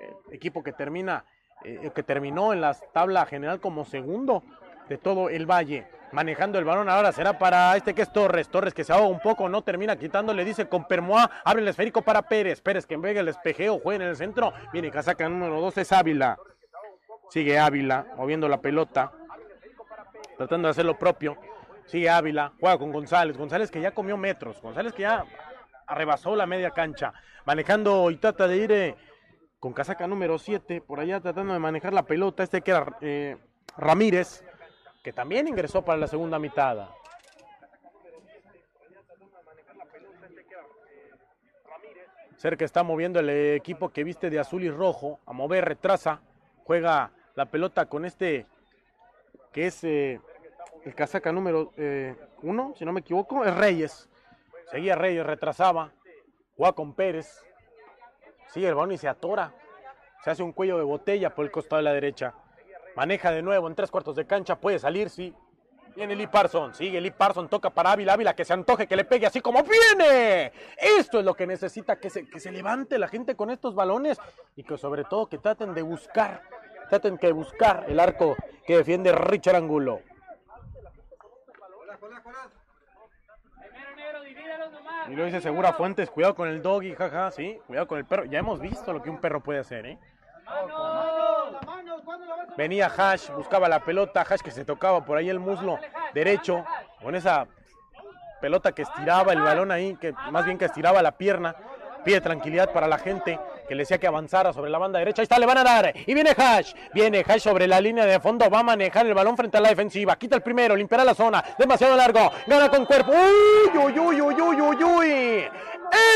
[0.00, 1.26] Eh, equipo que termina,
[1.62, 4.42] eh, que terminó en la tabla general como segundo
[4.90, 5.86] de todo el Valle.
[6.10, 8.48] Manejando el balón ahora será para este que es Torres.
[8.48, 11.68] Torres que se ahoga un poco, no termina quitando, le dice con Permoa, abre el
[11.68, 12.60] esférico para Pérez.
[12.60, 14.52] Pérez que en vez el despejeo, juega en el centro.
[14.72, 16.36] Viene casaca número 2 es Ávila.
[17.30, 19.12] Sigue Ávila, moviendo la pelota,
[20.36, 21.36] tratando de hacer lo propio.
[21.86, 23.38] Sigue Ávila, juega con González.
[23.38, 24.60] González que ya comió metros.
[24.60, 25.24] González que ya
[25.86, 27.12] arrebasó la media cancha.
[27.44, 28.96] Manejando y trata de ir
[29.60, 32.42] con casaca número 7, por allá tratando de manejar la pelota.
[32.42, 33.36] Este que era eh,
[33.76, 34.44] Ramírez,
[35.02, 36.88] que también ingresó para la segunda mitad.
[42.36, 45.20] Cerca está moviendo el equipo que viste de azul y rojo.
[45.26, 46.22] A mover, retrasa.
[46.64, 48.46] Juega la pelota con este
[49.52, 50.20] que es eh,
[50.84, 54.08] el casaca número eh, uno, si no me equivoco, es Reyes.
[54.70, 55.92] Seguía Reyes, retrasaba.
[56.56, 57.44] Juega con Pérez.
[58.48, 59.52] Sigue el balón y se atora.
[60.24, 62.34] Se hace un cuello de botella por el costado de la derecha.
[62.96, 64.56] Maneja de nuevo en tres cuartos de cancha.
[64.56, 65.34] Puede salir, sí.
[65.94, 66.74] Viene Lee Parson.
[66.74, 67.48] Sigue Lee Parson.
[67.48, 68.14] Toca para Ávila.
[68.14, 70.52] Ávila que se antoje, que le pegue así como viene.
[70.76, 71.96] Esto es lo que necesita.
[71.96, 74.18] Que se, que se levante la gente con estos balones.
[74.56, 76.42] Y que sobre todo que traten de buscar.
[76.88, 78.36] Traten que buscar el arco
[78.66, 80.00] que defiende Richard Angulo.
[85.08, 86.10] Y lo dice Segura Fuentes.
[86.10, 87.30] Cuidado con el doggy, jaja.
[87.32, 88.24] Sí, cuidado con el perro.
[88.26, 89.98] Ya hemos visto lo que un perro puede hacer, ¿eh?
[90.44, 91.79] Mano, ¿cuándo la vas a
[92.56, 95.78] Venía Hash, buscaba la pelota, Hash que se tocaba por ahí el muslo
[96.14, 96.64] derecho,
[97.02, 97.46] con esa
[98.40, 101.54] pelota que estiraba el balón ahí, que más bien que estiraba la pierna,
[102.04, 105.24] pide tranquilidad para la gente, que le decía que avanzara sobre la banda derecha, ahí
[105.24, 108.48] está, le van a dar, y viene Hash, viene Hash sobre la línea de fondo,
[108.50, 111.44] va a manejar el balón frente a la defensiva, quita el primero, limpiará la zona,
[111.58, 115.48] demasiado largo, gana con cuerpo, uy, uy, uy, uy, uy, uy, uy,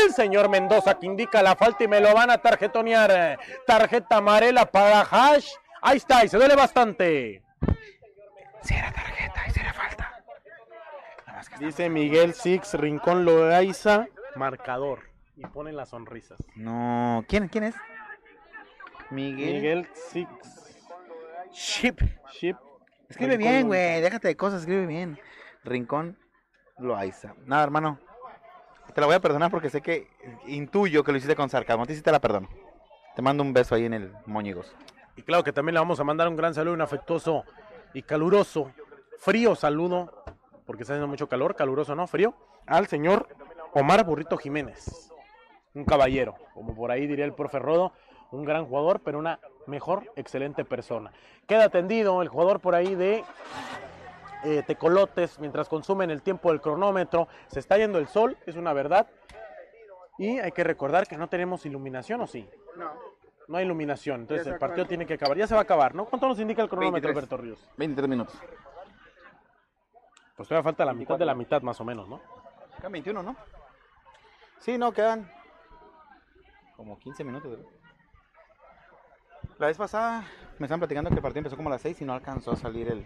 [0.03, 4.65] el señor Mendoza que indica la falta y me lo van a tarjetonear, tarjeta amarela
[4.65, 5.51] para Hash,
[5.85, 7.43] ahí está, y se duele bastante.
[8.63, 10.23] Si era tarjeta, y será falta.
[11.59, 15.03] Dice Miguel Six Rincón Loaiza, marcador.
[15.37, 16.39] Y ponen las sonrisas.
[16.55, 17.75] No, ¿quién, quién es?
[19.11, 19.53] Miguel.
[19.53, 20.29] Miguel Six.
[21.51, 22.01] Ship.
[22.31, 22.57] Ship.
[23.09, 24.01] Escribe Rincón bien, güey.
[24.01, 25.19] Déjate de cosas, escribe bien.
[25.63, 26.17] Rincón
[26.77, 27.35] Loaiza.
[27.45, 27.99] Nada, hermano.
[28.93, 30.07] Te la voy a perdonar porque sé que
[30.47, 31.83] intuyo que lo hiciste con sarcasmo.
[31.83, 32.49] A ti sí te la perdono.
[33.15, 34.73] Te mando un beso ahí en el moñigos.
[35.15, 37.43] Y claro que también le vamos a mandar un gran saludo, un afectuoso
[37.93, 38.71] y caluroso,
[39.19, 40.23] frío saludo,
[40.65, 42.07] porque está haciendo mucho calor, caluroso, ¿no?
[42.07, 42.35] Frío,
[42.65, 43.27] al señor
[43.73, 45.11] Omar Burrito Jiménez.
[45.73, 47.93] Un caballero, como por ahí diría el profe Rodo,
[48.31, 51.11] un gran jugador, pero una mejor, excelente persona.
[51.47, 53.23] Queda atendido el jugador por ahí de
[54.43, 57.27] eh, Tecolotes mientras consumen el tiempo del cronómetro.
[57.47, 59.07] Se está yendo el sol, es una verdad.
[60.17, 62.47] Y hay que recordar que no tenemos iluminación, ¿o sí?
[62.77, 63.14] No.
[63.47, 65.37] No hay iluminación, entonces el partido tiene que acabar.
[65.37, 66.05] Ya se va a acabar, ¿no?
[66.05, 67.17] ¿Cuánto nos indica el cronómetro, 23.
[67.17, 67.69] Alberto Ríos?
[67.77, 68.35] 23 minutos.
[70.35, 72.19] Pues todavía falta la mitad de la mitad, más o menos, ¿no?
[72.77, 73.35] Quedan 21, ¿no?
[74.59, 75.31] Sí, no, quedan
[76.75, 77.51] como 15 minutos.
[77.51, 77.65] ¿verdad?
[79.59, 80.25] La vez pasada
[80.59, 82.55] me estaban platicando que el partido empezó como a las 6 y no alcanzó a
[82.57, 83.05] salir el,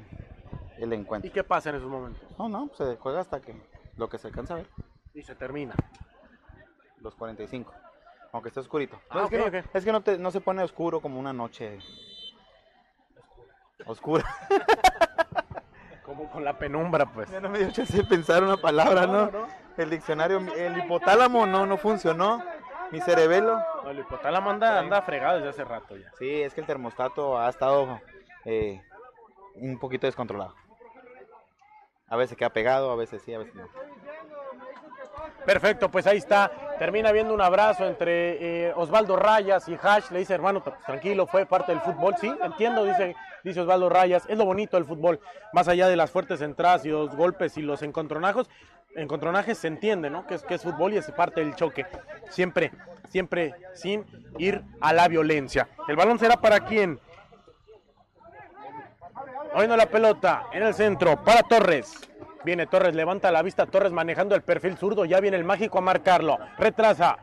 [0.77, 1.31] el ¿Y encuentro.
[1.31, 2.23] qué pasa en esos momentos?
[2.39, 3.61] No, no, se juega hasta que
[3.97, 4.67] lo que se alcanza a ver,
[5.13, 5.75] Y se termina.
[7.01, 7.71] los 45.
[8.31, 8.99] Aunque esté oscurito.
[9.09, 9.53] Ah, es, que no, ok.
[9.73, 11.79] es que no, te- no se pone oscuro como una noche.
[13.85, 14.23] Oscura.
[16.03, 17.29] Como con la penumbra, pues.
[17.29, 19.29] Ya no me dio chance de pensar una palabra, ¿no?
[19.77, 22.43] El diccionario, el hipotálamo no, no funcionó.
[22.91, 23.63] Mi cerebelo.
[23.83, 26.11] No, el hipotálamo anda, anda fregado desde hace rato ya.
[26.17, 28.01] Sí, es que el termostato ha estado
[28.45, 28.81] eh,
[29.53, 30.55] un poquito descontrolado.
[32.07, 33.67] A veces queda pegado, a veces sí, a veces no.
[35.49, 36.51] Perfecto, pues ahí está.
[36.77, 40.11] Termina viendo un abrazo entre eh, Osvaldo Rayas y Hash.
[40.11, 42.13] Le dice, hermano, tranquilo, fue parte del fútbol.
[42.21, 44.25] Sí, entiendo, dice, dice Osvaldo Rayas.
[44.29, 45.19] Es lo bonito del fútbol.
[45.51, 48.47] Más allá de las fuertes entradas y los golpes y los encontronajos,
[48.95, 50.27] encontronajes se entiende, ¿no?
[50.27, 51.87] Que es, que es fútbol y es parte del choque.
[52.29, 52.71] Siempre,
[53.09, 54.05] siempre sin
[54.37, 55.67] ir a la violencia.
[55.87, 56.99] El balón será para quién?
[59.55, 62.08] Oyendo la pelota en el centro para Torres.
[62.43, 63.65] Viene Torres, levanta la vista.
[63.65, 65.05] Torres manejando el perfil zurdo.
[65.05, 66.37] Ya viene el mágico a marcarlo.
[66.57, 67.17] Retrasa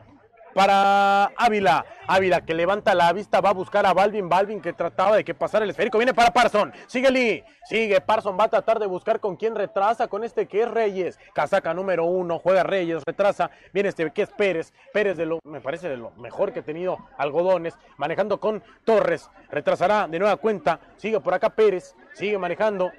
[0.53, 1.85] para Ávila.
[2.07, 3.41] Ávila que levanta la vista.
[3.41, 4.27] Va a buscar a Balvin.
[4.27, 5.97] Balvin que trataba de que pasara el esférico.
[5.97, 6.73] Viene para Parson.
[6.87, 7.43] Sigue Lee.
[7.65, 8.37] Sigue Parson.
[8.39, 10.07] Va a tratar de buscar con quién retrasa.
[10.07, 11.19] Con este que es Reyes.
[11.33, 12.39] Casaca número uno.
[12.39, 13.03] Juega Reyes.
[13.05, 13.51] Retrasa.
[13.73, 14.73] Viene este que es Pérez.
[14.93, 17.75] Pérez de lo, me parece de lo mejor que ha tenido Algodones.
[17.97, 19.29] Manejando con Torres.
[19.51, 20.79] Retrasará de nueva cuenta.
[20.95, 21.95] Sigue por acá Pérez.
[22.13, 22.91] Sigue manejando.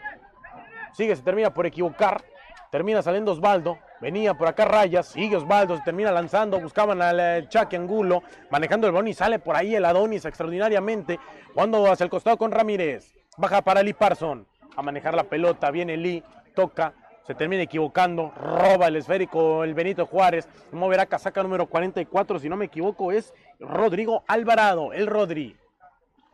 [0.93, 2.23] Sigue, se termina por equivocar.
[2.71, 3.79] Termina saliendo Osvaldo.
[4.01, 5.07] Venía por acá Rayas.
[5.07, 5.77] Sigue Osvaldo.
[5.77, 6.61] Se termina lanzando.
[6.61, 8.23] Buscaban al eh, Chucky Angulo.
[8.51, 11.19] Manejando el balón y sale por ahí el Adonis extraordinariamente.
[11.55, 13.15] Cuando hacia el costado con Ramírez.
[13.37, 14.47] Baja para Lee Parson.
[14.77, 15.71] A manejar la pelota.
[15.71, 16.23] Viene Lee.
[16.55, 16.93] Toca.
[17.27, 18.33] Se termina equivocando.
[18.37, 20.49] Roba el esférico el Benito Juárez.
[20.73, 22.39] Moverá casaca número 44.
[22.39, 24.93] Si no me equivoco es Rodrigo Alvarado.
[24.93, 25.57] El Rodri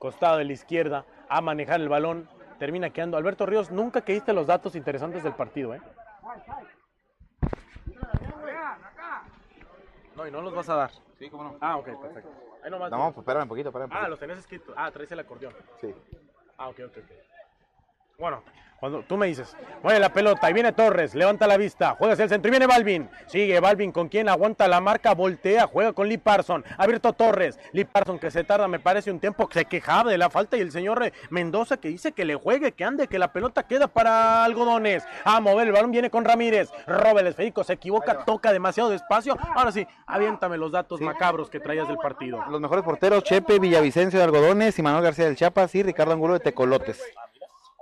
[0.04, 2.28] costado de la izquierda a manejar el balón.
[2.58, 3.16] Termina quedando.
[3.16, 5.80] Alberto Ríos, nunca que diste los datos interesantes del partido, ¿eh?
[10.16, 10.90] No, y no los vas a dar.
[11.18, 11.56] Sí, cómo no.
[11.60, 12.30] Ah, ok, perfecto.
[12.62, 12.90] Ahí nomás.
[12.90, 14.10] No, pues espérame un poquito, espérame un ah, poquito.
[14.10, 14.74] los tenés escritos.
[14.76, 15.54] Ah, traes el acordeón.
[15.80, 15.94] Sí.
[16.56, 18.18] Ah, ok, ok, ok.
[18.18, 18.42] Bueno,
[18.84, 22.24] cuando tú me dices, mueve la pelota y viene Torres, levanta la vista, juega hacia
[22.24, 23.08] el centro y viene Balvin.
[23.28, 26.62] Sigue Balvin con quien aguanta la marca, voltea, juega con Lee Parson.
[26.76, 30.18] Abierto Torres, Lee Parson que se tarda, me parece un tiempo que se quejaba de
[30.18, 33.18] la falta y el señor eh, Mendoza que dice que le juegue, que ande, que
[33.18, 35.02] la pelota queda para algodones.
[35.24, 39.34] A mover el balón viene con Ramírez, roba el esférico, se equivoca, toca demasiado despacio.
[39.54, 42.44] Ahora sí, aviéntame los datos macabros que traías del partido.
[42.50, 46.34] Los mejores porteros, Chepe, Villavicencio de Algodones y Manuel García del Chiapas y Ricardo Angulo
[46.34, 47.02] de Tecolotes.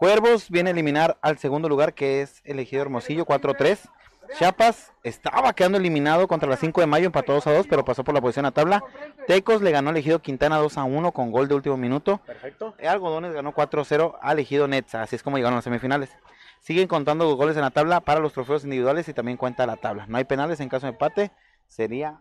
[0.03, 3.89] Cuervos viene a eliminar al segundo lugar que es elegido Hermosillo 4-3.
[4.37, 8.03] Chiapas estaba quedando eliminado contra las 5 de mayo, empató 2 a 2, pero pasó
[8.03, 8.83] por la posición a tabla.
[9.29, 12.19] Tecos le ganó al elegido Quintana 2 a 1 con gol de último minuto.
[12.27, 12.75] Perfecto.
[12.85, 16.11] Algodones ganó 4-0 al elegido Netza, así es como llegaron a las semifinales.
[16.59, 19.77] Siguen contando los goles en la tabla para los trofeos individuales y también cuenta la
[19.77, 20.07] tabla.
[20.09, 21.31] No hay penales en caso de empate,
[21.69, 22.19] sería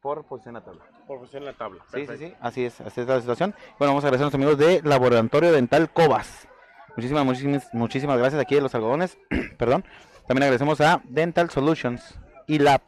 [0.00, 0.86] por posición a tabla.
[1.06, 1.84] Por posición en la tabla.
[1.92, 3.54] Sí, sí, sí, así es, así es la situación.
[3.78, 6.48] Bueno, vamos a agradecer a nuestros amigos de Laboratorio Dental Cobas.
[6.96, 9.16] Muchísimas, muchísimas, muchísimas gracias aquí de los algodones.
[9.58, 9.84] Perdón.
[10.26, 12.82] También agradecemos a Dental Solutions y Lab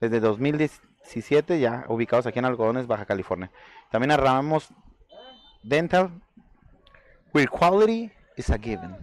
[0.00, 3.50] desde 2017 ya ubicados aquí en Algodones, Baja California.
[3.90, 4.68] También a Ramos
[5.62, 6.10] Dental
[7.34, 8.96] where quality is a given.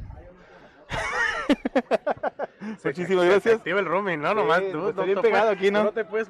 [2.83, 3.55] Muchísimas gracias.
[3.57, 4.79] Activa el roaming, no, nomás Sí, tú.
[4.79, 5.83] pues, estoy bien pegado puedes- aquí, ¿no?
[5.83, 6.29] No te puedes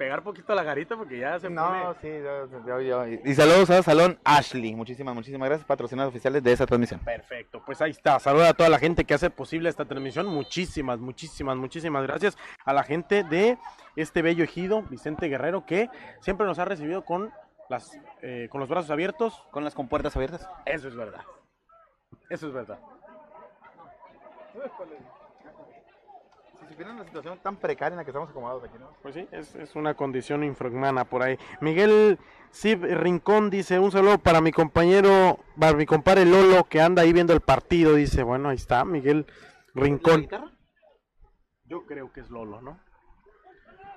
[0.00, 1.82] pegar poquito la garita porque ya se No, pone...
[2.00, 4.74] sí, yo- yo- yo- Y saludos a Salón Ashley.
[4.74, 7.00] Muchísimas, muchísimas gracias, patrocinadores oficiales de esa transmisión.
[7.00, 8.18] Perfecto, pues ahí está.
[8.18, 10.26] Saluda a toda la gente que hace posible esta transmisión.
[10.26, 13.58] Muchísimas, muchísimas, muchísimas gracias a la gente de
[13.94, 15.90] este bello ejido, Vicente Guerrero, que
[16.22, 17.30] siempre nos ha recibido con
[17.68, 19.44] las eh, con los brazos abiertos.
[19.50, 20.48] Con las compuertas abiertas.
[20.64, 21.20] Eso es verdad.
[22.30, 22.78] Eso es verdad.
[26.70, 28.92] Si supieran la situación tan precaria en la que estamos acomodados aquí, ¿no?
[29.02, 31.36] Pues sí, es, es una condición infrahumana por ahí.
[31.60, 32.16] Miguel
[32.52, 37.12] Sib Rincón dice, un saludo para mi compañero, para mi compadre Lolo, que anda ahí
[37.12, 37.96] viendo el partido.
[37.96, 39.26] Dice, bueno, ahí está, Miguel
[39.74, 40.28] Rincón.
[41.64, 42.78] Yo creo que es Lolo, ¿no?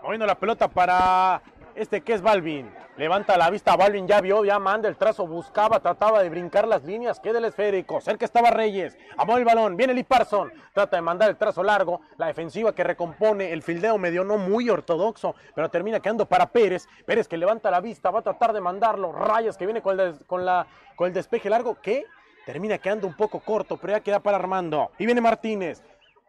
[0.01, 1.43] Moviendo la pelota para
[1.75, 2.71] este que es Balvin.
[2.95, 6.83] Levanta la vista, Balvin ya vio, ya manda el trazo, buscaba, trataba de brincar las
[6.83, 11.01] líneas, queda el esférico, cerca estaba Reyes, amó el balón, viene Lee Parson, trata de
[11.01, 15.69] mandar el trazo largo, la defensiva que recompone, el fildeo medio no muy ortodoxo, pero
[15.69, 19.57] termina quedando para Pérez, Pérez que levanta la vista, va a tratar de mandarlo, Rayas
[19.57, 22.05] que viene con el, con la, con el despeje largo, que
[22.45, 25.81] termina quedando un poco corto, pero ya queda para Armando, y viene Martínez,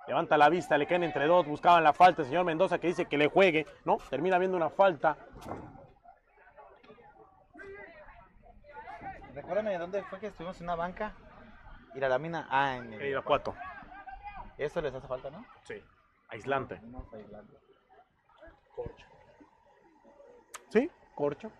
[0.06, 2.22] Levanta la vista, le caen entre dos, buscaban la falta.
[2.22, 3.98] El señor Mendoza que dice que le juegue, ¿no?
[4.10, 5.16] Termina viendo una falta.
[9.35, 11.14] Recuérdame dónde fue que estuvimos en una banca
[11.94, 12.47] y la lámina.
[12.51, 13.55] Ah, en En Irapuato.
[14.59, 15.44] Eso les hace falta, ¿no?
[15.64, 15.82] Sí.
[16.28, 16.81] Aislante.
[17.12, 17.55] Aislando.
[20.68, 21.52] Sí, corcho,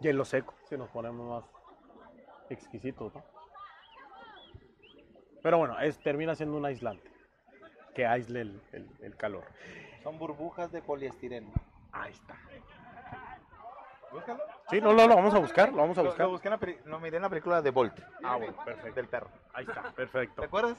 [0.00, 1.50] hielo seco, si nos ponemos más
[2.50, 3.24] exquisitos, ¿no?
[5.42, 7.17] Pero bueno, es, termina siendo un aislante
[7.98, 9.42] que aísle el, el- el calor.
[10.04, 11.50] Son burbujas de poliestireno.
[11.90, 12.38] Ahí está.
[14.12, 14.38] Búscalo.
[14.70, 16.26] Sí, no, no, lo vamos a buscar, lo vamos a Lo, buscar.
[16.26, 17.94] lo busqué en la, lo miré en la película de Bolt.
[18.22, 18.94] Ah, bueno, perfecto.
[18.94, 19.28] Del perro.
[19.54, 20.40] Ahí está, perfecto.
[20.42, 20.76] ¿Te acuerdas?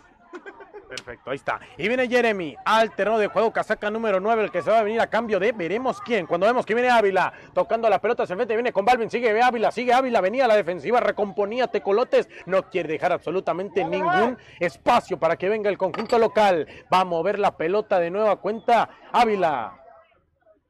[0.88, 1.60] Perfecto, ahí está.
[1.78, 4.84] Y viene Jeremy al terreno de juego, casaca número 9, el que se va a
[4.84, 6.26] venir a cambio de veremos quién.
[6.26, 9.40] Cuando vemos que viene Ávila tocando la pelota hacia el frente, viene con Balvin, sigue
[9.42, 15.20] Ávila, sigue Ávila, venía a la defensiva, recomponía Tecolotes, no quiere dejar absolutamente ningún espacio
[15.20, 16.68] para que venga el conjunto local.
[16.92, 19.79] Va a mover la pelota de nueva cuenta Ávila.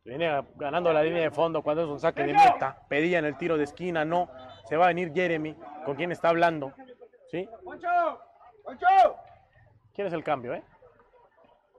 [0.10, 2.82] Viene ganando la línea de fondo cuando es un saque de meta.
[2.88, 4.28] Pedía en el tiro de esquina, no.
[4.68, 5.56] Se va a venir Jeremy.
[5.86, 6.74] ¿Con quién está hablando?
[7.30, 7.48] ¿Sí?
[9.94, 10.64] ¿Quién es el cambio, eh?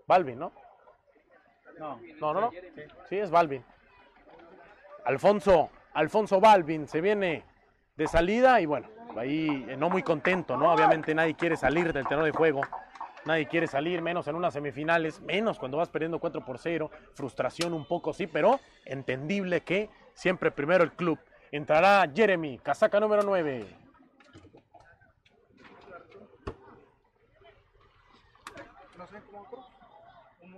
[0.07, 0.53] Balvin, ¿no?
[1.77, 1.99] No.
[2.21, 2.51] No, no, no.
[3.09, 3.65] Sí, es Balvin.
[5.07, 7.43] Alfonso, Alfonso Balvin se viene
[7.97, 10.73] de salida y bueno, ahí eh, no muy contento, ¿no?
[10.73, 12.61] Obviamente nadie quiere salir del terreno de juego.
[13.27, 16.91] Nadie quiere salir, menos en unas semifinales, menos cuando vas perdiendo 4 por 0.
[17.15, 21.19] Frustración un poco, sí, pero entendible que siempre primero el club.
[21.53, 23.67] Entrará Jeremy, casaca número 9.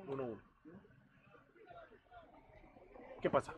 [0.07, 0.39] Uno, uno.
[3.21, 3.55] ¿Qué pasa?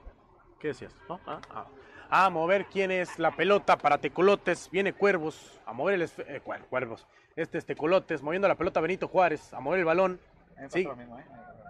[0.61, 0.95] ¿Qué decías?
[1.09, 1.21] ¿No?
[1.27, 1.67] Ah, ah.
[2.11, 4.71] A mover quién es la pelota para Tecolotes.
[4.71, 7.07] Viene Cuervos a mover el eh, cuer- Cuervos.
[7.37, 10.21] Este es Tecolotes moviendo la pelota Benito Juárez a mover el balón.
[10.57, 10.85] Me Sí.
[10.85, 11.25] pasó lo mismo, ¿eh?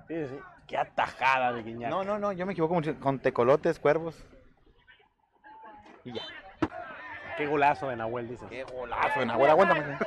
[0.09, 0.39] Sí, sí.
[0.67, 1.91] Qué atajada de Guiñac.
[1.91, 4.23] No, no, no, yo me equivoco mucho con tecolotes, cuervos.
[6.05, 6.23] Y ya.
[7.39, 8.47] Qué golazo de Nahuel, dices.
[8.49, 9.99] Qué golazo en abuela, aguántame.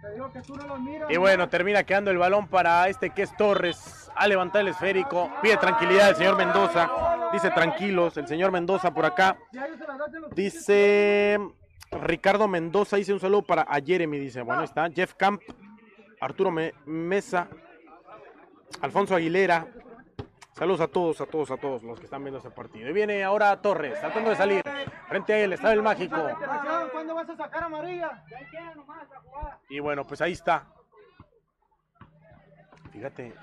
[0.00, 1.10] Te digo que tú no los miras.
[1.10, 4.02] Y bueno, termina quedando el balón para este que es Torres.
[4.14, 5.30] A levantar el esférico.
[5.42, 6.90] Pide tranquilidad el señor Mendoza.
[7.32, 9.36] Dice tranquilos el señor Mendoza por acá.
[10.34, 11.38] Dice
[12.02, 15.40] Ricardo Mendoza, dice un saludo para a Jeremy, dice, bueno, está, Jeff Camp,
[16.20, 17.48] Arturo Me- Mesa,
[18.80, 19.66] Alfonso Aguilera,
[20.52, 22.88] saludos a todos, a todos, a todos los que están viendo este partido.
[22.88, 24.62] Y viene ahora Torres, tratando de salir,
[25.08, 26.16] frente a él está el mágico.
[26.16, 28.24] Desgraciado, ¿Cuándo vas a sacar amarilla?
[29.68, 30.66] Y bueno, pues ahí está.
[32.92, 33.34] Fíjate,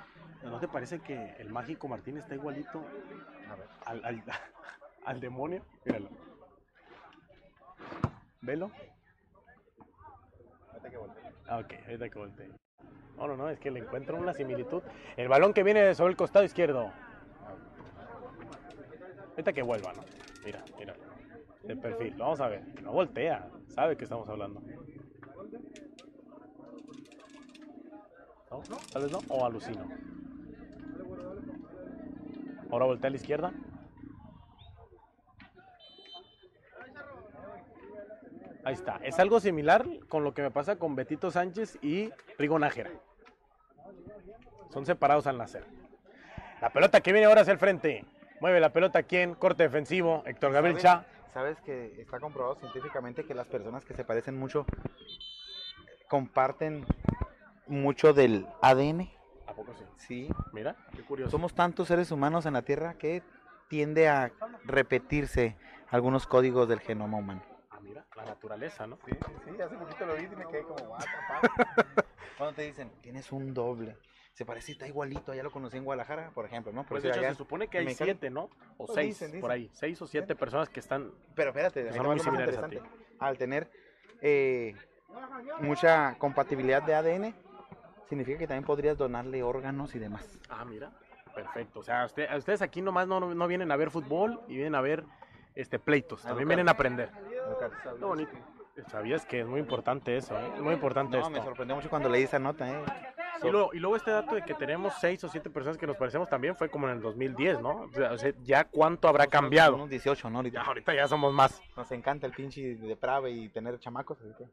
[0.43, 2.83] ¿no te parece que el mágico Martín está igualito
[3.85, 4.23] al, al,
[5.05, 5.63] al demonio?
[5.85, 6.09] Míralo.
[8.43, 8.69] ¿Velo?
[11.47, 12.49] Ah, ok, ahorita que voltee.
[13.15, 14.83] No, no, no, es que le encuentro una similitud.
[15.15, 16.91] El balón que viene sobre el costado izquierdo.
[19.29, 20.03] Ahorita que vuelva, ¿no?
[20.43, 20.93] Mira, mira.
[21.63, 22.81] De perfil, vamos a ver.
[22.81, 24.61] No voltea, sabe que estamos hablando.
[28.51, 28.77] ¿No?
[28.91, 29.87] Tal vez no, o alucino.
[32.69, 33.53] Ahora voltea a la izquierda.
[38.65, 38.99] Ahí está.
[39.03, 42.91] Es algo similar con lo que me pasa con Betito Sánchez y Rigo Nájera.
[44.71, 45.65] Son separados al nacer.
[46.61, 48.05] La pelota que viene ahora hacia el frente.
[48.39, 49.35] Mueve la pelota quién?
[49.35, 50.23] Corte defensivo.
[50.25, 51.05] Héctor Gabriel Cha.
[51.33, 54.65] ¿Sabes que está comprobado científicamente que las personas que se parecen mucho
[56.07, 56.85] comparten
[57.67, 59.09] mucho del ADN?
[59.47, 59.83] ¿A poco sí?
[59.97, 60.29] Sí.
[60.51, 61.31] Mira, qué curioso.
[61.31, 63.23] Somos tantos seres humanos en la Tierra que
[63.67, 64.31] tiende a
[64.63, 65.57] repetirse
[65.89, 67.41] algunos códigos del genoma humano.
[68.23, 68.97] La naturaleza, ¿no?
[69.05, 70.99] Sí, sí, sí, hace poquito lo vi y me quedé como, what
[72.37, 73.97] Cuando te dicen, tienes un doble,
[74.33, 76.81] se parece, está igualito, ya lo conocí en Guadalajara, por ejemplo, ¿no?
[76.81, 78.49] Por Pues de hecho, allá- se supone que hay Mexicali- siete, ¿no?
[78.77, 79.69] O Pues seis, dicen, por ahí.
[79.73, 81.11] Seis o siete personas que están...
[81.35, 82.89] Pero espérate, son muy similares a interesante.
[83.19, 83.69] Al tener
[84.21, 84.75] eh,
[85.59, 87.35] mucha compatibilidad de ADN,
[88.09, 90.25] significa que también podrías donarle órganos y demás.
[90.49, 90.91] Ah, mira,
[91.35, 91.79] perfecto.
[91.79, 94.81] O sea, usted- ustedes aquí nomás no, no vienen a ver fútbol y vienen a
[94.81, 95.03] ver
[95.55, 96.23] este pleitos.
[96.23, 97.11] También vienen a aprender.
[97.99, 98.31] Qué bonito.
[98.87, 100.37] ¿Sabías que es muy importante eso?
[100.39, 100.51] eh?
[100.55, 101.49] Es muy importante No, me esto.
[101.49, 102.83] sorprendió mucho cuando leí esa nota, ¿eh?
[103.43, 105.97] Y luego, y luego este dato de que tenemos seis o siete personas que nos
[105.97, 107.81] parecemos también fue como en el 2010, ¿no?
[108.11, 109.75] O sea, ya cuánto habrá cambiado.
[109.75, 110.37] Unos 18, ¿no?
[110.37, 110.61] Ahorita.
[110.61, 111.61] Ya, ahorita ya somos más.
[111.75, 114.17] Nos encanta el pinche deprave y tener chamacos.
[114.21, 114.45] así que-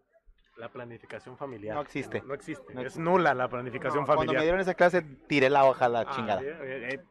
[0.57, 1.75] La planificación familiar.
[1.77, 2.21] No existe.
[2.27, 2.75] No, existe.
[2.75, 4.43] No es nula la planificación No, Cuando me familiar.
[4.43, 6.41] dieron esa clase, tiré la hoja a la Ah, chingada.
[6.41, 7.03] bien, bien, bien.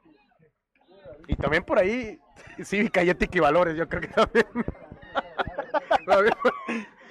[1.27, 2.19] Y también por ahí,
[2.57, 4.45] y ética y valores, yo creo que también.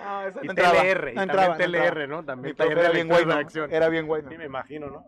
[0.01, 1.91] Ah, esa y entraba, TLR, y no entraba, también no entraba.
[1.91, 2.21] TLR, ¿no?
[2.21, 3.73] Mi También era bien y redacción.
[3.73, 4.31] era bien bueno.
[4.31, 5.05] Sí, me imagino, ¿no?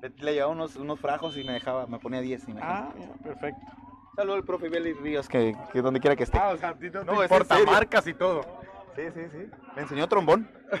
[0.00, 2.46] Le, le llevaba unos, unos frajos y me dejaba, me ponía 10.
[2.60, 3.60] Ah, mira, perfecto.
[4.14, 6.38] Saludos al profe Beli Ríos, que, que donde quiera que esté.
[6.38, 8.42] Ah, o sea, a ti no, No, te importa marcas y todo.
[8.94, 9.50] Sí, sí, sí.
[9.76, 10.48] Me enseñó trombón.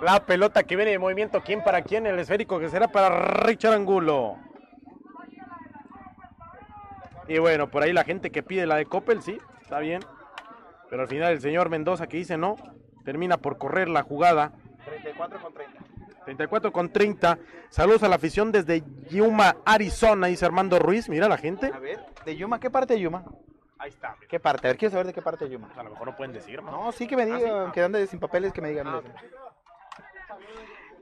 [0.00, 2.06] La pelota que viene de movimiento, ¿quién para quién?
[2.06, 4.36] El esférico que será para Richard Angulo.
[7.28, 10.00] Y bueno, por ahí la gente que pide la de Coppel, sí, está bien.
[10.90, 12.56] Pero al final el señor Mendoza que dice no,
[13.04, 14.52] termina por correr la jugada.
[14.84, 15.82] 34 con 30.
[16.24, 17.38] 34 con 30.
[17.70, 21.08] Saludos a la afición desde Yuma, Arizona, dice Armando Ruiz.
[21.08, 21.70] Mira la gente.
[21.72, 22.60] A ver, ¿de Yuma?
[22.60, 23.24] ¿Qué parte de Yuma?
[23.78, 24.16] Ahí está.
[24.28, 24.66] ¿Qué parte?
[24.66, 25.70] A ver, quiero saber de qué parte de Yuma.
[25.76, 26.70] A lo mejor no pueden decir, ¿no?
[26.70, 28.86] No, sí que me digan, que ande sin papeles, que me digan.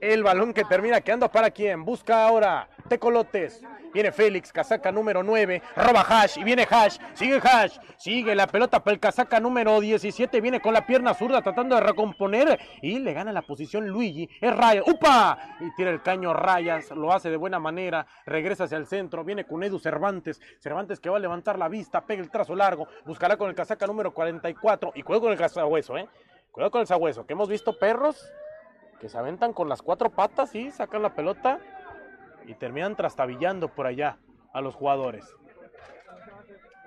[0.00, 1.84] El balón que termina quedando para quién.
[1.84, 3.62] Busca ahora Tecolotes.
[3.92, 5.60] Viene Félix, casaca número 9.
[5.76, 6.96] Roba Hash y viene Hash.
[7.12, 7.76] Sigue Hash.
[7.98, 10.40] Sigue la pelota para el casaca número 17.
[10.40, 12.58] Viene con la pierna zurda tratando de recomponer.
[12.80, 14.28] Y le gana la posición Luigi.
[14.40, 14.84] Es Rayas.
[14.86, 15.56] ¡Upa!
[15.60, 16.90] Y tira el caño Rayas.
[16.92, 18.06] Lo hace de buena manera.
[18.24, 19.22] Regresa hacia el centro.
[19.22, 20.40] Viene con Edu Cervantes.
[20.60, 22.06] Cervantes que va a levantar la vista.
[22.06, 22.88] Pega el trazo largo.
[23.04, 24.92] Buscará con el casaca número 44.
[24.94, 26.08] Y cuidado con el casahueso, ¿eh?
[26.52, 27.26] Cuidado con el sabueso.
[27.26, 28.32] Que hemos visto perros
[29.00, 31.58] que se aventan con las cuatro patas y sacan la pelota
[32.46, 34.18] y terminan trastabillando por allá
[34.52, 35.24] a los jugadores.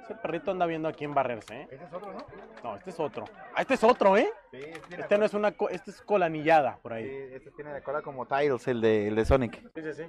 [0.03, 1.67] Ese perrito anda viendo a quién barrerse, ¿eh?
[1.71, 2.19] Este es otro, ¿no?
[2.61, 3.25] No, este es otro.
[3.55, 4.29] Ah, este es otro, ¿eh?
[4.51, 4.59] Sí,
[4.97, 7.05] Este no es una, co- este es colanillada por ahí.
[7.33, 9.61] este tiene la cola como Tiles, el de, el de Sonic.
[9.73, 10.03] Sí, sí, sí.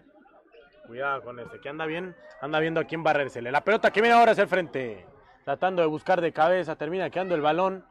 [0.89, 3.53] Cuidado con ese, que anda bien, anda viendo a quién barrérsele.
[3.53, 5.07] La pelota que viene ahora hacia el frente.
[5.45, 7.85] Tratando de buscar de cabeza, termina quedando el balón.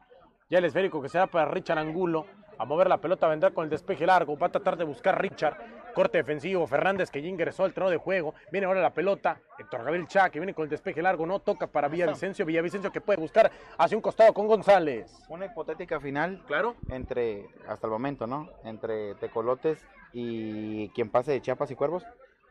[0.50, 2.26] Ya el esférico que se da para Richard Angulo.
[2.64, 4.38] A mover la pelota, vendrá con el despeje largo.
[4.38, 5.58] Va a tratar de buscar Richard.
[5.94, 6.66] Corte defensivo.
[6.66, 8.34] Fernández que ya ingresó al terreno de juego.
[8.54, 9.38] Viene ahora la pelota.
[9.60, 11.26] Héctor Gabriel Chá que viene con el despeje largo.
[11.26, 12.46] No toca para Villavicencio.
[12.46, 15.14] Villavicencio que puede buscar hacia un costado con González.
[15.28, 16.78] Una hipotética final Claro.
[16.90, 18.48] entre, hasta el momento, ¿no?
[18.64, 22.06] Entre Tecolotes y quien pase de Chiapas y Cuervos.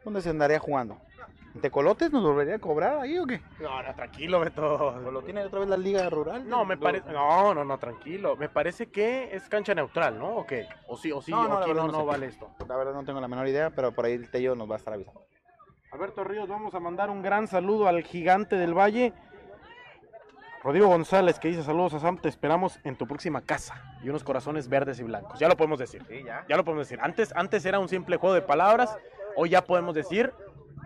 [0.04, 0.98] ¿Dónde se andaría jugando?
[1.54, 3.40] ¿En ¿Tecolotes nos volvería a cobrar ahí o qué?
[3.60, 4.74] No, no, tranquilo, Beto.
[4.86, 6.48] ¿O lo tiene otra vez la Liga Rural?
[6.48, 7.12] No, me parece.
[7.12, 8.36] No, no, no, tranquilo.
[8.36, 10.36] Me parece que es cancha neutral, ¿no?
[10.36, 10.66] ¿O qué?
[10.88, 12.04] O sí, o sí, No, no, aquí no, no no sé.
[12.06, 12.50] vale esto.
[12.66, 14.78] La verdad no tengo la menor idea, pero por ahí el Tello nos va a
[14.78, 15.22] estar avisando.
[15.92, 19.12] Alberto Ríos, vamos a mandar un gran saludo al gigante del Valle.
[20.62, 23.82] Rodrigo González, que dice saludos a Sam, te esperamos en tu próxima casa.
[24.02, 25.38] Y unos corazones verdes y blancos.
[25.38, 26.02] Ya lo podemos decir.
[26.08, 26.46] Sí, ya.
[26.48, 26.98] Ya lo podemos decir.
[27.02, 28.96] Antes, antes era un simple juego de palabras.
[29.36, 30.32] Hoy ya podemos decir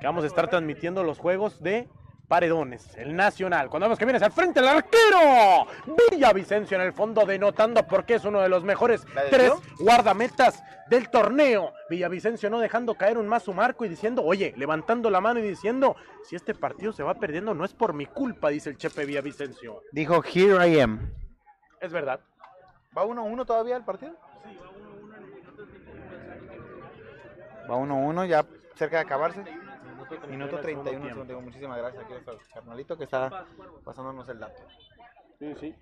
[0.01, 1.89] que vamos a estar transmitiendo los juegos de
[2.28, 2.97] paredones.
[2.97, 3.68] El Nacional.
[3.68, 5.66] Cuando vemos que vienes al frente el arquero.
[6.10, 11.09] Villavicencio en el fondo denotando porque es uno de los mejores ¿La tres guardametas del
[11.10, 11.73] torneo.
[11.89, 15.43] Villavicencio no dejando caer un más su marco y diciendo, oye, levantando la mano y
[15.43, 19.05] diciendo, si este partido se va perdiendo no es por mi culpa, dice el Chepe
[19.05, 19.82] Villavicencio.
[19.93, 21.12] Dijo, here I am.
[21.81, 22.20] Es verdad.
[22.97, 24.14] ¿Va 1-1 todavía el partido?
[27.68, 29.44] Va 1-1, ya cerca de acabarse.
[30.28, 31.09] Minuto 31, tiempo.
[31.09, 31.41] segundo.
[31.41, 32.15] Muchísimas gracias aquí
[32.53, 33.45] carnalito que está
[33.85, 34.62] pasándonos el dato.
[35.39, 35.74] Sí, sí.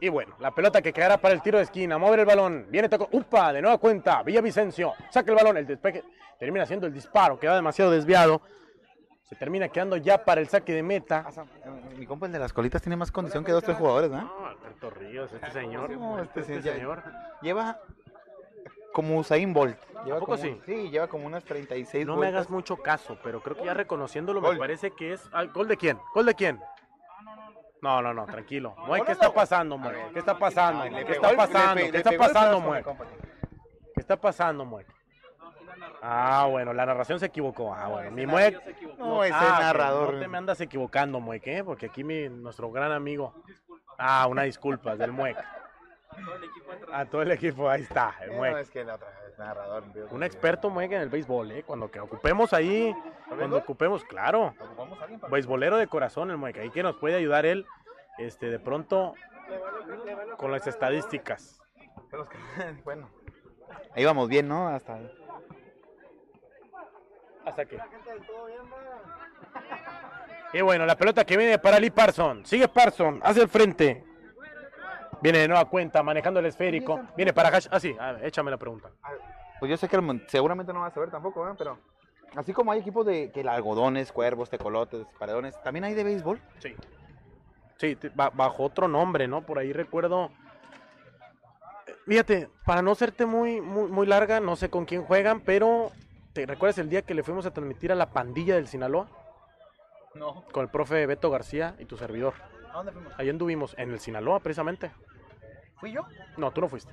[0.00, 1.96] Y bueno, la pelota que quedará para el tiro de esquina.
[1.96, 2.66] Mover el balón.
[2.70, 3.08] Viene Taco.
[3.12, 3.52] ¡Upa!
[3.52, 4.22] De nueva cuenta.
[4.24, 4.94] Villavicencio.
[5.10, 5.56] Saca el balón.
[5.58, 6.02] El despeje.
[6.38, 7.38] Termina haciendo el disparo.
[7.38, 8.42] Queda demasiado desviado.
[9.22, 11.24] Se termina quedando ya para el saque de meta.
[11.64, 14.22] Eh, Mi compa el de las colitas tiene más condición que dos, tres jugadores, ¿no?
[14.22, 15.90] No, Alberto Ríos, este señor.
[15.90, 17.02] No, este este, señor.
[17.40, 17.80] Lleva
[18.92, 19.78] como Usain Bolt.
[20.04, 20.60] Lleva poco como- sí?
[20.66, 22.34] Sí, lleva como unas 36 No me vueltas.
[22.34, 24.58] hagas mucho caso, pero creo que ya reconociéndolo me Gol.
[24.58, 25.28] parece que es.
[25.32, 25.98] ah, ¿Gol de quién?
[26.14, 26.60] ¿Gol de quién?
[27.80, 28.76] No, no, no, tranquilo.
[28.86, 29.34] Moy, ¿qué está no?
[29.34, 29.94] pasando, Moy?
[30.12, 30.84] ¿Qué está pasando?
[30.84, 31.82] ¿Qué está pasando?
[31.90, 32.82] ¿Qué está pasando, Moy?
[32.82, 34.84] ¿Qué está pasando, Moy?
[36.00, 37.72] Ah, bueno, la narración se equivocó.
[37.74, 38.60] Ah, bueno, mi Muec.
[38.98, 40.14] No, ese ah, narrador.
[40.14, 41.64] No te me andas equivocando, Muec, ¿eh?
[41.64, 43.34] Porque aquí mi, nuestro gran amigo.
[43.98, 45.36] Ah, una disculpa, del Muec.
[46.92, 48.36] A todo el equipo, ahí está, el Eh.
[48.50, 48.84] No, es que
[49.38, 49.84] narrador.
[50.10, 51.62] Un experto, Muec, en el béisbol, ¿eh?
[51.64, 52.94] Cuando que ocupemos ahí,
[53.28, 54.54] cuando ocupemos, claro.
[54.60, 56.58] ¿Ocupamos a alguien para- Beisbolero de corazón, el Muec.
[56.58, 57.66] Ahí que nos puede ayudar él,
[58.18, 59.14] este, de pronto,
[60.36, 61.58] con las estadísticas.
[62.84, 63.08] Bueno.
[63.96, 64.68] Ahí vamos bien, ¿no?
[64.68, 64.98] Hasta.
[67.44, 67.78] Hasta que.
[70.52, 72.44] Y bueno, la pelota que viene para Lee Parson.
[72.44, 74.04] Sigue Parson, hacia el frente.
[75.22, 77.00] Viene de nueva cuenta, manejando el esférico.
[77.16, 77.68] Viene para Hash.
[77.70, 78.90] Ah, sí, a ver, échame la pregunta.
[79.60, 81.54] Pues yo sé que seguramente no vas a saber tampoco, ¿eh?
[81.56, 81.78] Pero
[82.34, 86.40] así como hay equipos de que algodones, cuervos, tecolotes, paredones, también hay de béisbol.
[86.58, 86.74] Sí.
[87.76, 89.42] Sí, bajo otro nombre, ¿no?
[89.42, 90.30] Por ahí recuerdo.
[91.86, 95.92] Eh, Fíjate, para no serte muy, muy, muy larga, no sé con quién juegan, pero
[96.32, 99.08] ¿te recuerdas el día que le fuimos a transmitir a la pandilla del Sinaloa?
[100.14, 100.44] No.
[100.52, 102.34] Con el profe Beto García y tu servidor.
[102.72, 103.12] ¿A dónde fuimos?
[103.18, 104.90] Ahí anduvimos, en el Sinaloa, precisamente.
[105.76, 106.06] ¿Fui yo?
[106.36, 106.92] No, tú no fuiste.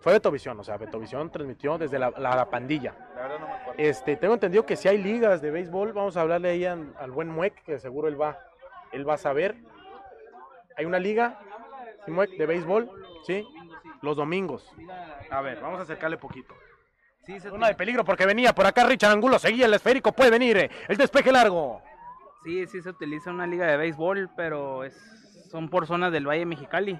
[0.00, 2.94] Fue Betovisión, o sea, Betovisión transmitió desde la, la- la pandilla.
[3.14, 3.74] La verdad no me acuerdo.
[3.82, 7.10] Este, tengo entendido que si hay ligas de béisbol, vamos a hablarle ahí al, al
[7.10, 8.38] buen Muec, que seguro él va,
[8.92, 9.56] él va a saber.
[10.76, 11.38] Hay una liga,
[12.04, 12.90] ¿sí, Muec, de béisbol,
[13.26, 13.46] ¿sí?
[14.00, 14.70] Los domingos.
[15.30, 16.54] A ver, vamos a acercarle poquito.
[17.26, 20.30] Sí, se Una de peligro porque venía por acá Richard Angulo, seguía el esférico, puede
[20.30, 21.82] venir eh, el despeje largo.
[22.42, 24.94] Sí, sí se utiliza una liga de béisbol, pero es,
[25.50, 26.98] son por zonas del Valle Mexicali.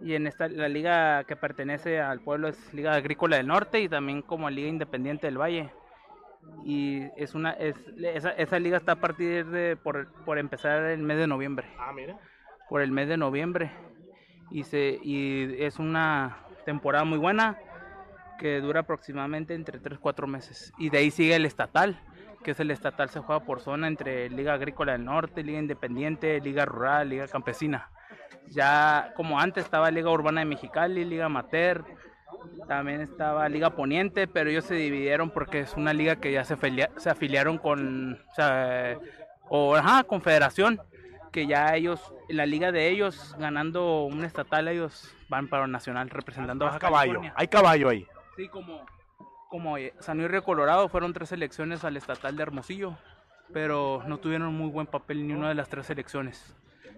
[0.00, 3.88] Y en esta la liga que pertenece al pueblo es Liga Agrícola del Norte y
[3.88, 5.70] también como Liga Independiente del Valle.
[6.64, 11.02] Y es una es, esa, esa liga está a partir de por, por empezar el
[11.02, 12.16] mes de noviembre, Ah, mira.
[12.70, 13.70] por el mes de noviembre.
[14.50, 17.58] Y se y es una temporada muy buena
[18.38, 20.72] que dura aproximadamente entre 3 4 meses.
[20.78, 22.00] Y de ahí sigue el estatal,
[22.42, 26.40] que es el estatal se juega por zona entre Liga Agrícola del Norte, Liga Independiente,
[26.40, 27.90] Liga Rural, Liga Campesina.
[28.48, 31.84] Ya como antes estaba Liga Urbana de Mexicali, Liga Amateur,
[32.66, 36.56] también estaba Liga Poniente, pero ellos se dividieron porque es una liga que ya se,
[36.96, 38.96] se afiliaron con, o sea,
[39.48, 40.80] o ajá, confederación,
[41.32, 45.70] que ya ellos, en la liga de ellos, ganando un estatal, ellos van para el
[45.70, 47.34] nacional representando a Hay Baja caballo, California.
[47.36, 48.06] hay caballo ahí.
[48.36, 48.84] Sí, como,
[49.50, 52.96] como eh, San Luis Río Colorado fueron tres elecciones al estatal de Hermosillo,
[53.52, 56.54] pero no tuvieron muy buen papel ni una de las tres elecciones.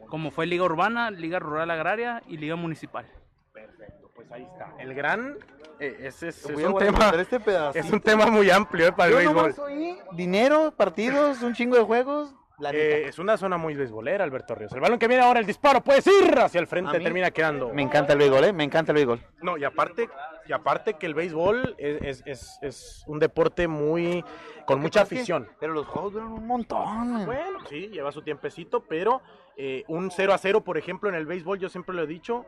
[0.06, 3.06] Como fue Liga Urbana, Liga Rural Agraria y Liga Municipal.
[3.52, 4.74] Perfecto, pues ahí está.
[4.78, 5.38] El gran,
[5.80, 9.12] eh, ese es, es un tema, este es un tema muy amplio eh, para el
[9.12, 9.42] Yo béisbol.
[9.42, 12.34] nomás oí dinero, partidos, un chingo de juegos.
[12.58, 14.72] La Eh, es una zona muy beisbolera, Alberto Ríos.
[14.72, 17.72] El balón que viene ahora, el disparo, puedes ir hacia el frente, termina quedando.
[17.72, 18.52] Me encanta el béisbol, ¿eh?
[18.52, 19.20] Me encanta el béisbol.
[19.40, 20.08] No, y aparte,
[20.52, 24.22] y aparte que el béisbol es, es- es- es un deporte muy
[24.66, 25.48] con mucha es que- afición.
[25.58, 27.24] Pero los juegos duran un montón.
[27.24, 29.22] Bueno, sí, lleva su tiempecito, pero
[29.56, 32.44] eh, un 0 a 0, por ejemplo, en el béisbol, yo siempre lo he dicho,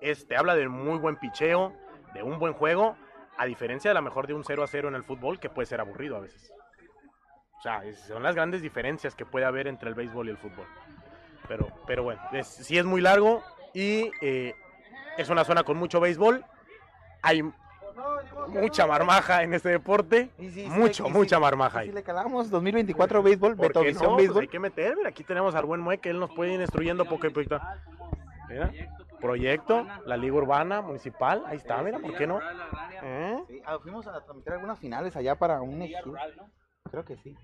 [0.00, 1.74] es, te habla de muy buen picheo,
[2.14, 2.96] de un buen juego,
[3.36, 5.66] a diferencia de la mejor de un 0 a 0 en el fútbol, que puede
[5.66, 6.50] ser aburrido a veces.
[7.58, 10.66] O sea, son las grandes diferencias que puede haber entre el béisbol y el fútbol.
[11.48, 13.42] Pero, pero bueno, es, sí es muy largo
[13.74, 14.54] y eh,
[15.18, 16.42] es una zona con mucho béisbol.
[17.22, 17.42] Hay
[18.48, 20.30] mucha marmaja en este deporte.
[20.38, 24.16] Y mucho, y mucha marmaja y si le calamos 2024 béisbol, ¿Por qué Betovisión no?
[24.16, 24.42] Pues béisbol.
[24.42, 27.04] hay que meter, mira, aquí tenemos al buen Mue que él nos puede ir instruyendo
[27.04, 27.60] poco a poquito.
[28.48, 28.70] Mira,
[29.20, 32.38] proyecto, la liga urbana, municipal, ahí está, mira, ¿por qué no?
[33.02, 33.42] ¿Eh?
[33.48, 36.14] Sí, ah, fuimos a tramitar algunas finales allá para un ejido.
[36.90, 37.34] Creo que sí.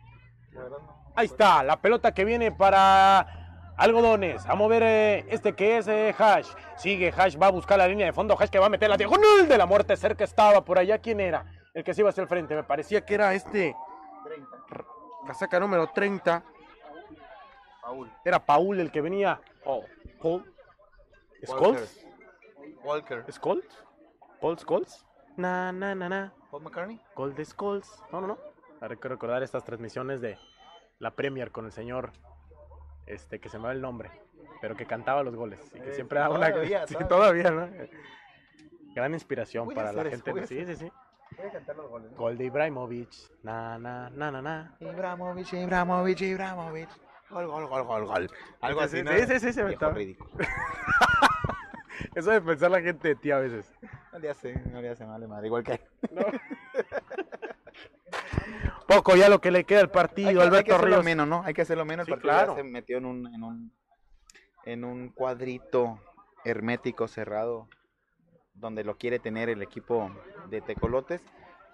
[0.53, 1.13] La verdad no.
[1.17, 3.42] Ahí está, la pelota que viene para
[3.77, 4.45] algodones.
[4.47, 6.49] A ver eh, este que es eh, Hash.
[6.77, 8.37] Sigue Hash, va a buscar la línea de fondo.
[8.39, 9.97] Hash que va a meter la diagonal de la muerte.
[9.97, 10.99] Cerca estaba por allá.
[10.99, 11.45] ¿Quién era?
[11.75, 12.55] El que se iba hacia el frente.
[12.55, 13.75] Me parecía que era este.
[14.71, 14.85] R-
[15.27, 16.43] Casaca número 30.
[17.83, 18.13] Paul.
[18.25, 19.41] Era Paul el que venía.
[19.65, 19.85] Oh,
[20.21, 20.45] Paul.
[21.45, 22.07] ¿Skolz?
[22.85, 23.25] Walker.
[23.33, 23.65] ¿Skolz?
[24.41, 25.05] ¿Paul Skolz?
[25.37, 26.33] Na, na, na, na.
[26.51, 27.01] Paul McCartney.
[27.15, 28.03] Gol de Skulls.
[28.13, 28.39] No, no, no.
[29.01, 30.37] Que recordar estas transmisiones de
[30.99, 32.13] la Premier con el señor
[33.15, 34.11] este que se me va el nombre,
[34.61, 37.45] pero que cantaba los goles y que Eh, siempre daba una todavía, sí, todavía.
[37.45, 37.69] todavía, ¿no?
[38.95, 40.47] Gran inspiración Voy a para la eso, gente.
[40.47, 40.93] Sí, sí, sí.
[41.37, 42.15] Voy a cantar los goles.
[42.15, 43.09] Gol de Ibrahimovic.
[43.43, 44.77] Na, na, na, na, na.
[44.81, 46.89] Ibrahimovic, Ibrahimovic, Ibrahimovic.
[47.31, 48.31] Gol, gol, gol, gol, gol.
[48.61, 49.13] Algo Sí, así, sí, ¿no?
[49.13, 50.31] sí, sí, sí, se me ridículo.
[52.15, 53.73] Eso de pensar la gente de ti a veces.
[54.13, 55.47] No le hace, no le hace mal, madre.
[55.47, 55.81] Igual que
[58.87, 61.05] Poco ya lo que le queda al hay partido, que, hay que Alberto hacerlo Ríos.
[61.05, 61.43] menos, ¿no?
[61.45, 62.07] Hay que hacerlo menos.
[62.07, 62.57] Sí, El partido ya claro.
[62.57, 63.73] se metió en un, en un,
[64.65, 65.99] en un cuadrito
[66.45, 67.69] hermético cerrado
[68.55, 70.11] donde lo quiere tener el equipo
[70.51, 71.23] de Tecolotes.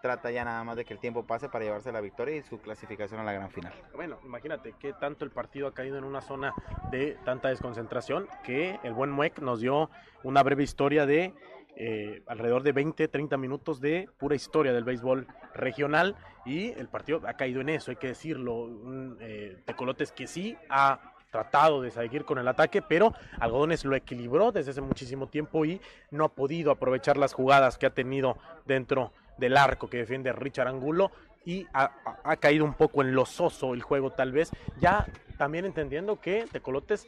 [0.01, 2.61] Trata ya nada más de que el tiempo pase para llevarse la victoria y su
[2.61, 3.73] clasificación a la gran final.
[3.97, 6.55] Bueno, imagínate que tanto el partido ha caído en una zona
[6.93, 9.91] de tanta desconcentración que el buen Muec nos dio
[10.23, 11.35] una breve historia de
[11.81, 16.17] eh, alrededor de 20, 30 minutos de pura historia del béisbol regional.
[16.45, 18.55] Y el partido ha caído en eso, hay que decirlo.
[18.55, 23.95] Un, eh, Tecolotes que sí ha tratado de seguir con el ataque, pero Algodones lo
[23.95, 25.81] equilibró desde hace muchísimo tiempo y
[26.11, 30.67] no ha podido aprovechar las jugadas que ha tenido dentro del arco que defiende Richard
[30.67, 31.13] Angulo.
[31.45, 34.51] Y ha, caído un poco en lo soso el juego tal vez,
[34.81, 35.07] ya
[35.39, 37.07] también entendiendo que Tecolotes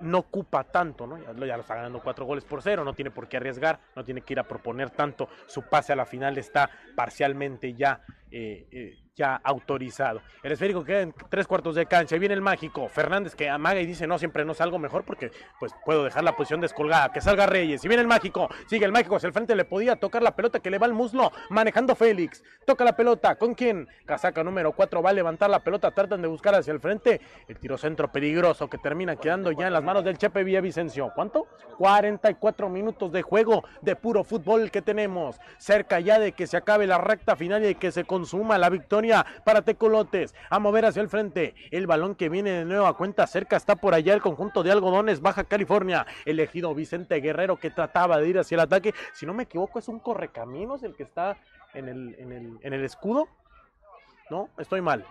[0.00, 1.18] no ocupa tanto, ¿no?
[1.18, 4.04] Ya, ya lo está ganando cuatro goles por cero, no tiene por qué arriesgar, no
[4.04, 8.66] tiene que ir a proponer tanto, su pase a la final está parcialmente ya, eh,
[8.70, 10.22] eh, autorizado.
[10.42, 13.80] El esférico queda en tres cuartos de cancha, y viene el mágico, Fernández que amaga
[13.80, 17.20] y dice, no, siempre no salgo mejor porque pues puedo dejar la posición descolgada, que
[17.20, 20.22] salga Reyes, y viene el mágico, sigue el mágico hacia el frente, le podía tocar
[20.22, 23.88] la pelota que le va al muslo, manejando Félix, toca la pelota, ¿con quién?
[24.06, 27.58] Casaca número 4 va a levantar la pelota, tratan de buscar hacia el frente, el
[27.58, 31.12] tiro centro peligroso que termina quedando ya en las manos del Chepe Villavicencio.
[31.14, 31.46] ¿Cuánto?
[31.78, 36.86] 44 minutos de juego de puro fútbol que tenemos, cerca ya de que se acabe
[36.86, 40.34] la recta final y de que se consuma la victoria California para Tecolotes.
[40.48, 41.54] A mover hacia el frente.
[41.70, 44.72] El balón que viene de nuevo a cuenta cerca está por allá el conjunto de
[44.72, 46.06] algodones Baja California.
[46.24, 48.94] Elegido Vicente Guerrero que trataba de ir hacia el ataque.
[49.12, 51.36] Si no me equivoco, es un correcaminos el que está
[51.74, 53.28] en el, en el, en el escudo.
[54.30, 54.48] ¿No?
[54.58, 55.04] Estoy mal.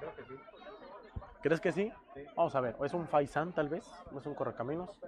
[1.41, 1.91] ¿Crees que sí?
[2.35, 2.76] Vamos a ver.
[2.80, 3.85] ¿O es un Faisán tal vez?
[4.11, 4.99] ¿No es un correcaminos?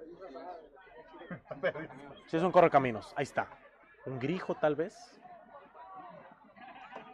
[2.28, 3.14] Sí, es un correcaminos.
[3.16, 3.48] Ahí está.
[4.06, 5.18] ¿Un grijo tal vez?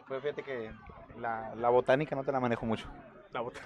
[0.08, 0.72] Pues fíjate que
[1.18, 2.86] la, la botánica no te la manejo mucho.
[3.32, 3.60] La bota.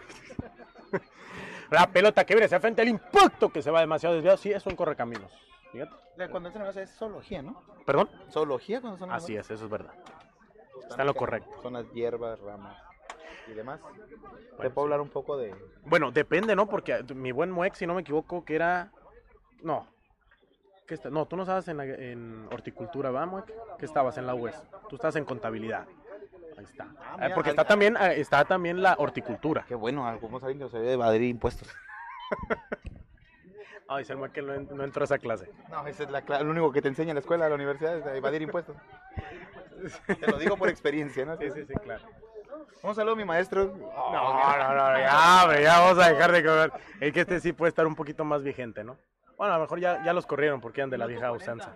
[1.70, 4.36] La pelota que viene hacia frente, el impacto que se va demasiado desviado.
[4.36, 5.32] Sí, es un correcaminos.
[5.72, 5.92] Fíjate.
[6.30, 7.62] Cuando es negocio es zoología, ¿no?
[7.86, 8.10] ¿Perdón?
[8.30, 9.94] Zoología cuando son Así es, eso es verdad.
[10.90, 11.50] Está lo correcto.
[11.62, 12.76] Son las hierbas, ramas
[13.48, 13.80] y demás.
[14.60, 15.54] Te puedo hablar un poco de...
[15.86, 16.68] Bueno, depende, ¿no?
[16.68, 18.92] Porque mi buen Muex, si no me equivoco, que era.
[19.62, 19.86] No.
[20.86, 21.08] ¿Qué está?
[21.08, 23.50] No, tú no estabas en, la- en horticultura, ¿va, Muex?
[23.78, 24.62] ¿Qué estabas en la UES?
[24.90, 25.86] Tú estás en contabilidad.
[26.58, 26.86] Ahí está.
[27.00, 29.64] Ah, mira, porque ahí- está también, eh, está también la horticultura.
[29.66, 31.68] Qué bueno, como saben que se debe evadir impuestos.
[33.88, 35.50] Ay, se que no, no entró a esa clase.
[35.68, 37.56] No, ese es la cla- lo único que te enseña en la escuela, en la
[37.56, 38.74] universidad, es evadir impuestos.
[40.06, 41.36] Te lo digo por experiencia, ¿no?
[41.36, 42.02] Sí, sí, sí, claro.
[42.82, 43.66] Un saludo a mi maestro.
[43.66, 46.72] No, no, no, ya, hombre, ya vamos a dejar de comer.
[47.00, 48.96] Es que este sí puede estar un poquito más vigente, ¿no?
[49.42, 51.74] Bueno, a lo mejor ya, ya los corrieron porque eran de la vieja usanza.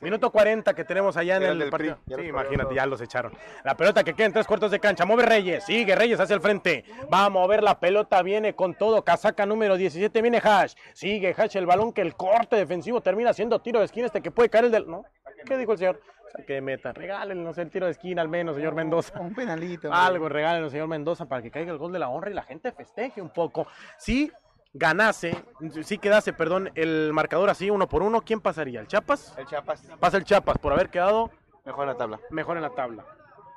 [0.00, 1.98] Minuto 40 que tenemos allá en el partido.
[2.08, 3.30] Sí, imagínate, ya los echaron.
[3.62, 5.04] La pelota que queda en tres cuartos de cancha.
[5.04, 5.66] Mueve Reyes.
[5.66, 6.82] Sigue Reyes hacia el frente.
[7.12, 8.22] Va a mover la pelota.
[8.22, 9.04] Viene con todo.
[9.04, 10.22] Casaca número 17.
[10.22, 10.76] Viene Hash.
[10.94, 14.06] Sigue Hash el balón que el corte defensivo termina siendo tiro de esquina.
[14.06, 14.90] Este que puede caer el del.
[14.90, 15.04] ¿No?
[15.44, 16.00] ¿Qué dijo el señor?
[16.48, 16.94] De meta.
[16.94, 19.20] Regálenos el tiro de esquina al menos, señor Mendoza.
[19.20, 19.92] Un penalito.
[19.92, 22.72] Algo, regálenos, señor Mendoza, para que caiga el gol de la honra y la gente
[22.72, 23.66] festeje un poco.
[23.98, 24.32] Si
[24.74, 25.36] ganase,
[25.84, 28.80] si quedase, perdón, el marcador así, uno por uno, ¿quién pasaría?
[28.80, 29.34] ¿El Chiapas?
[29.38, 29.82] El Chiapas.
[30.00, 31.30] Pasa el Chiapas por haber quedado
[31.64, 32.20] Mejor la tabla.
[32.30, 33.04] mejor en la tabla.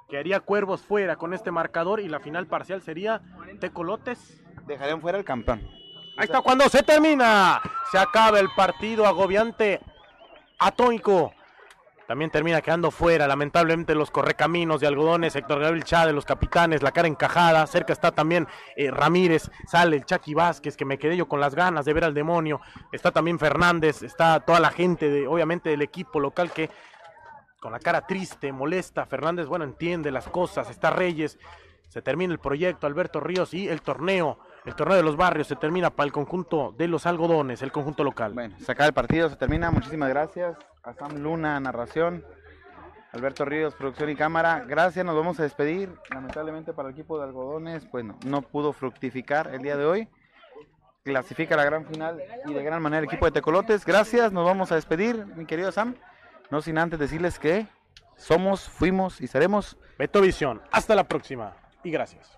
[0.08, 3.22] Quedaría Cuervos fuera con este marcador y la final parcial sería
[3.60, 4.42] Tecolotes.
[4.66, 5.60] Dejarían fuera el campeón.
[6.18, 7.62] Ahí está cuando se termina.
[7.92, 9.82] Se acaba el partido agobiante,
[10.60, 11.34] atónico.
[12.08, 16.94] También termina quedando fuera, lamentablemente, los correcaminos de algodones, Héctor Gabriel Chávez, los capitanes, la
[16.94, 17.68] cara encajada.
[17.68, 18.48] Cerca está también
[18.78, 22.06] eh, Ramírez, sale el Chucky Vázquez, que me quedé yo con las ganas de ver
[22.06, 22.62] al demonio.
[22.94, 26.70] Está también Fernández, está toda la gente, de, obviamente, del equipo local que
[27.60, 29.06] con la cara triste, molesta.
[29.06, 30.70] Fernández, bueno, entiende las cosas.
[30.70, 31.38] Está Reyes,
[31.90, 34.40] se termina el proyecto, Alberto Ríos y el torneo.
[34.64, 38.06] El torneo de los barrios se termina para el conjunto de los algodones, el conjunto
[38.06, 38.34] local.
[38.34, 39.72] Bueno, se acaba el partido, se termina.
[39.72, 40.58] Muchísimas gracias
[40.94, 42.24] Sam Luna, narración.
[43.14, 44.64] Alberto Ríos, producción y cámara.
[44.68, 45.94] Gracias, nos vamos a despedir.
[46.14, 50.10] Lamentablemente para el equipo de algodones, bueno, no pudo fructificar el día de hoy.
[51.04, 53.86] Clasifica la gran final y de gran manera el equipo de Tecolotes.
[53.86, 55.96] Gracias, nos vamos a despedir, mi querido Sam.
[56.52, 57.66] No sin antes decirles que
[58.18, 61.56] somos, fuimos y seremos Beto Visión, hasta la próxima
[61.88, 62.37] y gracias.